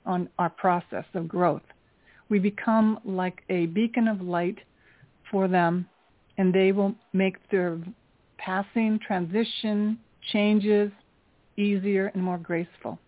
on 0.05 0.29
our 0.39 0.49
process 0.49 1.05
of 1.13 1.27
growth. 1.27 1.63
We 2.29 2.39
become 2.39 2.99
like 3.03 3.43
a 3.49 3.65
beacon 3.65 4.07
of 4.07 4.21
light 4.21 4.59
for 5.29 5.47
them, 5.47 5.87
and 6.37 6.53
they 6.53 6.71
will 6.71 6.95
make 7.11 7.35
their 7.49 7.77
passing, 8.37 8.99
transition, 9.05 9.99
changes 10.31 10.91
easier 11.57 12.07
and 12.13 12.23
more 12.23 12.37
graceful. 12.37 12.99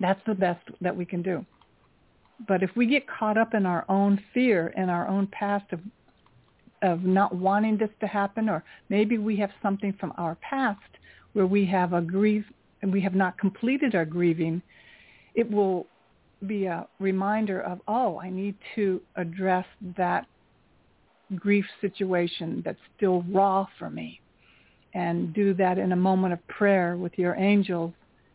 That's 0.00 0.20
the 0.26 0.34
best 0.34 0.66
that 0.80 0.96
we 0.96 1.04
can 1.04 1.22
do. 1.22 1.44
But 2.46 2.62
if 2.62 2.70
we 2.76 2.86
get 2.86 3.06
caught 3.06 3.38
up 3.38 3.54
in 3.54 3.66
our 3.66 3.84
own 3.88 4.20
fear 4.32 4.72
and 4.76 4.90
our 4.90 5.08
own 5.08 5.26
past 5.28 5.72
of 5.72 5.80
of 6.82 7.02
not 7.02 7.34
wanting 7.34 7.78
this 7.78 7.88
to 8.00 8.06
happen, 8.06 8.48
or 8.48 8.62
maybe 8.90 9.16
we 9.16 9.36
have 9.36 9.50
something 9.62 9.94
from 9.98 10.12
our 10.18 10.34
past 10.36 10.80
where 11.32 11.46
we 11.46 11.64
have 11.64 11.94
a 11.94 12.00
grief 12.02 12.44
and 12.82 12.92
we 12.92 13.00
have 13.00 13.14
not 13.14 13.38
completed 13.38 13.94
our 13.94 14.04
grieving, 14.04 14.60
it 15.34 15.50
will 15.50 15.86
be 16.46 16.66
a 16.66 16.86
reminder 16.98 17.62
of, 17.62 17.80
oh, 17.88 18.20
I 18.20 18.28
need 18.28 18.54
to 18.74 19.00
address 19.16 19.64
that 19.96 20.26
grief 21.36 21.64
situation 21.80 22.60
that's 22.64 22.78
still 22.96 23.24
raw 23.30 23.66
for 23.78 23.88
me 23.88 24.20
and 24.92 25.32
do 25.32 25.54
that 25.54 25.78
in 25.78 25.92
a 25.92 25.96
moment 25.96 26.34
of 26.34 26.46
prayer 26.48 26.96
with 26.96 27.12
your 27.16 27.34
angels 27.36 27.92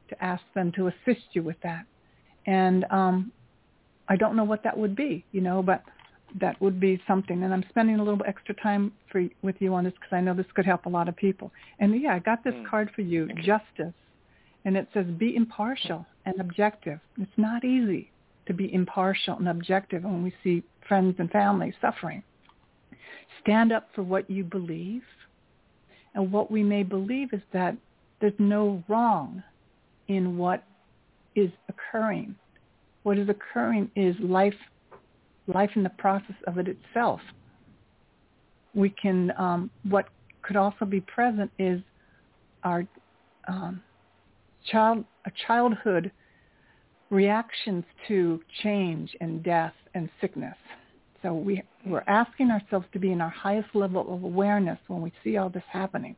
to 0.09 0.23
ask 0.23 0.41
them 0.55 0.71
to 0.71 0.87
assist 0.87 1.25
you 1.33 1.43
with 1.43 1.57
that. 1.61 1.85
And 2.47 2.85
um, 2.89 3.31
I 4.09 4.15
don't 4.15 4.35
know 4.35 4.43
what 4.43 4.63
that 4.63 4.77
would 4.77 4.95
be, 4.95 5.23
you 5.31 5.41
know, 5.41 5.61
but 5.61 5.83
that 6.39 6.59
would 6.61 6.79
be 6.79 7.01
something. 7.07 7.43
And 7.43 7.53
I'm 7.53 7.63
spending 7.69 7.99
a 7.99 8.03
little 8.03 8.21
extra 8.27 8.55
time 8.55 8.91
for 9.11 9.23
with 9.41 9.55
you 9.59 9.73
on 9.73 9.83
this 9.83 9.93
because 9.93 10.13
I 10.13 10.21
know 10.21 10.33
this 10.33 10.45
could 10.55 10.65
help 10.65 10.85
a 10.85 10.89
lot 10.89 11.07
of 11.07 11.15
people. 11.15 11.51
And 11.79 11.99
yeah, 12.01 12.15
I 12.15 12.19
got 12.19 12.43
this 12.43 12.53
mm. 12.53 12.67
card 12.67 12.91
for 12.95 13.01
you, 13.01 13.27
justice, 13.43 13.93
and 14.65 14.75
it 14.75 14.87
says 14.93 15.05
be 15.05 15.35
impartial 15.35 16.05
and 16.25 16.39
objective. 16.39 16.99
It's 17.19 17.31
not 17.37 17.63
easy 17.63 18.11
to 18.47 18.53
be 18.53 18.73
impartial 18.73 19.37
and 19.37 19.47
objective 19.47 20.03
when 20.03 20.23
we 20.23 20.33
see 20.43 20.63
friends 20.87 21.15
and 21.19 21.29
family 21.29 21.73
suffering. 21.79 22.23
Stand 23.41 23.71
up 23.71 23.89
for 23.93 24.03
what 24.03 24.29
you 24.29 24.43
believe. 24.43 25.03
And 26.15 26.31
what 26.31 26.49
we 26.49 26.63
may 26.63 26.83
believe 26.83 27.31
is 27.33 27.41
that 27.53 27.77
there's 28.19 28.33
no 28.39 28.83
wrong 28.87 29.43
in 30.07 30.37
what 30.37 30.63
is 31.35 31.51
occurring 31.69 32.35
what 33.03 33.17
is 33.17 33.29
occurring 33.29 33.89
is 33.95 34.15
life, 34.19 34.53
life 35.47 35.71
in 35.75 35.83
the 35.83 35.89
process 35.91 36.35
of 36.47 36.57
it 36.57 36.67
itself. 36.67 37.21
We 38.73 38.89
can, 38.89 39.31
um, 39.37 39.69
what 39.83 40.09
could 40.41 40.55
also 40.55 40.85
be 40.85 41.01
present 41.01 41.51
is 41.57 41.81
our 42.63 42.85
um, 43.47 43.81
child, 44.71 45.05
a 45.25 45.31
childhood 45.47 46.11
reactions 47.09 47.83
to 48.07 48.39
change 48.61 49.15
and 49.21 49.43
death 49.43 49.73
and 49.95 50.09
sickness. 50.21 50.55
So 51.21 51.33
we, 51.33 51.63
we're 51.85 52.03
asking 52.07 52.51
ourselves 52.51 52.85
to 52.93 52.99
be 52.99 53.11
in 53.11 53.19
our 53.21 53.29
highest 53.29 53.69
level 53.73 54.01
of 54.13 54.23
awareness 54.23 54.77
when 54.87 55.01
we 55.01 55.11
see 55.23 55.37
all 55.37 55.49
this 55.49 55.63
happening. 55.69 56.15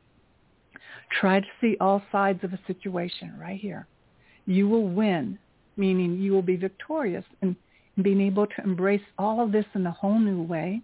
Try 1.19 1.39
to 1.39 1.47
see 1.59 1.75
all 1.79 2.01
sides 2.11 2.43
of 2.43 2.53
a 2.53 2.59
situation 2.67 3.33
right 3.39 3.59
here. 3.59 3.87
You 4.45 4.67
will 4.67 4.87
win, 4.87 5.39
meaning 5.77 6.19
you 6.19 6.31
will 6.31 6.41
be 6.41 6.55
victorious 6.55 7.25
in, 7.41 7.55
in 7.97 8.03
being 8.03 8.21
able 8.21 8.47
to 8.47 8.63
embrace 8.63 9.01
all 9.17 9.43
of 9.43 9.51
this 9.51 9.65
in 9.75 9.85
a 9.85 9.91
whole 9.91 10.19
new 10.19 10.41
way. 10.41 10.81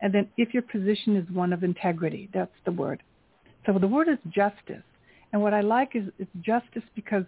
And 0.00 0.12
then 0.12 0.28
if 0.36 0.52
your 0.52 0.62
position 0.62 1.16
is 1.16 1.28
one 1.30 1.52
of 1.52 1.64
integrity, 1.64 2.28
that's 2.32 2.54
the 2.64 2.72
word. 2.72 3.02
So 3.66 3.78
the 3.78 3.86
word 3.86 4.08
is 4.08 4.18
justice. 4.28 4.82
And 5.32 5.42
what 5.42 5.54
I 5.54 5.62
like 5.62 5.96
is 5.96 6.04
it's 6.18 6.30
justice 6.42 6.82
because 6.94 7.24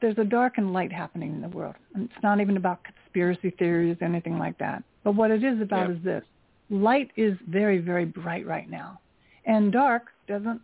there's 0.00 0.18
a 0.18 0.24
dark 0.24 0.54
and 0.58 0.72
light 0.72 0.92
happening 0.92 1.32
in 1.32 1.40
the 1.40 1.48
world. 1.48 1.74
And 1.94 2.04
it's 2.04 2.22
not 2.22 2.40
even 2.40 2.56
about 2.56 2.80
conspiracy 2.84 3.50
theories 3.50 3.96
or 4.00 4.04
anything 4.04 4.38
like 4.38 4.58
that. 4.58 4.82
But 5.04 5.14
what 5.14 5.30
it 5.30 5.44
is 5.44 5.60
about 5.60 5.90
is 5.90 5.98
this. 6.02 6.24
Light 6.70 7.10
is 7.16 7.36
very, 7.48 7.78
very 7.78 8.04
bright 8.04 8.46
right 8.46 8.68
now. 8.68 9.00
And 9.44 9.72
dark 9.72 10.06
doesn't, 10.26 10.60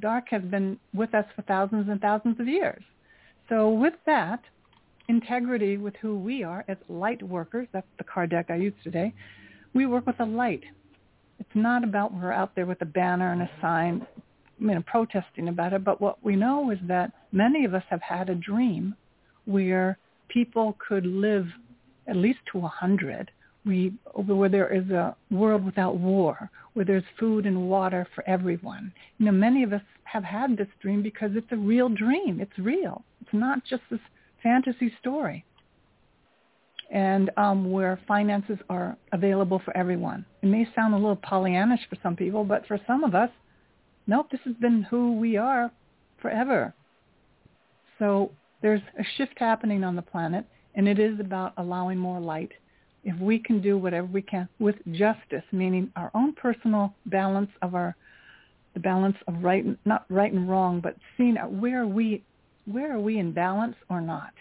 dark 0.00 0.26
has 0.30 0.42
been 0.42 0.78
with 0.92 1.14
us 1.14 1.24
for 1.34 1.42
thousands 1.42 1.88
and 1.88 2.00
thousands 2.00 2.38
of 2.38 2.46
years. 2.46 2.82
So 3.48 3.70
with 3.70 3.94
that, 4.06 4.40
integrity 5.08 5.76
with 5.76 5.94
who 6.00 6.18
we 6.18 6.42
are 6.42 6.64
as 6.68 6.76
light 6.88 7.22
workers, 7.22 7.68
that's 7.72 7.86
the 7.98 8.04
card 8.04 8.30
deck 8.30 8.46
I 8.48 8.56
used 8.56 8.82
today, 8.82 9.12
we 9.74 9.86
work 9.86 10.06
with 10.06 10.20
a 10.20 10.24
light. 10.24 10.62
It's 11.38 11.50
not 11.54 11.84
about 11.84 12.14
we're 12.14 12.32
out 12.32 12.54
there 12.54 12.66
with 12.66 12.80
a 12.80 12.86
banner 12.86 13.32
and 13.32 13.42
a 13.42 13.50
sign 13.60 14.06
you 14.58 14.68
know, 14.68 14.82
protesting 14.86 15.48
about 15.48 15.72
it, 15.72 15.84
but 15.84 16.00
what 16.00 16.24
we 16.24 16.36
know 16.36 16.70
is 16.70 16.78
that 16.86 17.12
many 17.32 17.64
of 17.64 17.74
us 17.74 17.82
have 17.90 18.00
had 18.00 18.30
a 18.30 18.34
dream 18.34 18.94
where 19.46 19.98
people 20.28 20.76
could 20.86 21.04
live 21.04 21.46
at 22.06 22.16
least 22.16 22.38
to 22.52 22.58
a 22.58 22.68
hundred, 22.68 23.30
we, 23.64 23.92
where 24.14 24.48
there 24.48 24.72
is 24.72 24.88
a 24.90 25.16
world 25.30 25.64
without 25.64 25.96
war, 25.96 26.50
where 26.74 26.84
there's 26.84 27.04
food 27.18 27.46
and 27.46 27.68
water 27.68 28.06
for 28.14 28.26
everyone. 28.28 28.92
You 29.18 29.26
know, 29.26 29.32
many 29.32 29.62
of 29.62 29.72
us 29.72 29.82
have 30.04 30.24
had 30.24 30.56
this 30.56 30.68
dream 30.80 31.02
because 31.02 31.30
it's 31.34 31.50
a 31.50 31.56
real 31.56 31.88
dream. 31.88 32.40
It's 32.40 32.58
real. 32.58 33.02
It's 33.24 33.34
not 33.34 33.64
just 33.64 33.82
this 33.90 34.00
fantasy 34.42 34.92
story. 35.00 35.44
And 36.92 37.30
um, 37.38 37.72
where 37.72 37.98
finances 38.06 38.58
are 38.68 38.96
available 39.12 39.62
for 39.64 39.74
everyone. 39.74 40.26
It 40.42 40.46
may 40.46 40.68
sound 40.76 40.92
a 40.92 40.98
little 40.98 41.16
Pollyannish 41.16 41.88
for 41.88 41.96
some 42.02 42.14
people, 42.14 42.44
but 42.44 42.66
for 42.66 42.78
some 42.86 43.02
of 43.02 43.14
us, 43.14 43.30
nope, 44.06 44.26
this 44.30 44.40
has 44.44 44.54
been 44.56 44.82
who 44.82 45.18
we 45.18 45.38
are 45.38 45.70
forever. 46.20 46.74
So 47.98 48.30
there's 48.60 48.82
a 48.98 49.04
shift 49.16 49.38
happening 49.38 49.82
on 49.82 49.96
the 49.96 50.02
planet, 50.02 50.44
and 50.74 50.86
it 50.86 50.98
is 50.98 51.18
about 51.18 51.54
allowing 51.56 51.98
more 51.98 52.20
light. 52.20 52.52
If 53.02 53.18
we 53.18 53.38
can 53.38 53.62
do 53.62 53.78
whatever 53.78 54.06
we 54.06 54.22
can 54.22 54.48
with 54.58 54.76
justice, 54.92 55.44
meaning 55.52 55.90
our 55.96 56.10
own 56.14 56.34
personal 56.34 56.94
balance 57.06 57.50
of 57.62 57.74
our, 57.74 57.96
the 58.74 58.80
balance 58.80 59.16
of 59.26 59.42
right, 59.42 59.64
not 59.86 60.04
right 60.10 60.32
and 60.32 60.48
wrong, 60.48 60.80
but 60.80 60.96
seeing 61.16 61.36
where 61.36 61.86
we, 61.86 62.22
where 62.66 62.94
are 62.94 63.00
we 63.00 63.18
in 63.18 63.32
balance 63.32 63.76
or 63.90 64.00
not? 64.00 64.32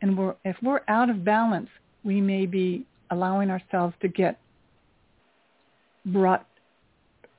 And 0.00 0.16
we're, 0.18 0.34
if 0.44 0.56
we're 0.62 0.80
out 0.88 1.10
of 1.10 1.24
balance, 1.24 1.68
we 2.04 2.20
may 2.20 2.46
be 2.46 2.84
allowing 3.10 3.50
ourselves 3.50 3.94
to 4.02 4.08
get 4.08 4.38
brought, 6.06 6.46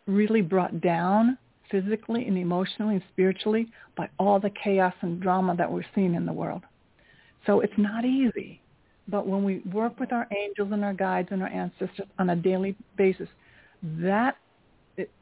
really 0.07 0.41
brought 0.41 0.79
down 0.81 1.37
physically 1.69 2.25
and 2.27 2.37
emotionally 2.37 2.95
and 2.95 3.03
spiritually 3.11 3.69
by 3.97 4.09
all 4.19 4.39
the 4.39 4.51
chaos 4.51 4.93
and 5.01 5.21
drama 5.21 5.55
that 5.55 5.71
we're 5.71 5.85
seeing 5.95 6.13
in 6.13 6.25
the 6.25 6.33
world. 6.33 6.61
So 7.45 7.59
it's 7.59 7.73
not 7.77 8.05
easy. 8.05 8.61
But 9.07 9.27
when 9.27 9.43
we 9.43 9.59
work 9.71 9.99
with 9.99 10.13
our 10.13 10.27
angels 10.31 10.69
and 10.71 10.83
our 10.83 10.93
guides 10.93 11.29
and 11.31 11.41
our 11.41 11.49
ancestors 11.49 12.07
on 12.17 12.29
a 12.29 12.35
daily 12.35 12.75
basis, 12.97 13.27
that 13.83 14.37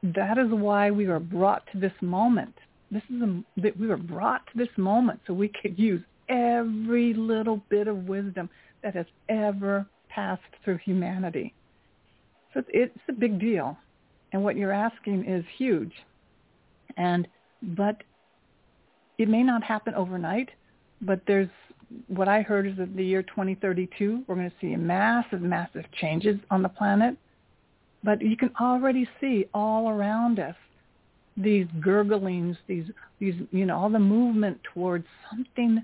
that 0.04 0.38
is 0.38 0.50
why 0.50 0.92
we 0.92 1.06
are 1.08 1.20
brought 1.20 1.64
to 1.72 1.80
this 1.80 1.94
moment. 2.02 2.54
This 2.92 3.04
is 3.10 3.22
a, 3.22 3.44
that 3.62 3.80
we 3.80 3.88
were 3.88 3.98
brought 3.98 4.46
to 4.48 4.58
this 4.58 4.70
moment 4.78 5.22
so 5.26 5.34
we 5.34 5.48
could 5.48 5.80
use 5.80 6.02
every 6.28 7.14
little 7.14 7.62
bit 7.70 7.88
of 7.88 8.08
wisdom 8.08 8.50
that 8.84 8.96
has 8.96 9.06
ever 9.30 9.86
passed 10.10 10.42
through 10.64 10.78
humanity. 10.78 11.54
So 12.54 12.60
it's, 12.60 12.70
it's 12.74 13.04
a 13.10 13.14
big 13.14 13.40
deal. 13.40 13.78
And 14.34 14.44
what 14.44 14.56
you're 14.58 14.74
asking 14.74 15.26
is 15.26 15.44
huge. 15.58 15.94
And 16.98 17.28
but 17.62 18.04
it 19.18 19.30
may 19.30 19.44
not 19.44 19.64
happen 19.64 19.94
overnight, 19.94 20.50
but 21.02 21.22
there's 21.28 21.50
what 22.08 22.28
I 22.28 22.42
heard 22.42 22.68
is 22.68 22.78
that 22.78 22.96
the 22.96 23.04
year 23.04 23.22
2032 23.24 24.24
we're 24.28 24.36
going 24.36 24.50
to 24.50 24.56
see 24.60 24.76
massive, 24.76 25.42
massive 25.42 25.86
changes 26.00 26.40
on 26.50 26.62
the 26.62 26.70
planet. 26.70 27.18
But 28.04 28.22
you 28.22 28.36
can 28.36 28.52
already 28.60 29.08
see 29.20 29.46
all 29.54 29.90
around 29.90 30.40
us 30.40 30.56
these 31.38 31.68
gurglings, 31.80 32.58
these 32.68 32.86
these 33.20 33.36
you 33.52 33.66
know 33.66 33.78
all 33.78 33.90
the 33.90 34.00
movement 34.00 34.60
towards 34.74 35.06
something 35.30 35.84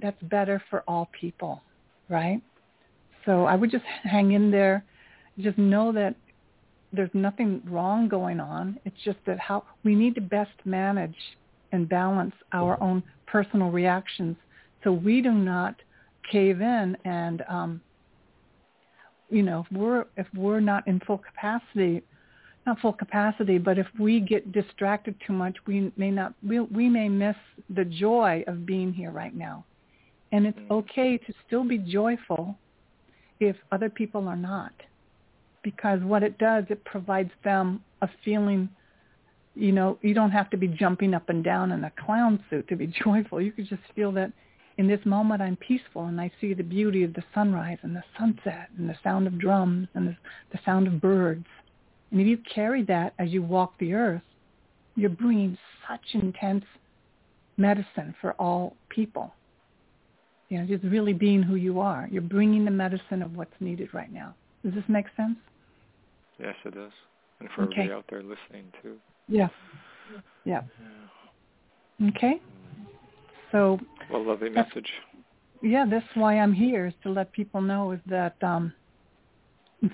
that's 0.00 0.20
better 0.24 0.62
for 0.70 0.82
all 0.88 1.08
people, 1.18 1.62
right? 2.08 2.40
So 3.24 3.44
I 3.44 3.54
would 3.54 3.70
just 3.70 3.84
hang 4.04 4.32
in 4.32 4.50
there, 4.50 4.84
just 5.38 5.58
know 5.58 5.92
that 5.92 6.14
there's 6.92 7.10
nothing 7.12 7.60
wrong 7.68 8.08
going 8.08 8.38
on. 8.38 8.78
It's 8.84 8.96
just 9.04 9.18
that 9.26 9.38
how 9.38 9.64
we 9.82 9.94
need 9.94 10.14
to 10.14 10.20
best 10.20 10.52
manage 10.64 11.16
and 11.72 11.88
balance 11.88 12.34
our 12.52 12.80
own 12.80 13.02
personal 13.26 13.70
reactions 13.70 14.36
so 14.84 14.92
we 14.92 15.20
do 15.22 15.32
not 15.32 15.74
cave 16.30 16.60
in 16.60 16.96
and 17.04 17.42
um, 17.48 17.80
you 19.28 19.42
know 19.42 19.64
if 19.68 19.76
we're 19.76 20.04
if 20.16 20.26
we're 20.36 20.60
not 20.60 20.86
in 20.86 21.00
full 21.00 21.18
capacity 21.18 22.02
not 22.66 22.78
full 22.80 22.92
capacity 22.92 23.58
but 23.58 23.78
if 23.78 23.86
we 23.98 24.20
get 24.20 24.52
distracted 24.52 25.14
too 25.26 25.32
much 25.32 25.56
we 25.66 25.92
may 25.96 26.10
not 26.10 26.34
we, 26.46 26.60
we 26.60 26.88
may 26.88 27.08
miss 27.08 27.36
the 27.70 27.84
joy 27.84 28.42
of 28.46 28.64
being 28.66 28.92
here 28.92 29.10
right 29.10 29.34
now 29.34 29.64
and 30.32 30.46
it's 30.46 30.58
mm. 30.58 30.70
okay 30.70 31.18
to 31.18 31.32
still 31.46 31.64
be 31.64 31.78
joyful 31.78 32.56
if 33.40 33.56
other 33.72 33.90
people 33.90 34.28
are 34.28 34.36
not 34.36 34.72
because 35.64 36.00
what 36.02 36.22
it 36.22 36.38
does, 36.38 36.64
it 36.68 36.84
provides 36.84 37.32
them 37.42 37.82
a 38.02 38.08
feeling, 38.24 38.68
you 39.56 39.72
know, 39.72 39.98
you 40.02 40.14
don't 40.14 40.30
have 40.30 40.50
to 40.50 40.56
be 40.56 40.68
jumping 40.68 41.14
up 41.14 41.28
and 41.30 41.42
down 41.42 41.72
in 41.72 41.82
a 41.82 41.92
clown 42.04 42.44
suit 42.48 42.68
to 42.68 42.76
be 42.76 42.86
joyful. 43.04 43.40
You 43.40 43.50
could 43.50 43.68
just 43.68 43.82
feel 43.96 44.12
that 44.12 44.30
in 44.76 44.86
this 44.86 45.00
moment 45.04 45.42
I'm 45.42 45.56
peaceful 45.56 46.04
and 46.04 46.20
I 46.20 46.30
see 46.40 46.54
the 46.54 46.62
beauty 46.62 47.02
of 47.02 47.14
the 47.14 47.24
sunrise 47.34 47.78
and 47.82 47.96
the 47.96 48.04
sunset 48.16 48.68
and 48.78 48.88
the 48.88 48.96
sound 49.02 49.26
of 49.26 49.38
drums 49.38 49.88
and 49.94 50.08
the, 50.08 50.16
the 50.52 50.58
sound 50.64 50.86
of 50.86 51.00
birds. 51.00 51.46
And 52.14 52.20
if 52.20 52.28
you 52.28 52.38
carry 52.54 52.84
that 52.84 53.12
as 53.18 53.30
you 53.30 53.42
walk 53.42 53.74
the 53.80 53.92
earth, 53.92 54.22
you're 54.94 55.10
bringing 55.10 55.58
such 55.88 56.00
intense 56.12 56.64
medicine 57.56 58.14
for 58.20 58.34
all 58.34 58.76
people. 58.88 59.34
You 60.48 60.58
know, 60.60 60.66
just 60.66 60.84
really 60.84 61.12
being 61.12 61.42
who 61.42 61.56
you 61.56 61.80
are. 61.80 62.06
You're 62.12 62.22
bringing 62.22 62.64
the 62.64 62.70
medicine 62.70 63.20
of 63.20 63.34
what's 63.34 63.54
needed 63.58 63.92
right 63.92 64.12
now. 64.12 64.32
Does 64.64 64.74
this 64.74 64.84
make 64.86 65.06
sense? 65.16 65.36
Yes, 66.38 66.54
it 66.64 66.76
does. 66.76 66.92
And 67.40 67.48
for 67.56 67.62
okay. 67.62 67.80
everybody 67.80 67.98
out 67.98 68.04
there 68.08 68.22
listening 68.22 68.70
too. 68.80 68.94
Yeah. 69.26 69.48
Yeah. 70.44 70.60
yeah. 72.00 72.10
Okay. 72.10 72.40
So. 73.50 73.80
Well, 74.08 74.24
lovely 74.24 74.50
message. 74.50 74.88
Yeah, 75.62 75.84
that's 75.90 76.06
why 76.14 76.38
I'm 76.38 76.52
here 76.52 76.86
is 76.86 76.94
to 77.02 77.10
let 77.10 77.32
people 77.32 77.60
know 77.60 77.90
is 77.90 78.00
that 78.06 78.36
um, 78.40 78.72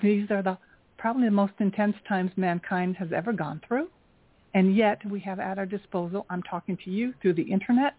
these 0.03 0.29
are 0.29 0.43
the 0.43 0.59
probably 1.01 1.25
the 1.25 1.31
most 1.31 1.53
intense 1.57 1.95
times 2.07 2.29
mankind 2.35 2.95
has 2.95 3.07
ever 3.11 3.33
gone 3.33 3.59
through, 3.67 3.87
and 4.53 4.75
yet 4.75 5.03
we 5.09 5.19
have 5.19 5.39
at 5.39 5.57
our 5.57 5.65
disposal. 5.65 6.27
I'm 6.29 6.43
talking 6.43 6.77
to 6.85 6.91
you 6.91 7.15
through 7.19 7.33
the 7.33 7.41
internet, 7.41 7.95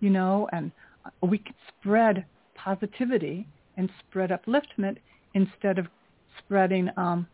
you 0.00 0.08
know, 0.08 0.48
and 0.50 0.72
we 1.20 1.36
can 1.36 1.54
spread 1.68 2.24
positivity 2.54 3.46
and 3.76 3.90
spread 4.00 4.30
upliftment 4.30 4.96
instead 5.34 5.78
of 5.78 5.86
spreading 6.38 6.88
um, 6.96 7.26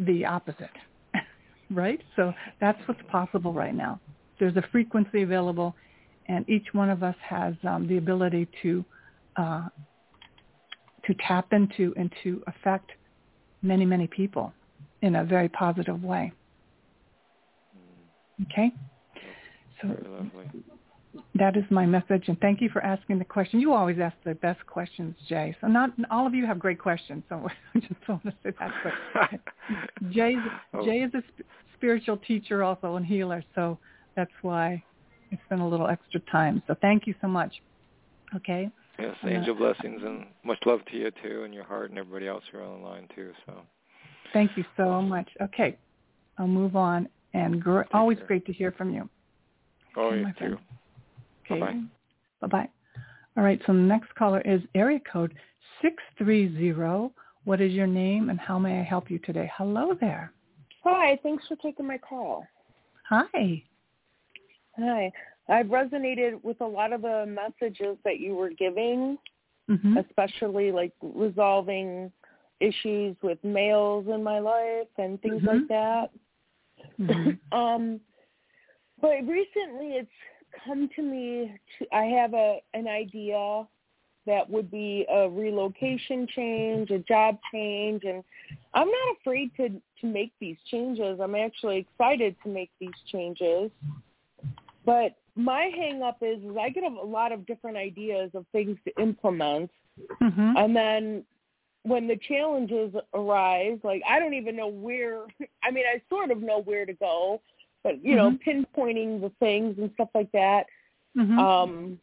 the 0.00 0.24
opposite, 0.24 0.76
right? 1.70 2.00
So 2.16 2.32
that's 2.60 2.80
what's 2.86 3.00
possible 3.08 3.52
right 3.52 3.76
now. 3.76 4.00
There's 4.40 4.56
a 4.56 4.64
frequency 4.72 5.22
available, 5.22 5.76
and 6.26 6.48
each 6.50 6.66
one 6.72 6.90
of 6.90 7.04
us 7.04 7.16
has 7.22 7.54
um, 7.62 7.86
the 7.86 7.98
ability 7.98 8.48
to 8.62 8.84
uh, 9.36 9.68
to 11.06 11.14
tap 11.28 11.52
into 11.52 11.94
and 11.96 12.12
to 12.24 12.42
affect 12.48 12.90
many, 13.62 13.84
many 13.84 14.06
people 14.06 14.52
in 15.02 15.16
a 15.16 15.24
very 15.24 15.48
positive 15.48 16.02
way. 16.02 16.32
Okay? 18.42 18.70
So 19.80 19.96
that 21.34 21.56
is 21.56 21.64
my 21.70 21.86
message, 21.86 22.24
and 22.28 22.38
thank 22.40 22.60
you 22.60 22.68
for 22.68 22.82
asking 22.82 23.18
the 23.18 23.24
question. 23.24 23.60
You 23.60 23.72
always 23.72 23.98
ask 23.98 24.16
the 24.24 24.34
best 24.34 24.64
questions, 24.66 25.14
Jay. 25.28 25.56
So 25.60 25.66
not 25.66 25.90
all 26.10 26.26
of 26.26 26.34
you 26.34 26.46
have 26.46 26.58
great 26.58 26.78
questions. 26.78 27.22
So 27.28 27.46
I 27.74 27.78
just 27.78 28.08
want 28.08 28.22
to 28.24 28.32
say 28.42 28.52
that. 28.58 28.70
But 29.14 29.40
Jay, 30.10 30.36
oh. 30.74 30.84
Jay 30.84 30.98
is 30.98 31.12
a 31.14 31.22
sp- 31.28 31.48
spiritual 31.76 32.16
teacher 32.18 32.62
also 32.62 32.96
and 32.96 33.04
healer, 33.04 33.42
so 33.54 33.78
that's 34.14 34.30
why 34.42 34.82
it's 35.30 35.42
been 35.48 35.60
a 35.60 35.68
little 35.68 35.88
extra 35.88 36.20
time. 36.32 36.62
So 36.66 36.74
thank 36.80 37.06
you 37.06 37.14
so 37.20 37.28
much. 37.28 37.54
Okay. 38.34 38.70
Yes, 38.98 39.14
angel 39.24 39.54
blessings 39.54 40.02
and 40.04 40.26
much 40.44 40.58
love 40.64 40.80
to 40.86 40.96
you 40.96 41.10
too, 41.22 41.42
and 41.44 41.52
your 41.52 41.64
heart, 41.64 41.90
and 41.90 41.98
everybody 41.98 42.26
else 42.26 42.44
who 42.50 42.58
are 42.58 42.62
on 42.62 42.80
the 42.80 42.86
line 42.86 43.08
too. 43.14 43.32
So. 43.44 43.60
Thank 44.32 44.56
you 44.56 44.64
so 44.76 45.02
much. 45.02 45.28
Okay, 45.40 45.76
I'll 46.38 46.46
move 46.46 46.76
on, 46.76 47.08
and 47.34 47.62
gr- 47.62 47.82
always 47.92 48.18
care. 48.18 48.26
great 48.26 48.46
to 48.46 48.52
hear 48.52 48.72
from 48.72 48.94
you. 48.94 49.08
Oh, 49.96 50.06
Okay, 50.08 50.16
you 50.18 50.22
my 50.22 50.32
too. 50.32 50.58
Okay. 51.50 51.60
Bye-bye. 51.60 51.80
Bye-bye. 52.40 52.68
All 53.36 53.44
right, 53.44 53.60
so 53.66 53.72
the 53.72 53.78
next 53.78 54.14
caller 54.14 54.40
is 54.42 54.62
area 54.74 55.00
code 55.10 55.34
630. 55.82 57.12
What 57.44 57.60
is 57.60 57.72
your 57.72 57.86
name 57.86 58.30
and 58.30 58.40
how 58.40 58.58
may 58.58 58.80
I 58.80 58.82
help 58.82 59.10
you 59.10 59.18
today? 59.20 59.50
Hello 59.56 59.94
there. 60.00 60.32
Hi, 60.84 61.18
thanks 61.22 61.46
for 61.46 61.56
taking 61.56 61.86
my 61.86 61.98
call. 61.98 62.46
Hi. 63.08 63.62
Hi. 64.78 65.12
I've 65.48 65.66
resonated 65.66 66.42
with 66.42 66.60
a 66.60 66.66
lot 66.66 66.92
of 66.92 67.02
the 67.02 67.24
messages 67.26 67.96
that 68.04 68.18
you 68.20 68.34
were 68.34 68.50
giving, 68.50 69.18
hmm 69.68 69.96
especially 69.98 70.72
like 70.72 70.92
resolving 71.02 72.10
issues 72.60 73.16
with 73.22 73.38
males 73.44 74.06
in 74.08 74.22
my 74.22 74.38
life 74.38 74.88
and 74.98 75.20
things 75.22 75.42
Mhm. 75.42 75.46
like 75.46 75.68
that. 75.68 76.10
hmm 76.96 77.30
um 77.52 78.00
but 79.00 79.26
recently 79.26 79.96
it's 79.96 80.10
come 80.64 80.88
to 80.96 81.02
me 81.02 81.54
to 81.78 81.86
I 81.94 82.04
have 82.04 82.34
a 82.34 82.60
an 82.74 82.88
idea 82.88 83.66
that 84.26 84.48
would 84.50 84.70
be 84.70 85.06
a 85.08 85.28
relocation 85.28 86.26
change, 86.26 86.90
a 86.90 86.98
job 87.00 87.38
change 87.52 88.04
and 88.04 88.24
I'm 88.74 88.88
not 88.88 89.16
afraid 89.20 89.54
to 89.56 89.68
to 90.00 90.06
make 90.06 90.32
these 90.40 90.56
changes. 90.70 91.20
I'm 91.20 91.34
actually 91.34 91.78
excited 91.78 92.36
to 92.42 92.48
make 92.48 92.70
these 92.80 92.98
changes. 93.12 93.70
But 94.84 95.16
my 95.36 95.70
hang 95.76 96.02
up 96.02 96.18
is, 96.22 96.42
is 96.42 96.56
I 96.58 96.70
get 96.70 96.84
a 96.84 96.88
lot 96.88 97.30
of 97.32 97.46
different 97.46 97.76
ideas 97.76 98.30
of 98.34 98.46
things 98.52 98.78
to 98.86 99.02
implement 99.02 99.70
hmm 100.20 100.52
and 100.56 100.74
then 100.74 101.24
when 101.84 102.08
the 102.08 102.16
challenges 102.28 102.92
arise, 103.14 103.78
like 103.84 104.02
I 104.08 104.18
don't 104.18 104.34
even 104.34 104.56
know 104.56 104.68
where 104.68 105.24
I 105.62 105.70
mean 105.70 105.84
I 105.86 106.02
sort 106.08 106.30
of 106.30 106.42
know 106.42 106.62
where 106.62 106.84
to 106.84 106.92
go, 106.94 107.40
but 107.84 108.02
you 108.04 108.16
know, 108.16 108.30
Mhm. 108.32 108.40
pinpointing 108.44 109.20
the 109.20 109.30
things 109.38 109.78
and 109.78 109.90
stuff 109.94 110.08
like 110.14 110.30
that. 110.32 110.66
hmm 111.14 111.38
Um 111.38 112.00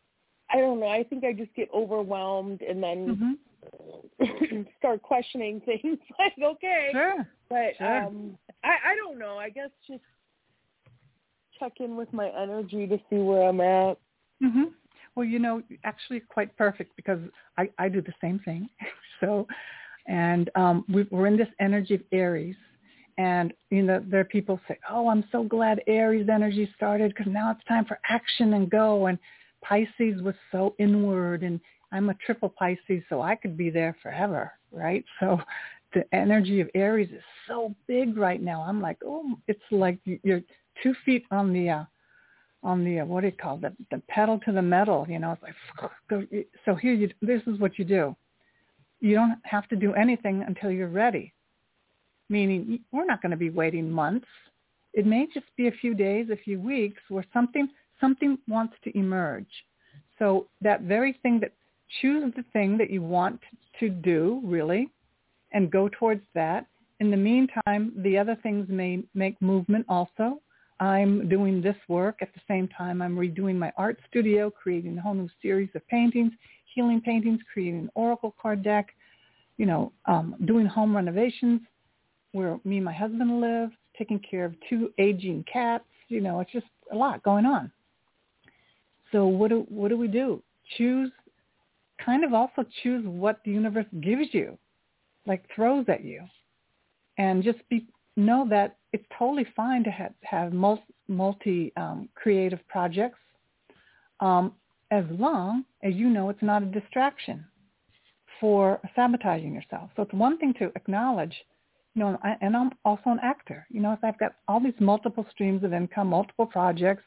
I 0.49 0.57
don't 0.57 0.79
know. 0.79 0.87
I 0.87 1.03
think 1.03 1.23
I 1.23 1.33
just 1.33 1.53
get 1.55 1.69
overwhelmed 1.73 2.61
and 2.61 2.81
then 2.81 3.15
hmm 3.15 3.33
start 4.77 5.01
questioning 5.01 5.59
things 5.65 5.97
like, 6.19 6.33
okay. 6.41 6.89
Sure. 6.91 7.25
But 7.49 7.75
Sure. 7.77 7.97
um 8.03 8.37
I 8.63 8.91
I 8.91 8.95
don't 8.95 9.19
know. 9.19 9.37
I 9.37 9.49
guess 9.49 9.69
just 9.87 10.03
check 11.63 11.73
in 11.79 11.95
with 11.95 12.11
my 12.13 12.29
energy 12.29 12.87
to 12.87 12.97
see 13.09 13.17
where 13.17 13.43
I'm 13.43 13.61
at. 13.61 13.97
hmm 14.41 14.63
Well, 15.15 15.25
you 15.25 15.39
know, 15.39 15.61
actually 15.83 16.19
quite 16.19 16.55
perfect 16.57 16.95
because 16.95 17.19
I, 17.57 17.69
I 17.77 17.89
do 17.89 18.01
the 18.01 18.13
same 18.21 18.39
thing. 18.39 18.69
so, 19.19 19.47
and 20.07 20.49
um, 20.55 20.85
we, 20.93 21.07
we're 21.11 21.27
in 21.27 21.37
this 21.37 21.47
energy 21.59 21.95
of 21.95 22.01
Aries. 22.11 22.55
And, 23.17 23.53
you 23.69 23.83
know, 23.83 24.03
there 24.07 24.21
are 24.21 24.25
people 24.25 24.59
say, 24.67 24.77
oh, 24.89 25.07
I'm 25.07 25.23
so 25.31 25.43
glad 25.43 25.81
Aries 25.87 26.29
energy 26.29 26.69
started 26.75 27.13
because 27.15 27.31
now 27.31 27.51
it's 27.51 27.63
time 27.65 27.85
for 27.85 27.99
action 28.09 28.55
and 28.55 28.69
go. 28.69 29.05
And 29.05 29.19
Pisces 29.63 30.21
was 30.21 30.35
so 30.51 30.75
inward 30.79 31.43
and 31.43 31.59
I'm 31.91 32.09
a 32.09 32.15
triple 32.25 32.49
Pisces, 32.49 33.03
so 33.07 33.21
I 33.21 33.35
could 33.35 33.55
be 33.55 33.69
there 33.69 33.95
forever, 34.01 34.51
right? 34.71 35.05
So 35.19 35.39
the 35.93 36.05
energy 36.13 36.61
of 36.61 36.69
Aries 36.75 37.09
is 37.11 37.23
so 37.47 37.75
big 37.87 38.17
right 38.17 38.41
now. 38.41 38.61
I'm 38.61 38.81
like, 38.81 38.97
oh, 39.05 39.35
it's 39.47 39.61
like 39.71 39.99
you're 40.05 40.41
two 40.81 40.93
feet 41.05 41.25
on 41.31 41.53
the 41.53 41.69
uh, 41.69 41.83
on 42.63 42.83
the 42.83 43.01
uh, 43.01 43.05
what 43.05 43.21
do 43.21 43.27
you 43.27 43.33
call 43.33 43.57
the, 43.57 43.73
the 43.91 44.01
pedal 44.07 44.39
to 44.45 44.51
the 44.51 44.61
metal. 44.61 45.05
You 45.09 45.19
know, 45.19 45.33
it's 45.33 45.43
like 45.43 45.91
go. 46.09 46.23
So 46.65 46.75
here 46.75 46.93
you. 46.93 47.09
This 47.21 47.41
is 47.47 47.59
what 47.59 47.77
you 47.77 47.85
do. 47.85 48.15
You 48.99 49.15
don't 49.15 49.37
have 49.43 49.67
to 49.69 49.75
do 49.75 49.93
anything 49.93 50.43
until 50.47 50.71
you're 50.71 50.87
ready. 50.87 51.33
Meaning, 52.29 52.79
we're 52.91 53.05
not 53.05 53.21
going 53.21 53.31
to 53.31 53.37
be 53.37 53.49
waiting 53.49 53.91
months. 53.91 54.27
It 54.93 55.05
may 55.05 55.27
just 55.33 55.45
be 55.57 55.67
a 55.67 55.71
few 55.71 55.93
days, 55.93 56.29
a 56.31 56.37
few 56.37 56.59
weeks, 56.59 57.01
where 57.09 57.25
something 57.33 57.67
something 57.99 58.37
wants 58.47 58.75
to 58.83 58.97
emerge. 58.97 59.47
So 60.19 60.47
that 60.61 60.81
very 60.81 61.19
thing 61.21 61.39
that 61.41 61.51
choose 62.01 62.31
the 62.35 62.43
thing 62.53 62.77
that 62.77 62.89
you 62.89 63.01
want 63.01 63.39
to 63.79 63.89
do 63.89 64.41
really, 64.43 64.89
and 65.53 65.71
go 65.71 65.89
towards 65.89 66.23
that. 66.33 66.67
In 66.99 67.11
the 67.11 67.17
meantime, 67.17 67.93
the 67.97 68.17
other 68.17 68.37
things 68.43 68.67
may 68.69 69.03
make 69.13 69.41
movement 69.41 69.85
also. 69.89 70.41
I'm 70.79 71.29
doing 71.29 71.61
this 71.61 71.75
work 71.87 72.19
at 72.21 72.33
the 72.33 72.41
same 72.47 72.67
time. 72.67 73.01
I'm 73.01 73.15
redoing 73.15 73.55
my 73.55 73.71
art 73.77 73.99
studio, 74.09 74.49
creating 74.49 74.97
a 74.97 75.01
whole 75.01 75.13
new 75.13 75.29
series 75.41 75.69
of 75.75 75.87
paintings, 75.87 76.33
healing 76.73 77.01
paintings, 77.01 77.39
creating 77.51 77.79
an 77.79 77.89
oracle 77.95 78.35
card 78.41 78.63
deck, 78.63 78.89
you 79.57 79.65
know, 79.65 79.91
um, 80.07 80.35
doing 80.45 80.65
home 80.65 80.95
renovations 80.95 81.61
where 82.31 82.59
me 82.65 82.77
and 82.77 82.85
my 82.85 82.93
husband 82.93 83.39
live, 83.39 83.69
taking 83.97 84.19
care 84.19 84.45
of 84.45 84.55
two 84.69 84.91
aging 84.97 85.45
cats. 85.51 85.85
You 86.09 86.21
know, 86.21 86.39
it's 86.39 86.51
just 86.51 86.65
a 86.91 86.95
lot 86.95 87.23
going 87.23 87.45
on. 87.45 87.71
So 89.11 89.27
what 89.27 89.49
do 89.49 89.65
what 89.69 89.89
do 89.89 89.97
we 89.97 90.07
do? 90.07 90.41
Choose, 90.77 91.11
kind 92.03 92.23
of 92.23 92.33
also 92.33 92.65
choose 92.81 93.05
what 93.05 93.39
the 93.45 93.51
universe 93.51 93.85
gives 94.01 94.33
you, 94.33 94.57
like 95.25 95.43
throws 95.55 95.85
at 95.87 96.03
you, 96.03 96.23
and 97.17 97.43
just 97.43 97.59
be 97.69 97.87
know 98.15 98.45
that 98.49 98.77
it's 98.91 99.05
totally 99.17 99.45
fine 99.55 99.83
to 99.83 99.89
have, 99.89 100.13
have 100.21 100.53
multi, 100.53 100.83
multi 101.07 101.73
um, 101.77 102.07
creative 102.15 102.59
projects 102.67 103.17
um, 104.19 104.53
as 104.91 105.03
long 105.09 105.65
as 105.83 105.95
you 105.95 106.09
know 106.09 106.29
it's 106.29 106.41
not 106.41 106.63
a 106.63 106.67
distraction 106.67 107.43
for 108.39 108.79
sabotaging 108.95 109.53
yourself. 109.53 109.89
So 109.95 110.03
it's 110.03 110.13
one 110.13 110.37
thing 110.37 110.53
to 110.59 110.71
acknowledge, 110.75 111.33
you 111.95 112.03
know, 112.03 112.19
I- 112.23 112.37
and 112.41 112.55
I'm 112.55 112.71
also 112.85 113.09
an 113.09 113.19
actor. 113.21 113.65
You 113.69 113.81
know, 113.81 113.93
if 113.93 114.03
I've 114.03 114.17
got 114.19 114.35
all 114.47 114.59
these 114.59 114.79
multiple 114.79 115.25
streams 115.31 115.63
of 115.63 115.73
income, 115.73 116.07
multiple 116.07 116.45
projects, 116.45 117.03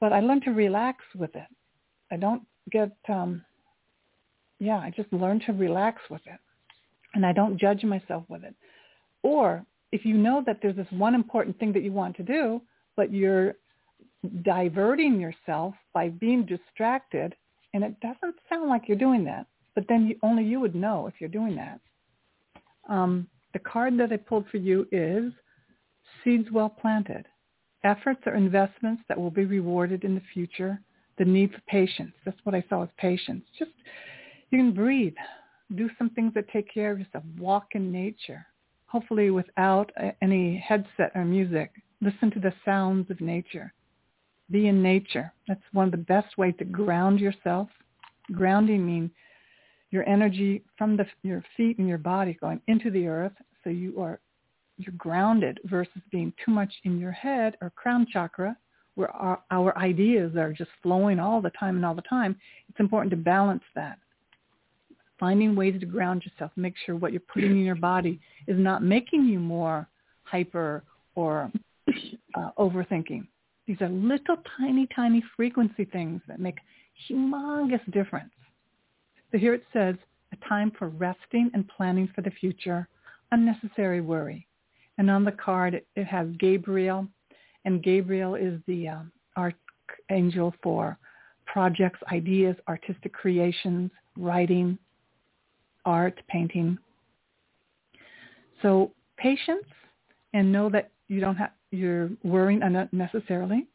but 0.00 0.12
I 0.12 0.20
learn 0.20 0.40
to 0.42 0.50
relax 0.52 1.04
with 1.14 1.34
it. 1.34 1.48
I 2.10 2.16
don't 2.16 2.46
get, 2.70 2.96
um, 3.08 3.44
yeah, 4.58 4.78
I 4.78 4.90
just 4.90 5.12
learn 5.12 5.40
to 5.40 5.52
relax 5.52 6.00
with 6.08 6.26
it. 6.26 6.40
And 7.18 7.26
I 7.26 7.32
don't 7.32 7.58
judge 7.58 7.82
myself 7.82 8.22
with 8.28 8.44
it. 8.44 8.54
Or 9.24 9.66
if 9.90 10.04
you 10.04 10.14
know 10.14 10.40
that 10.46 10.60
there's 10.62 10.76
this 10.76 10.86
one 10.90 11.16
important 11.16 11.58
thing 11.58 11.72
that 11.72 11.82
you 11.82 11.90
want 11.90 12.14
to 12.18 12.22
do, 12.22 12.62
but 12.94 13.12
you're 13.12 13.54
diverting 14.44 15.20
yourself 15.20 15.74
by 15.92 16.10
being 16.10 16.46
distracted, 16.46 17.34
and 17.74 17.82
it 17.82 17.98
doesn't 17.98 18.36
sound 18.48 18.68
like 18.68 18.82
you're 18.86 18.96
doing 18.96 19.24
that, 19.24 19.48
but 19.74 19.84
then 19.88 20.06
you, 20.06 20.14
only 20.22 20.44
you 20.44 20.60
would 20.60 20.76
know 20.76 21.08
if 21.08 21.14
you're 21.18 21.28
doing 21.28 21.56
that. 21.56 21.80
Um, 22.88 23.26
the 23.52 23.58
card 23.58 23.98
that 23.98 24.12
I 24.12 24.16
pulled 24.16 24.46
for 24.48 24.58
you 24.58 24.86
is 24.92 25.32
Seeds 26.22 26.52
Well 26.52 26.68
Planted. 26.68 27.26
Efforts 27.82 28.20
or 28.26 28.34
investments 28.34 29.02
that 29.08 29.18
will 29.18 29.32
be 29.32 29.44
rewarded 29.44 30.04
in 30.04 30.14
the 30.14 30.22
future. 30.32 30.80
The 31.18 31.24
need 31.24 31.50
for 31.50 31.62
patience. 31.66 32.12
That's 32.24 32.38
what 32.44 32.54
I 32.54 32.62
saw 32.68 32.84
as 32.84 32.90
patience. 32.96 33.44
Just, 33.58 33.72
you 34.50 34.58
can 34.58 34.72
breathe. 34.72 35.14
Do 35.74 35.90
some 35.98 36.10
things 36.10 36.32
that 36.34 36.48
take 36.50 36.72
care 36.72 36.90
of 36.90 36.98
yourself. 36.98 37.24
Walk 37.38 37.68
in 37.72 37.92
nature 37.92 38.46
hopefully 38.88 39.30
without 39.30 39.92
any 40.20 40.56
headset 40.56 41.12
or 41.14 41.24
music. 41.24 41.70
Listen 42.00 42.30
to 42.32 42.40
the 42.40 42.52
sounds 42.64 43.10
of 43.10 43.20
nature. 43.20 43.72
Be 44.50 44.66
in 44.66 44.82
nature. 44.82 45.32
That's 45.46 45.60
one 45.72 45.86
of 45.86 45.90
the 45.92 45.98
best 45.98 46.38
ways 46.38 46.54
to 46.58 46.64
ground 46.64 47.20
yourself. 47.20 47.68
Grounding 48.32 48.84
means 48.84 49.10
your 49.90 50.08
energy 50.08 50.62
from 50.76 50.96
the, 50.96 51.06
your 51.22 51.44
feet 51.56 51.78
and 51.78 51.88
your 51.88 51.98
body 51.98 52.36
going 52.40 52.60
into 52.66 52.90
the 52.90 53.06
earth 53.06 53.32
so 53.62 53.70
you 53.70 54.00
are 54.00 54.20
you're 54.80 54.94
grounded 54.96 55.58
versus 55.64 56.02
being 56.12 56.32
too 56.44 56.52
much 56.52 56.72
in 56.84 57.00
your 57.00 57.10
head 57.10 57.56
or 57.60 57.70
crown 57.70 58.06
chakra 58.12 58.56
where 58.94 59.10
our, 59.10 59.42
our 59.50 59.76
ideas 59.76 60.36
are 60.36 60.52
just 60.52 60.70
flowing 60.84 61.18
all 61.18 61.40
the 61.40 61.50
time 61.50 61.74
and 61.74 61.84
all 61.84 61.96
the 61.96 62.02
time. 62.02 62.36
It's 62.68 62.78
important 62.78 63.10
to 63.10 63.16
balance 63.16 63.64
that 63.74 63.98
finding 65.18 65.54
ways 65.56 65.78
to 65.80 65.86
ground 65.86 66.24
yourself, 66.24 66.50
make 66.56 66.74
sure 66.84 66.96
what 66.96 67.12
you're 67.12 67.20
putting 67.32 67.52
in 67.52 67.64
your 67.64 67.74
body 67.74 68.20
is 68.46 68.58
not 68.58 68.82
making 68.82 69.24
you 69.24 69.38
more 69.38 69.88
hyper 70.24 70.82
or 71.14 71.50
uh, 72.34 72.50
overthinking. 72.58 73.26
These 73.66 73.80
are 73.80 73.88
little 73.88 74.36
tiny, 74.58 74.86
tiny 74.94 75.22
frequency 75.36 75.84
things 75.84 76.20
that 76.28 76.40
make 76.40 76.56
humongous 77.08 77.84
difference. 77.92 78.32
So 79.30 79.38
here 79.38 79.54
it 79.54 79.64
says, 79.72 79.96
a 80.32 80.48
time 80.48 80.72
for 80.78 80.88
resting 80.88 81.50
and 81.54 81.68
planning 81.68 82.08
for 82.14 82.22
the 82.22 82.30
future, 82.30 82.88
unnecessary 83.32 84.00
worry. 84.00 84.46
And 84.98 85.10
on 85.10 85.24
the 85.24 85.32
card, 85.32 85.74
it, 85.74 86.06
has 86.06 86.28
Gabriel, 86.38 87.06
and 87.64 87.82
Gabriel 87.82 88.34
is 88.34 88.60
the 88.66 88.88
um, 88.88 89.12
archangel 89.36 90.54
for 90.62 90.98
projects, 91.46 92.00
ideas, 92.12 92.56
artistic 92.68 93.12
creations, 93.12 93.90
writing, 94.16 94.78
art, 95.88 96.20
painting. 96.28 96.78
So 98.62 98.92
patience 99.16 99.66
and 100.34 100.52
know 100.52 100.68
that 100.68 100.90
you 101.08 101.20
don't 101.20 101.36
have, 101.36 101.52
you're 101.70 102.10
worrying 102.22 102.62
unnecessarily. 102.62 103.66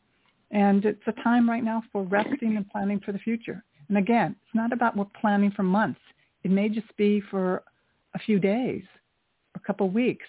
And 0.51 0.86
it's 0.86 1.01
a 1.07 1.24
time 1.24 1.49
right 1.49 1.64
now 1.64 1.82
for 1.91 2.03
resting 2.03 2.57
and 2.57 2.70
planning 2.70 2.99
for 3.03 3.11
the 3.11 3.18
future. 3.18 3.64
And 3.89 3.97
again, 3.97 4.36
it's 4.43 4.55
not 4.55 4.72
about 4.72 4.95
we're 4.95 5.05
planning 5.20 5.51
for 5.51 5.64
months. 5.64 5.99
It 6.43 6.51
may 6.51 6.70
just 6.70 6.95
be 6.95 7.22
for 7.32 7.64
a 8.14 8.20
few 8.20 8.38
days, 8.38 8.84
a 9.55 9.59
couple 9.59 9.89
weeks. 9.89 10.28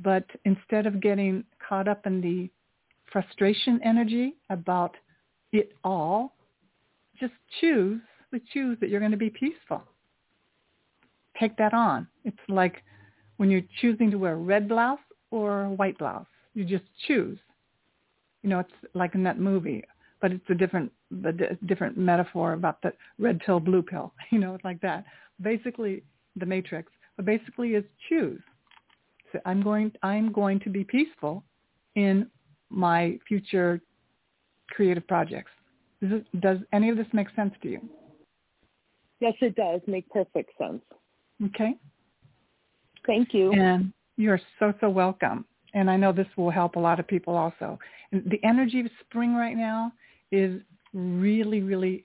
But 0.00 0.24
instead 0.44 0.86
of 0.86 1.00
getting 1.00 1.44
caught 1.66 1.86
up 1.86 2.06
in 2.06 2.20
the 2.20 2.50
frustration 3.12 3.80
energy 3.84 4.34
about 4.48 4.96
it 5.52 5.72
all, 5.84 6.34
just 7.20 7.34
choose, 7.60 8.00
choose 8.52 8.78
that 8.80 8.88
you're 8.88 9.00
going 9.00 9.12
to 9.12 9.16
be 9.16 9.30
peaceful. 9.30 9.82
Take 11.40 11.56
that 11.56 11.72
on. 11.72 12.06
It's 12.24 12.36
like 12.48 12.82
when 13.38 13.50
you're 13.50 13.62
choosing 13.80 14.10
to 14.10 14.18
wear 14.18 14.34
a 14.34 14.36
red 14.36 14.68
blouse 14.68 14.98
or 15.30 15.62
a 15.64 15.70
white 15.70 15.98
blouse. 15.98 16.26
You 16.54 16.64
just 16.64 16.84
choose. 17.06 17.38
You 18.42 18.50
know, 18.50 18.58
it's 18.58 18.72
like 18.94 19.14
in 19.14 19.22
that 19.24 19.38
movie, 19.38 19.82
but 20.20 20.32
it's 20.32 20.44
a 20.50 20.54
different, 20.54 20.92
the 21.10 21.56
different 21.66 21.96
metaphor 21.96 22.52
about 22.52 22.82
the 22.82 22.92
red 23.18 23.40
pill, 23.40 23.60
blue 23.60 23.82
pill. 23.82 24.12
You 24.30 24.38
know, 24.38 24.54
it's 24.54 24.64
like 24.64 24.80
that. 24.82 25.04
Basically, 25.40 26.02
the 26.36 26.46
Matrix. 26.46 26.92
But 27.16 27.24
basically, 27.24 27.70
is 27.70 27.84
choose. 28.08 28.40
So 29.32 29.40
I'm 29.46 29.62
going. 29.62 29.92
I'm 30.02 30.32
going 30.32 30.60
to 30.60 30.70
be 30.70 30.84
peaceful 30.84 31.44
in 31.94 32.26
my 32.68 33.18
future 33.26 33.80
creative 34.70 35.06
projects. 35.06 35.50
Does, 36.00 36.12
it, 36.12 36.40
does 36.40 36.58
any 36.72 36.88
of 36.88 36.96
this 36.96 37.06
make 37.12 37.28
sense 37.36 37.52
to 37.62 37.68
you? 37.68 37.80
Yes, 39.20 39.34
it 39.40 39.54
does 39.54 39.80
make 39.86 40.08
perfect 40.08 40.50
sense. 40.56 40.82
Okay. 41.46 41.74
Thank 43.06 43.32
you. 43.32 43.52
And 43.52 43.92
you're 44.16 44.40
so, 44.58 44.74
so 44.80 44.90
welcome. 44.90 45.44
And 45.74 45.90
I 45.90 45.96
know 45.96 46.12
this 46.12 46.26
will 46.36 46.50
help 46.50 46.76
a 46.76 46.80
lot 46.80 47.00
of 47.00 47.06
people 47.06 47.36
also. 47.36 47.78
And 48.12 48.28
the 48.30 48.40
energy 48.44 48.80
of 48.80 48.86
spring 49.00 49.34
right 49.34 49.56
now 49.56 49.92
is 50.30 50.60
really, 50.92 51.62
really 51.62 52.04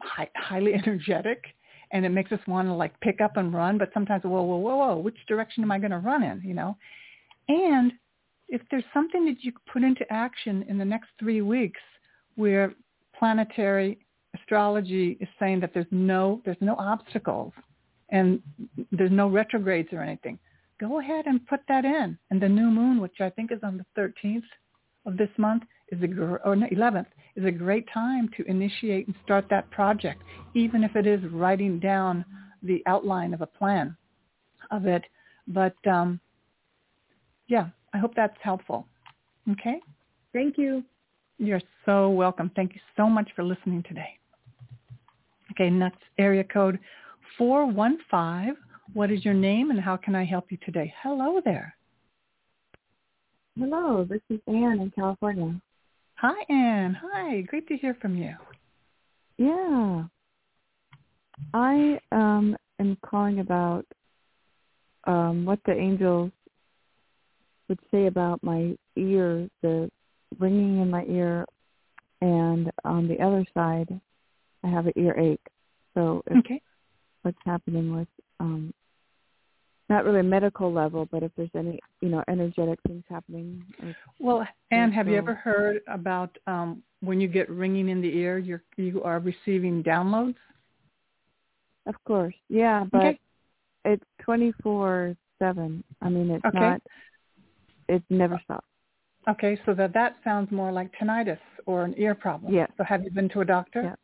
high, 0.00 0.28
highly 0.36 0.74
energetic. 0.86 1.44
And 1.92 2.04
it 2.04 2.10
makes 2.10 2.32
us 2.32 2.40
want 2.46 2.68
to 2.68 2.74
like 2.74 2.98
pick 3.00 3.20
up 3.20 3.36
and 3.36 3.54
run. 3.54 3.78
But 3.78 3.90
sometimes, 3.94 4.24
whoa, 4.24 4.42
whoa, 4.42 4.56
whoa, 4.56 4.76
whoa, 4.76 4.96
which 4.96 5.16
direction 5.28 5.62
am 5.62 5.70
I 5.70 5.78
going 5.78 5.92
to 5.92 5.98
run 5.98 6.22
in, 6.22 6.42
you 6.44 6.54
know? 6.54 6.76
And 7.48 7.92
if 8.48 8.60
there's 8.70 8.84
something 8.92 9.24
that 9.26 9.42
you 9.42 9.52
put 9.72 9.82
into 9.82 10.04
action 10.10 10.64
in 10.68 10.78
the 10.78 10.84
next 10.84 11.08
three 11.18 11.40
weeks 11.40 11.80
where 12.34 12.74
planetary 13.18 13.98
astrology 14.34 15.16
is 15.20 15.28
saying 15.38 15.60
that 15.60 15.72
there's 15.72 15.86
no 15.90 16.42
there's 16.44 16.56
no 16.60 16.74
obstacles 16.76 17.52
and 18.14 18.40
there's 18.92 19.10
no 19.10 19.28
retrogrades 19.28 19.88
or 19.92 20.00
anything, 20.00 20.38
go 20.80 21.00
ahead 21.00 21.26
and 21.26 21.44
put 21.48 21.60
that 21.66 21.84
in. 21.84 22.16
And 22.30 22.40
the 22.40 22.48
new 22.48 22.70
moon, 22.70 23.00
which 23.00 23.20
I 23.20 23.28
think 23.28 23.50
is 23.50 23.58
on 23.64 23.76
the 23.76 24.00
13th 24.00 24.44
of 25.04 25.16
this 25.16 25.28
month, 25.36 25.64
is 25.90 26.00
a 26.00 26.06
or 26.44 26.54
no, 26.54 26.66
11th 26.68 27.06
is 27.34 27.44
a 27.44 27.50
great 27.50 27.86
time 27.92 28.30
to 28.36 28.48
initiate 28.48 29.08
and 29.08 29.16
start 29.24 29.46
that 29.50 29.68
project, 29.72 30.22
even 30.54 30.84
if 30.84 30.94
it 30.94 31.08
is 31.08 31.20
writing 31.32 31.80
down 31.80 32.24
the 32.62 32.82
outline 32.86 33.34
of 33.34 33.42
a 33.42 33.46
plan 33.46 33.96
of 34.70 34.86
it. 34.86 35.02
But 35.48 35.74
um, 35.84 36.20
yeah, 37.48 37.66
I 37.92 37.98
hope 37.98 38.12
that's 38.14 38.38
helpful. 38.40 38.86
Okay? 39.50 39.80
Thank 40.32 40.56
you. 40.56 40.84
You're 41.38 41.60
so 41.84 42.10
welcome. 42.10 42.50
Thank 42.54 42.74
you 42.74 42.80
so 42.96 43.10
much 43.10 43.28
for 43.34 43.42
listening 43.42 43.82
today. 43.88 44.18
Okay, 45.50 45.68
next 45.68 45.98
area 46.16 46.44
code 46.44 46.78
415. 47.38 48.56
What 48.92 49.10
is 49.10 49.24
your 49.24 49.34
name 49.34 49.70
and 49.70 49.80
how 49.80 49.96
can 49.96 50.14
I 50.14 50.24
help 50.24 50.50
you 50.50 50.58
today? 50.64 50.92
Hello 51.02 51.40
there. 51.44 51.74
Hello, 53.58 54.04
this 54.08 54.20
is 54.30 54.40
Anne 54.46 54.80
in 54.80 54.92
California. 54.94 55.60
Hi, 56.16 56.52
Anne. 56.52 56.96
Hi. 57.00 57.42
Great 57.42 57.68
to 57.68 57.76
hear 57.76 57.96
from 58.00 58.16
you. 58.16 58.34
Yeah. 59.38 60.04
I 61.52 61.98
um, 62.12 62.56
am 62.78 62.96
calling 63.04 63.40
about 63.40 63.84
um, 65.04 65.44
what 65.44 65.58
the 65.66 65.72
angels 65.72 66.30
would 67.68 67.80
say 67.90 68.06
about 68.06 68.42
my 68.42 68.76
ear, 68.96 69.48
the 69.62 69.90
ringing 70.38 70.80
in 70.80 70.90
my 70.90 71.04
ear, 71.04 71.46
and 72.20 72.70
on 72.84 73.08
the 73.08 73.20
other 73.20 73.44
side, 73.54 74.00
I 74.62 74.68
have 74.68 74.86
an 74.86 74.92
earache. 74.96 75.46
So 75.94 76.22
okay. 76.38 76.60
What's 77.24 77.38
happening 77.44 77.96
with 77.96 78.08
um, 78.40 78.72
not 79.88 80.04
really 80.04 80.20
a 80.20 80.24
medical 80.24 80.72
level, 80.72 81.06
but 81.10 81.22
if 81.22 81.30
there's 81.36 81.50
any, 81.54 81.78
you 82.00 82.08
know, 82.08 82.24
energetic 82.28 82.78
things 82.86 83.04
happening. 83.08 83.62
Well, 84.18 84.46
Anne, 84.70 84.92
have 84.92 85.08
you 85.08 85.16
ever 85.16 85.34
heard 85.34 85.80
about 85.88 86.36
um, 86.46 86.82
when 87.00 87.20
you 87.20 87.28
get 87.28 87.50
ringing 87.50 87.88
in 87.88 88.00
the 88.00 88.08
ear, 88.08 88.38
you're 88.38 88.62
you 88.76 89.02
are 89.02 89.18
receiving 89.18 89.82
downloads? 89.82 90.36
Of 91.86 91.94
course, 92.06 92.34
yeah, 92.48 92.84
but 92.90 93.04
okay. 93.04 93.20
it's 93.84 94.04
twenty 94.22 94.52
four 94.62 95.16
seven. 95.38 95.84
I 96.00 96.08
mean, 96.08 96.30
it's 96.30 96.44
okay. 96.46 96.58
not 96.58 96.82
it 97.88 98.02
never 98.10 98.40
stops. 98.44 98.66
Okay, 99.28 99.58
so 99.64 99.74
that 99.74 99.92
that 99.94 100.16
sounds 100.22 100.50
more 100.50 100.72
like 100.72 100.90
tinnitus 101.00 101.38
or 101.66 101.84
an 101.84 101.94
ear 101.96 102.14
problem. 102.14 102.52
Yeah. 102.52 102.66
So 102.76 102.84
have 102.84 103.02
you 103.04 103.10
been 103.10 103.28
to 103.30 103.40
a 103.40 103.44
doctor? 103.44 103.82
Yeah. 103.82 103.94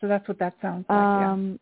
So 0.00 0.08
that's 0.08 0.26
what 0.28 0.38
that 0.38 0.54
sounds 0.60 0.84
like. 0.88 0.98
Um, 0.98 1.50
yeah. 1.52 1.56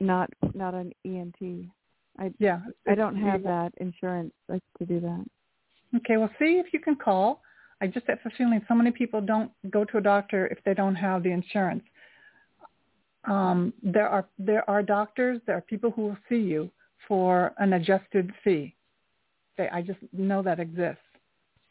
Not 0.00 0.30
not 0.54 0.74
an 0.74 0.92
ENT. 1.04 1.70
I 2.18 2.32
yeah. 2.38 2.60
I 2.86 2.94
don't 2.94 3.16
have 3.16 3.42
that 3.44 3.72
insurance 3.78 4.32
like 4.48 4.62
to 4.78 4.86
do 4.86 5.00
that. 5.00 5.24
Okay, 5.96 6.16
well, 6.16 6.30
see 6.38 6.60
if 6.64 6.66
you 6.72 6.80
can 6.80 6.96
call. 6.96 7.42
I 7.80 7.86
just 7.86 8.06
have 8.08 8.18
a 8.24 8.30
feeling 8.30 8.60
so 8.68 8.74
many 8.74 8.90
people 8.90 9.20
don't 9.20 9.50
go 9.70 9.84
to 9.84 9.98
a 9.98 10.00
doctor 10.00 10.46
if 10.48 10.58
they 10.64 10.74
don't 10.74 10.96
have 10.96 11.22
the 11.22 11.30
insurance. 11.30 11.84
Um, 13.24 13.72
there 13.82 14.08
are 14.08 14.26
there 14.38 14.68
are 14.68 14.82
doctors, 14.82 15.40
there 15.46 15.56
are 15.56 15.60
people 15.60 15.90
who 15.90 16.02
will 16.02 16.18
see 16.28 16.36
you 16.36 16.70
for 17.06 17.52
an 17.58 17.74
adjusted 17.74 18.32
fee. 18.42 18.74
They, 19.56 19.68
I 19.68 19.82
just 19.82 19.98
know 20.12 20.42
that 20.42 20.60
exists. 20.60 21.02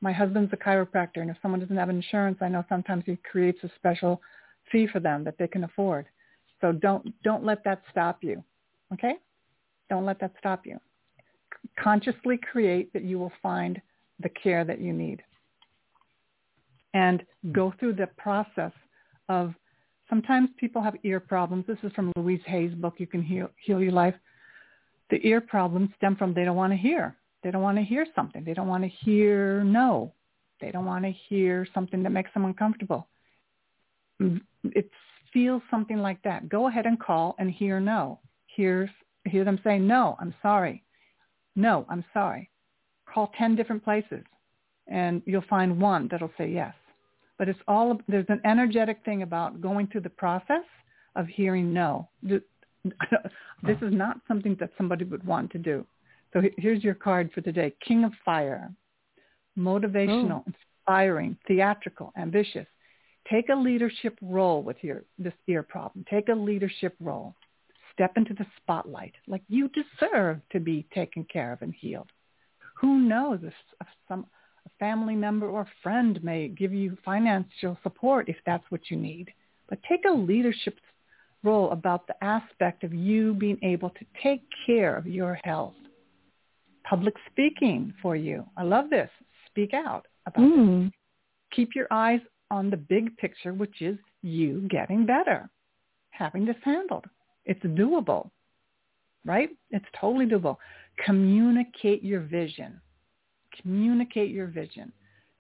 My 0.01 0.13
husband's 0.13 0.53
a 0.53 0.57
chiropractor, 0.57 1.17
and 1.17 1.29
if 1.29 1.37
someone 1.41 1.59
doesn't 1.59 1.75
have 1.75 1.89
insurance, 1.89 2.37
I 2.41 2.49
know 2.49 2.63
sometimes 2.69 3.03
he 3.05 3.17
creates 3.29 3.59
a 3.63 3.71
special 3.75 4.21
fee 4.71 4.87
for 4.87 4.99
them 4.99 5.23
that 5.23 5.37
they 5.37 5.47
can 5.47 5.63
afford. 5.63 6.05
So 6.61 6.71
don't 6.71 7.13
don't 7.23 7.43
let 7.43 7.63
that 7.65 7.81
stop 7.91 8.23
you. 8.23 8.43
Okay? 8.93 9.15
Don't 9.89 10.05
let 10.05 10.19
that 10.19 10.33
stop 10.39 10.65
you. 10.65 10.79
Consciously 11.79 12.37
create 12.51 12.91
that 12.93 13.03
you 13.03 13.19
will 13.19 13.31
find 13.41 13.81
the 14.19 14.29
care 14.29 14.65
that 14.65 14.81
you 14.81 14.93
need. 14.93 15.21
And 16.93 17.23
go 17.51 17.73
through 17.79 17.93
the 17.93 18.07
process 18.17 18.71
of 19.29 19.53
sometimes 20.09 20.49
people 20.57 20.81
have 20.81 20.95
ear 21.03 21.19
problems. 21.19 21.65
This 21.67 21.77
is 21.83 21.91
from 21.93 22.11
Louise 22.17 22.41
Hay's 22.45 22.73
book, 22.73 22.95
You 22.97 23.07
Can 23.07 23.21
Heal, 23.21 23.49
Heal 23.63 23.81
Your 23.81 23.91
Life. 23.91 24.15
The 25.09 25.25
ear 25.25 25.39
problems 25.39 25.89
stem 25.97 26.15
from 26.15 26.33
they 26.33 26.43
don't 26.43 26.55
want 26.55 26.73
to 26.73 26.77
hear. 26.77 27.15
They 27.43 27.51
don't 27.51 27.61
want 27.61 27.77
to 27.77 27.83
hear 27.83 28.05
something. 28.15 28.43
They 28.43 28.53
don't 28.53 28.67
want 28.67 28.83
to 28.83 28.89
hear 28.89 29.63
no. 29.63 30.13
They 30.59 30.71
don't 30.71 30.85
want 30.85 31.05
to 31.05 31.11
hear 31.11 31.67
something 31.73 32.01
that 32.03 32.09
makes 32.09 32.33
them 32.33 32.45
uncomfortable. 32.45 33.07
Mm, 34.21 34.41
it 34.63 34.89
feels 35.37 35.61
something 35.69 35.99
like 35.99 36.19
that. 36.23 36.49
Go 36.49 36.67
ahead 36.67 36.87
and 36.87 36.99
call 36.99 37.35
and 37.37 37.51
hear 37.51 37.79
no. 37.79 38.19
Hear, 38.47 38.89
hear 39.25 39.43
them 39.45 39.59
say, 39.63 39.77
no, 39.77 40.17
I'm 40.19 40.33
sorry. 40.41 40.83
No, 41.55 41.85
I'm 41.89 42.03
sorry. 42.11 42.49
Call 43.07 43.31
10 43.37 43.55
different 43.55 43.83
places 43.83 44.23
and 44.87 45.21
you'll 45.27 45.43
find 45.47 45.79
one 45.79 46.07
that'll 46.09 46.31
say 46.39 46.49
yes. 46.49 46.73
But 47.37 47.49
it's 47.49 47.59
all, 47.67 47.99
there's 48.07 48.25
an 48.29 48.41
energetic 48.45 49.05
thing 49.05 49.21
about 49.21 49.61
going 49.61 49.85
through 49.85 50.01
the 50.01 50.09
process 50.09 50.65
of 51.15 51.27
hearing 51.27 51.71
no. 51.71 52.09
This 53.63 53.77
is 53.81 53.91
not 53.91 54.17
something 54.27 54.55
that 54.59 54.71
somebody 54.77 55.03
would 55.03 55.25
want 55.25 55.51
to 55.51 55.57
do. 55.57 55.85
So 56.31 56.41
here's 56.57 56.83
your 56.83 56.93
card 56.93 57.31
for 57.33 57.41
today. 57.41 57.73
King 57.85 58.05
of 58.05 58.13
Fire. 58.23 58.71
Motivational, 59.57 60.43
oh. 60.47 60.53
inspiring, 60.85 61.35
theatrical, 61.47 62.13
ambitious. 62.17 62.67
Take 63.31 63.49
a 63.49 63.55
leadership 63.55 64.17
role 64.21 64.63
with 64.63 64.77
your 64.81 65.03
this 65.17 65.33
ear 65.47 65.63
problem. 65.63 66.05
Take 66.09 66.29
a 66.29 66.33
leadership 66.33 66.95
role. 66.99 67.35
Step 67.93 68.13
into 68.15 68.33
the 68.33 68.45
spotlight 68.61 69.13
like 69.27 69.41
you 69.49 69.69
deserve 69.69 70.39
to 70.51 70.59
be 70.59 70.85
taken 70.93 71.25
care 71.25 71.51
of 71.51 71.61
and 71.61 71.73
healed. 71.73 72.09
Who 72.79 72.99
knows 72.99 73.39
if, 73.41 73.53
some 74.07 74.27
a 74.65 74.69
family 74.79 75.15
member 75.15 75.47
or 75.47 75.67
friend 75.81 76.23
may 76.23 76.47
give 76.47 76.73
you 76.73 76.97
financial 77.03 77.77
support 77.81 78.29
if 78.29 78.35
that's 78.45 78.65
what 78.69 78.91
you 78.91 78.97
need. 78.97 79.29
But 79.67 79.79
take 79.89 80.03
a 80.07 80.13
leadership 80.13 80.77
role 81.43 81.71
about 81.71 82.05
the 82.07 82.23
aspect 82.23 82.83
of 82.83 82.93
you 82.93 83.33
being 83.33 83.57
able 83.63 83.89
to 83.89 84.05
take 84.21 84.43
care 84.65 84.95
of 84.95 85.07
your 85.07 85.39
health 85.43 85.73
public 86.87 87.15
speaking 87.31 87.93
for 88.01 88.15
you. 88.15 88.45
I 88.55 88.63
love 88.63 88.89
this. 88.89 89.09
Speak 89.47 89.73
out 89.73 90.05
about 90.25 90.43
mm. 90.43 90.85
this. 90.85 90.93
Keep 91.55 91.69
your 91.75 91.87
eyes 91.91 92.21
on 92.51 92.69
the 92.69 92.77
big 92.77 93.15
picture, 93.17 93.53
which 93.53 93.81
is 93.81 93.97
you 94.21 94.67
getting 94.69 95.05
better, 95.05 95.49
having 96.11 96.45
this 96.45 96.55
handled. 96.63 97.05
It's 97.45 97.63
doable, 97.63 98.29
right? 99.25 99.49
It's 99.71 99.85
totally 99.99 100.25
doable. 100.25 100.57
Communicate 101.05 102.03
your 102.03 102.21
vision. 102.21 102.81
Communicate 103.61 104.31
your 104.31 104.47
vision. 104.47 104.91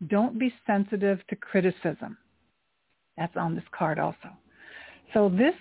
Don't 0.07 0.37
be 0.37 0.53
sensitive 0.65 1.19
to 1.29 1.35
criticism. 1.35 2.17
That's 3.17 3.35
on 3.35 3.55
this 3.55 3.63
card 3.71 3.99
also. 3.99 4.29
So 5.13 5.29
this, 5.29 5.55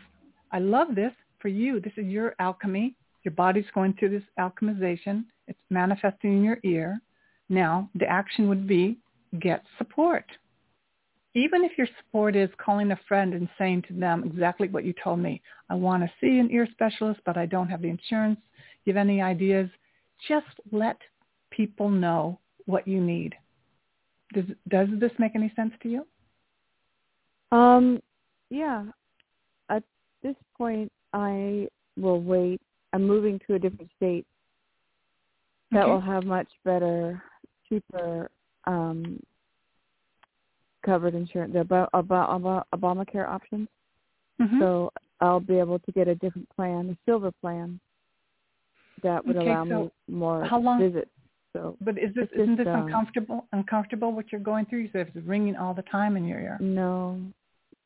I 0.52 0.58
love 0.58 0.94
this 0.94 1.12
for 1.40 1.48
you. 1.48 1.80
This 1.80 1.92
is 1.96 2.06
your 2.06 2.34
alchemy. 2.38 2.96
Your 3.22 3.32
body's 3.32 3.64
going 3.74 3.94
through 3.94 4.10
this 4.10 4.22
alchemization. 4.38 5.24
It's 5.48 5.58
manifesting 5.70 6.38
in 6.38 6.44
your 6.44 6.58
ear. 6.64 7.00
Now, 7.48 7.88
the 7.94 8.06
action 8.06 8.48
would 8.48 8.66
be 8.66 8.98
get 9.40 9.62
support. 9.78 10.24
Even 11.36 11.64
if 11.64 11.72
your 11.76 11.86
support 11.98 12.34
is 12.34 12.48
calling 12.56 12.92
a 12.92 13.00
friend 13.06 13.34
and 13.34 13.46
saying 13.58 13.82
to 13.82 13.92
them 13.92 14.24
exactly 14.24 14.68
what 14.68 14.86
you 14.86 14.94
told 15.04 15.18
me, 15.18 15.42
I 15.68 15.74
want 15.74 16.02
to 16.02 16.10
see 16.18 16.38
an 16.38 16.50
ear 16.50 16.66
specialist, 16.72 17.20
but 17.26 17.36
I 17.36 17.44
don't 17.44 17.68
have 17.68 17.82
the 17.82 17.88
insurance. 17.90 18.40
You 18.86 18.94
have 18.94 19.00
any 19.06 19.20
ideas? 19.20 19.68
Just 20.26 20.46
let 20.72 20.96
people 21.50 21.90
know 21.90 22.38
what 22.64 22.88
you 22.88 23.02
need. 23.02 23.34
Does, 24.32 24.46
does 24.68 24.88
this 24.98 25.12
make 25.18 25.36
any 25.36 25.52
sense 25.54 25.74
to 25.82 25.90
you? 25.90 26.06
Um, 27.52 28.00
yeah. 28.48 28.84
At 29.68 29.82
this 30.22 30.36
point, 30.56 30.90
I 31.12 31.68
will 31.98 32.22
wait. 32.22 32.62
I'm 32.94 33.06
moving 33.06 33.38
to 33.46 33.56
a 33.56 33.58
different 33.58 33.90
state 33.96 34.26
that 35.70 35.82
Okay. 35.82 35.90
will 35.90 36.00
have 36.00 36.24
much 36.24 36.48
better, 36.64 37.22
cheaper 37.68 38.30
um, 38.64 39.20
covered 40.86 41.14
insurance, 41.14 41.52
the 41.52 41.60
Ob- 41.60 41.90
Ob- 41.92 42.12
Ob- 42.12 42.66
Obamacare 42.74 43.28
options. 43.28 43.68
Mhm. 44.40 44.58
So 44.60 44.92
I'll 45.20 45.40
be 45.40 45.58
able 45.58 45.78
to 45.80 45.92
get 45.92 46.08
a 46.08 46.14
different 46.14 46.48
plan, 46.56 46.90
a 46.90 46.96
silver 47.04 47.32
plan, 47.42 47.80
that 49.02 49.24
would 49.26 49.36
Okay, 49.36 49.50
allow 49.50 49.64
so 49.66 49.84
me 49.84 49.90
more 50.16 50.44
how 50.44 50.58
long- 50.58 50.78
visits. 50.78 51.10
So 51.52 51.76
But 51.80 51.96
is 51.98 52.12
this 52.14 52.28
isn't 52.32 52.56
this 52.56 52.66
um, 52.68 52.82
uncomfortable? 52.82 53.46
Uncomfortable 53.52 54.12
what 54.12 54.30
you're 54.30 54.40
going 54.52 54.66
through? 54.66 54.80
You 54.80 54.90
said 54.92 55.10
it's 55.14 55.26
ringing 55.26 55.56
all 55.56 55.72
the 55.74 55.82
time 55.82 56.16
in 56.16 56.24
your 56.26 56.38
ear. 56.40 56.58
no, 56.60 57.18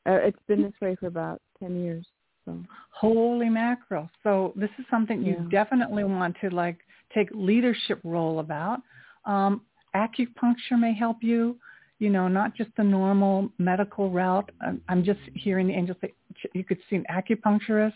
uh, 0.05 0.19
it's 0.27 0.41
been 0.47 0.61
this 0.61 0.73
way 0.81 0.95
for 0.95 1.07
about 1.07 1.41
ten 1.59 1.75
years. 1.81 2.05
So 2.45 2.57
Holy 2.89 3.49
mackerel! 3.49 4.09
So 4.23 4.51
this 4.55 4.69
is 4.79 4.85
something 4.89 5.21
you 5.23 5.35
definitely 5.49 6.03
want 6.03 6.35
to 6.41 6.49
like 6.49 6.79
take 7.13 7.29
leadership 7.31 7.99
role 8.03 8.39
about. 8.39 8.81
Um, 9.25 9.61
acupuncture 9.95 10.77
may 10.79 10.93
help 10.93 11.23
you. 11.23 11.57
You 12.01 12.09
know, 12.09 12.27
not 12.27 12.55
just 12.55 12.71
the 12.77 12.83
normal 12.83 13.51
medical 13.59 14.09
route. 14.09 14.49
I'm, 14.59 14.81
I'm 14.89 15.03
just 15.03 15.19
hearing 15.35 15.67
the 15.67 15.73
angels 15.73 15.97
say 16.01 16.13
you 16.53 16.63
could 16.63 16.79
see 16.89 16.95
an 16.95 17.05
acupuncturist. 17.11 17.91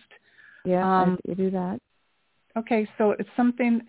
yeah, 0.63 0.83
Um, 0.83 1.17
I, 1.27 1.33
do 1.33 1.49
that. 1.49 1.79
Okay, 2.55 2.87
so 2.99 3.11
it's 3.17 3.29
something. 3.35 3.81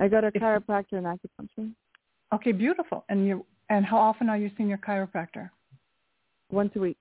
I 0.00 0.08
go 0.08 0.22
to 0.22 0.30
chiropractor 0.30 0.94
and 0.94 1.06
acupuncture 1.06 1.70
Okay, 2.32 2.52
beautiful. 2.52 3.04
And 3.10 3.26
you 3.26 3.44
and 3.68 3.84
how 3.84 3.98
often 3.98 4.30
are 4.30 4.38
you 4.38 4.50
seeing 4.56 4.70
your 4.70 4.78
chiropractor? 4.78 5.50
once 6.50 6.72
a 6.76 6.78
week. 6.78 6.96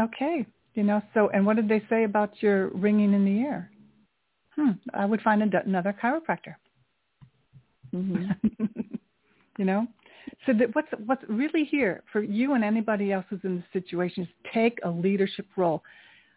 Okay. 0.00 0.46
You 0.74 0.84
know, 0.84 1.02
so, 1.14 1.28
and 1.30 1.44
what 1.44 1.56
did 1.56 1.68
they 1.68 1.82
say 1.90 2.04
about 2.04 2.30
your 2.40 2.68
ringing 2.68 3.12
in 3.12 3.24
the 3.24 3.40
ear? 3.42 3.70
Hmm, 4.56 4.70
I 4.94 5.04
would 5.04 5.20
find 5.22 5.42
another 5.42 5.94
chiropractor. 6.00 6.54
hmm 7.90 8.30
you 9.58 9.64
know? 9.64 9.86
So 10.46 10.52
that 10.54 10.74
what's, 10.74 10.88
what's 11.06 11.22
really 11.28 11.64
here 11.64 12.02
for 12.12 12.22
you 12.22 12.54
and 12.54 12.64
anybody 12.64 13.12
else 13.12 13.24
who's 13.30 13.40
in 13.44 13.56
this 13.56 13.82
situation 13.82 14.24
is 14.24 14.28
take 14.52 14.78
a 14.84 14.90
leadership 14.90 15.46
role. 15.56 15.82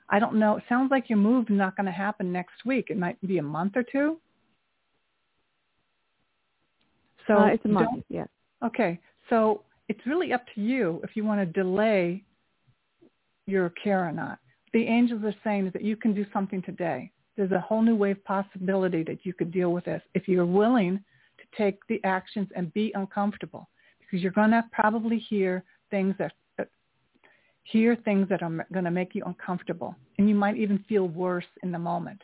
I 0.10 0.20
don't 0.20 0.36
know. 0.36 0.58
It 0.58 0.64
sounds 0.70 0.92
like 0.92 1.10
your 1.10 1.18
move 1.18 1.46
is 1.50 1.58
not 1.58 1.76
going 1.76 1.88
to 1.88 1.92
happen 1.92 2.32
next 2.32 2.66
week. 2.66 2.88
It 2.90 2.98
might 2.98 3.20
be 3.26 3.40
a 3.40 3.44
month 3.44 3.74
or 3.76 3.84
two. 3.84 4.20
So 7.28 7.40
uh, 7.40 7.46
it's 7.48 7.66
a 7.66 7.70
month. 7.70 8.04
Yes. 8.10 8.28
Okay, 8.64 9.00
so 9.30 9.64
it's 9.90 10.00
really 10.06 10.32
up 10.32 10.46
to 10.56 10.62
you 10.62 11.02
if 11.04 11.16
you 11.16 11.24
want 11.24 11.42
to 11.42 11.46
delay 11.62 12.24
your 13.48 13.70
care 13.72 14.08
or 14.08 14.12
not. 14.12 14.40
The 14.74 14.84
angels 14.86 15.24
are 15.24 15.36
saying 15.44 15.72
that 15.74 15.84
you 15.84 15.96
can 15.96 16.14
do 16.14 16.26
something 16.32 16.62
today. 16.62 17.12
There's 17.38 17.52
a 17.52 17.60
whole 17.60 17.82
new 17.82 17.96
wave 17.96 18.24
possibility 18.24 19.04
that 19.04 19.26
you 19.26 19.34
could 19.34 19.52
deal 19.52 19.74
with 19.74 19.86
this 19.86 20.02
if 20.14 20.28
you're 20.28 20.46
willing 20.46 21.04
to 21.38 21.58
take 21.58 21.80
the 21.88 22.00
actions 22.04 22.48
and 22.56 22.74
be 22.74 22.92
uncomfortable 22.96 23.68
because 24.06 24.22
you're 24.22 24.32
going 24.32 24.52
to 24.52 24.64
probably 24.72 25.18
hear 25.18 25.64
things 25.90 26.16
that 26.18 26.34
that- 26.58 26.70
hear 27.64 27.96
things 27.96 28.30
that 28.30 28.42
are 28.44 28.66
going 28.72 28.86
to 28.86 28.92
make 28.92 29.16
you 29.16 29.24
uncomfortable 29.26 29.96
and 30.18 30.30
you 30.30 30.36
might 30.36 30.56
even 30.56 30.80
feel 30.88 31.08
worse 31.08 31.46
in 31.64 31.72
the 31.72 31.80
moment. 31.80 32.22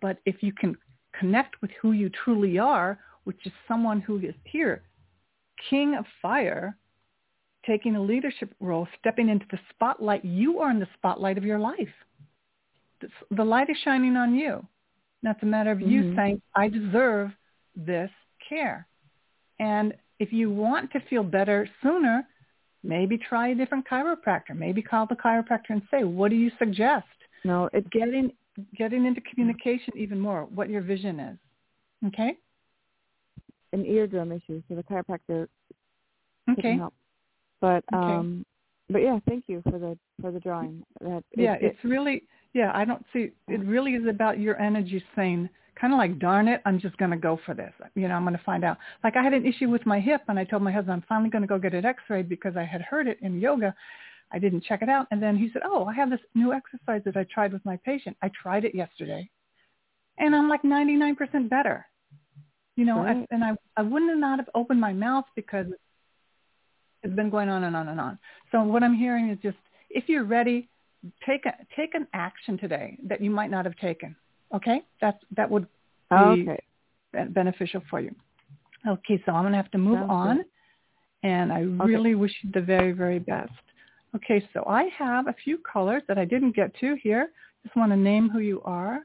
But 0.00 0.18
if 0.24 0.42
you 0.42 0.52
can 0.52 0.76
connect 1.18 1.60
with 1.62 1.70
who 1.80 1.92
you 1.92 2.10
truly 2.10 2.58
are, 2.58 2.98
which 3.24 3.46
is 3.46 3.52
someone 3.68 4.00
who 4.00 4.18
is 4.18 4.34
here, 4.44 4.82
king 5.68 5.94
of 5.94 6.04
fire, 6.22 6.76
taking 7.66 7.96
a 7.96 8.02
leadership 8.02 8.54
role, 8.60 8.88
stepping 8.98 9.28
into 9.28 9.46
the 9.50 9.58
spotlight. 9.68 10.24
You 10.24 10.60
are 10.60 10.70
in 10.70 10.80
the 10.80 10.88
spotlight 10.94 11.36
of 11.38 11.44
your 11.44 11.58
life. 11.58 11.92
The- 13.30 13.44
light 13.44 13.70
is 13.70 13.76
shining 13.78 14.16
on 14.16 14.34
you. 14.34 14.66
It's 15.22 15.42
a 15.42 15.46
matter 15.46 15.70
of 15.70 15.80
you 15.80 16.02
Mhm. 16.02 16.16
saying, 16.16 16.42
I 16.54 16.68
deserve 16.68 17.36
this 17.76 18.10
care. 18.48 18.86
And 19.58 19.94
if 20.20 20.32
you 20.32 20.50
want 20.50 20.92
to 20.92 21.00
feel 21.10 21.24
better 21.24 21.68
sooner, 21.82 22.22
maybe 22.84 23.18
try 23.18 23.48
a 23.48 23.54
different 23.54 23.88
chiropractor. 23.88 24.54
Maybe 24.54 24.80
call 24.82 25.06
the 25.06 25.16
chiropractor 25.16 25.70
and 25.70 25.82
say, 25.90 26.04
what 26.04 26.30
do 26.30 26.36
you 26.36 26.50
suggest? 26.58 27.06
No, 27.44 27.68
it's 27.72 27.88
Getting, 27.90 28.30
getting 28.76 29.06
into 29.06 29.20
communication 29.22 29.92
even 29.96 30.20
more, 30.20 30.44
what 30.44 30.68
your 30.70 30.82
vision 30.82 31.18
is. 31.18 31.38
Okay? 32.08 32.36
an 33.72 33.86
eardrum 33.86 34.32
issue, 34.32 34.60
so 34.68 34.74
the 34.74 34.82
chiropractor 34.82 35.46
Okay. 36.50 36.76
help. 36.76 36.92
But 37.60 37.84
Okay. 37.94 38.12
um, 38.14 38.44
but 38.88 38.98
yeah, 39.00 39.20
thank 39.28 39.44
you 39.46 39.62
for 39.62 39.78
the 39.78 39.96
for 40.20 40.32
the 40.32 40.40
drawing. 40.40 40.82
That 41.00 41.22
it- 41.30 41.40
yeah, 41.44 41.54
it- 41.54 41.62
it's 41.62 41.84
really 41.84 42.24
yeah. 42.52 42.72
I 42.74 42.84
don't 42.84 43.04
see 43.12 43.30
it. 43.46 43.60
Really 43.60 43.94
is 43.94 44.06
about 44.08 44.40
your 44.40 44.60
energy 44.60 45.00
saying 45.14 45.48
kind 45.80 45.92
of 45.92 45.98
like, 45.98 46.18
darn 46.18 46.46
it, 46.48 46.60
I'm 46.66 46.78
just 46.78 46.96
going 46.98 47.10
to 47.10 47.16
go 47.16 47.38
for 47.46 47.54
this. 47.54 47.72
You 47.94 48.08
know, 48.08 48.14
I'm 48.14 48.24
going 48.24 48.36
to 48.36 48.44
find 48.44 48.64
out. 48.64 48.76
Like 49.02 49.16
I 49.16 49.22
had 49.22 49.32
an 49.32 49.46
issue 49.46 49.68
with 49.68 49.86
my 49.86 49.98
hip, 49.98 50.22
and 50.28 50.38
I 50.38 50.44
told 50.44 50.62
my 50.62 50.72
husband 50.72 50.92
I'm 50.92 51.04
finally 51.08 51.30
going 51.30 51.42
to 51.42 51.48
go 51.48 51.58
get 51.58 51.74
it 51.74 51.84
X-rayed 51.84 52.28
because 52.28 52.56
I 52.56 52.64
had 52.64 52.82
heard 52.82 53.06
it 53.06 53.18
in 53.22 53.40
yoga. 53.40 53.74
I 54.32 54.38
didn't 54.38 54.62
check 54.64 54.82
it 54.82 54.88
out, 54.88 55.06
and 55.10 55.20
then 55.22 55.36
he 55.36 55.50
said, 55.52 55.62
"Oh, 55.64 55.86
I 55.86 55.94
have 55.94 56.10
this 56.10 56.20
new 56.34 56.52
exercise 56.52 57.02
that 57.04 57.16
I 57.16 57.24
tried 57.24 57.52
with 57.52 57.64
my 57.64 57.76
patient. 57.84 58.16
I 58.22 58.30
tried 58.40 58.64
it 58.64 58.74
yesterday, 58.74 59.28
and 60.18 60.36
I'm 60.36 60.48
like 60.48 60.62
99% 60.62 61.48
better." 61.48 61.86
You 62.76 62.84
know, 62.84 63.02
Right. 63.02 63.26
and 63.30 63.42
I 63.44 63.56
I 63.76 63.82
wouldn't 63.82 64.10
have 64.10 64.20
not 64.20 64.38
have 64.38 64.48
opened 64.54 64.80
my 64.80 64.92
mouth 64.92 65.24
because 65.34 65.66
it's 67.02 67.14
been 67.14 67.30
going 67.30 67.48
on 67.48 67.64
and 67.64 67.74
on 67.74 67.88
and 67.88 68.00
on. 68.00 68.18
So 68.52 68.62
what 68.62 68.82
I'm 68.82 68.94
hearing 68.94 69.30
is 69.30 69.38
just 69.42 69.58
if 69.88 70.08
you're 70.08 70.24
ready, 70.24 70.68
take 71.26 71.46
a 71.46 71.54
take 71.74 71.94
an 71.94 72.06
action 72.12 72.56
today 72.56 72.98
that 73.04 73.20
you 73.20 73.30
might 73.30 73.50
not 73.50 73.64
have 73.64 73.76
taken. 73.76 74.14
Okay, 74.54 74.82
that's 75.00 75.22
that 75.36 75.50
would 75.50 75.66
be 76.10 76.16
okay. 76.16 76.60
beneficial 77.30 77.82
for 77.88 78.00
you. 78.00 78.14
Okay, 78.86 79.22
so 79.24 79.32
I'm 79.32 79.44
gonna 79.44 79.56
have 79.56 79.70
to 79.72 79.78
move 79.78 79.98
Sounds 79.98 80.10
on, 80.10 80.36
good. 80.38 80.46
and 81.22 81.52
I 81.52 81.60
really 81.60 82.14
wish 82.14 82.32
you 82.42 82.50
the 82.52 82.60
very 82.60 82.92
very 82.92 83.18
best. 83.18 83.52
Okay, 84.14 84.46
so 84.52 84.64
I 84.66 84.88
have 84.98 85.28
a 85.28 85.34
few 85.44 85.58
callers 85.58 86.02
that 86.08 86.18
I 86.18 86.24
didn't 86.24 86.56
get 86.56 86.74
to 86.80 86.96
here. 87.02 87.30
Just 87.62 87.76
want 87.76 87.92
to 87.92 87.96
name 87.96 88.28
who 88.28 88.40
you 88.40 88.60
are, 88.62 89.00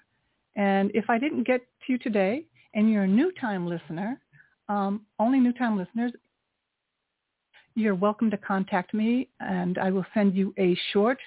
and 0.55 0.89
if 0.93 1.09
I 1.09 1.19
didn't 1.19 1.45
get 1.45 1.61
to 1.85 1.93
you 1.93 1.99
today, 1.99 2.45
and 2.73 2.89
you're 2.89 3.03
a 3.03 3.07
new 3.07 3.31
time 3.33 3.67
listener, 3.67 4.19
um, 4.69 5.01
only 5.19 5.39
new 5.39 5.53
time 5.53 5.77
listeners, 5.77 6.11
you're 7.75 7.95
welcome 7.95 8.31
to 8.31 8.37
contact 8.37 8.93
me, 8.93 9.27
and 9.41 9.77
I 9.77 9.91
will 9.91 10.05
send 10.13 10.33
you 10.35 10.53
a 10.57 10.75
short 10.93 11.19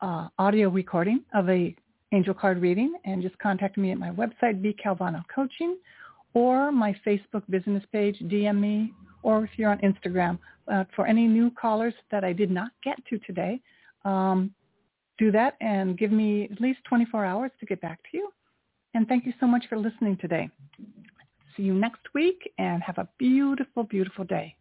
uh, 0.00 0.28
audio 0.38 0.68
recording 0.68 1.20
of 1.32 1.48
a 1.48 1.74
angel 2.14 2.34
card 2.34 2.62
reading, 2.62 2.94
and 3.04 3.22
just 3.22 3.38
contact 3.38 3.76
me 3.76 3.90
at 3.90 3.98
my 3.98 4.10
website, 4.10 4.62
B 4.62 4.74
Calvano 4.82 5.22
Coaching, 5.34 5.76
or 6.32 6.72
my 6.72 6.94
Facebook 7.06 7.42
business 7.50 7.82
page, 7.92 8.18
DM 8.20 8.60
me, 8.60 8.92
or 9.22 9.44
if 9.44 9.50
you're 9.56 9.70
on 9.70 9.78
Instagram. 9.78 10.38
Uh, 10.66 10.84
for 10.96 11.06
any 11.06 11.26
new 11.26 11.50
callers 11.50 11.92
that 12.10 12.24
I 12.24 12.32
did 12.32 12.50
not 12.50 12.70
get 12.82 12.96
to 13.10 13.18
today, 13.18 13.60
um, 14.04 14.54
do 15.18 15.30
that 15.30 15.56
and 15.60 15.98
give 15.98 16.10
me 16.10 16.48
at 16.50 16.60
least 16.60 16.80
24 16.88 17.24
hours 17.24 17.50
to 17.60 17.66
get 17.66 17.80
back 17.80 18.00
to 18.10 18.16
you. 18.16 18.30
And 18.94 19.06
thank 19.06 19.26
you 19.26 19.32
so 19.40 19.46
much 19.46 19.64
for 19.68 19.76
listening 19.76 20.16
today. 20.16 20.48
See 21.56 21.64
you 21.64 21.74
next 21.74 22.00
week 22.14 22.50
and 22.58 22.82
have 22.82 22.98
a 22.98 23.08
beautiful, 23.18 23.84
beautiful 23.84 24.24
day. 24.24 24.56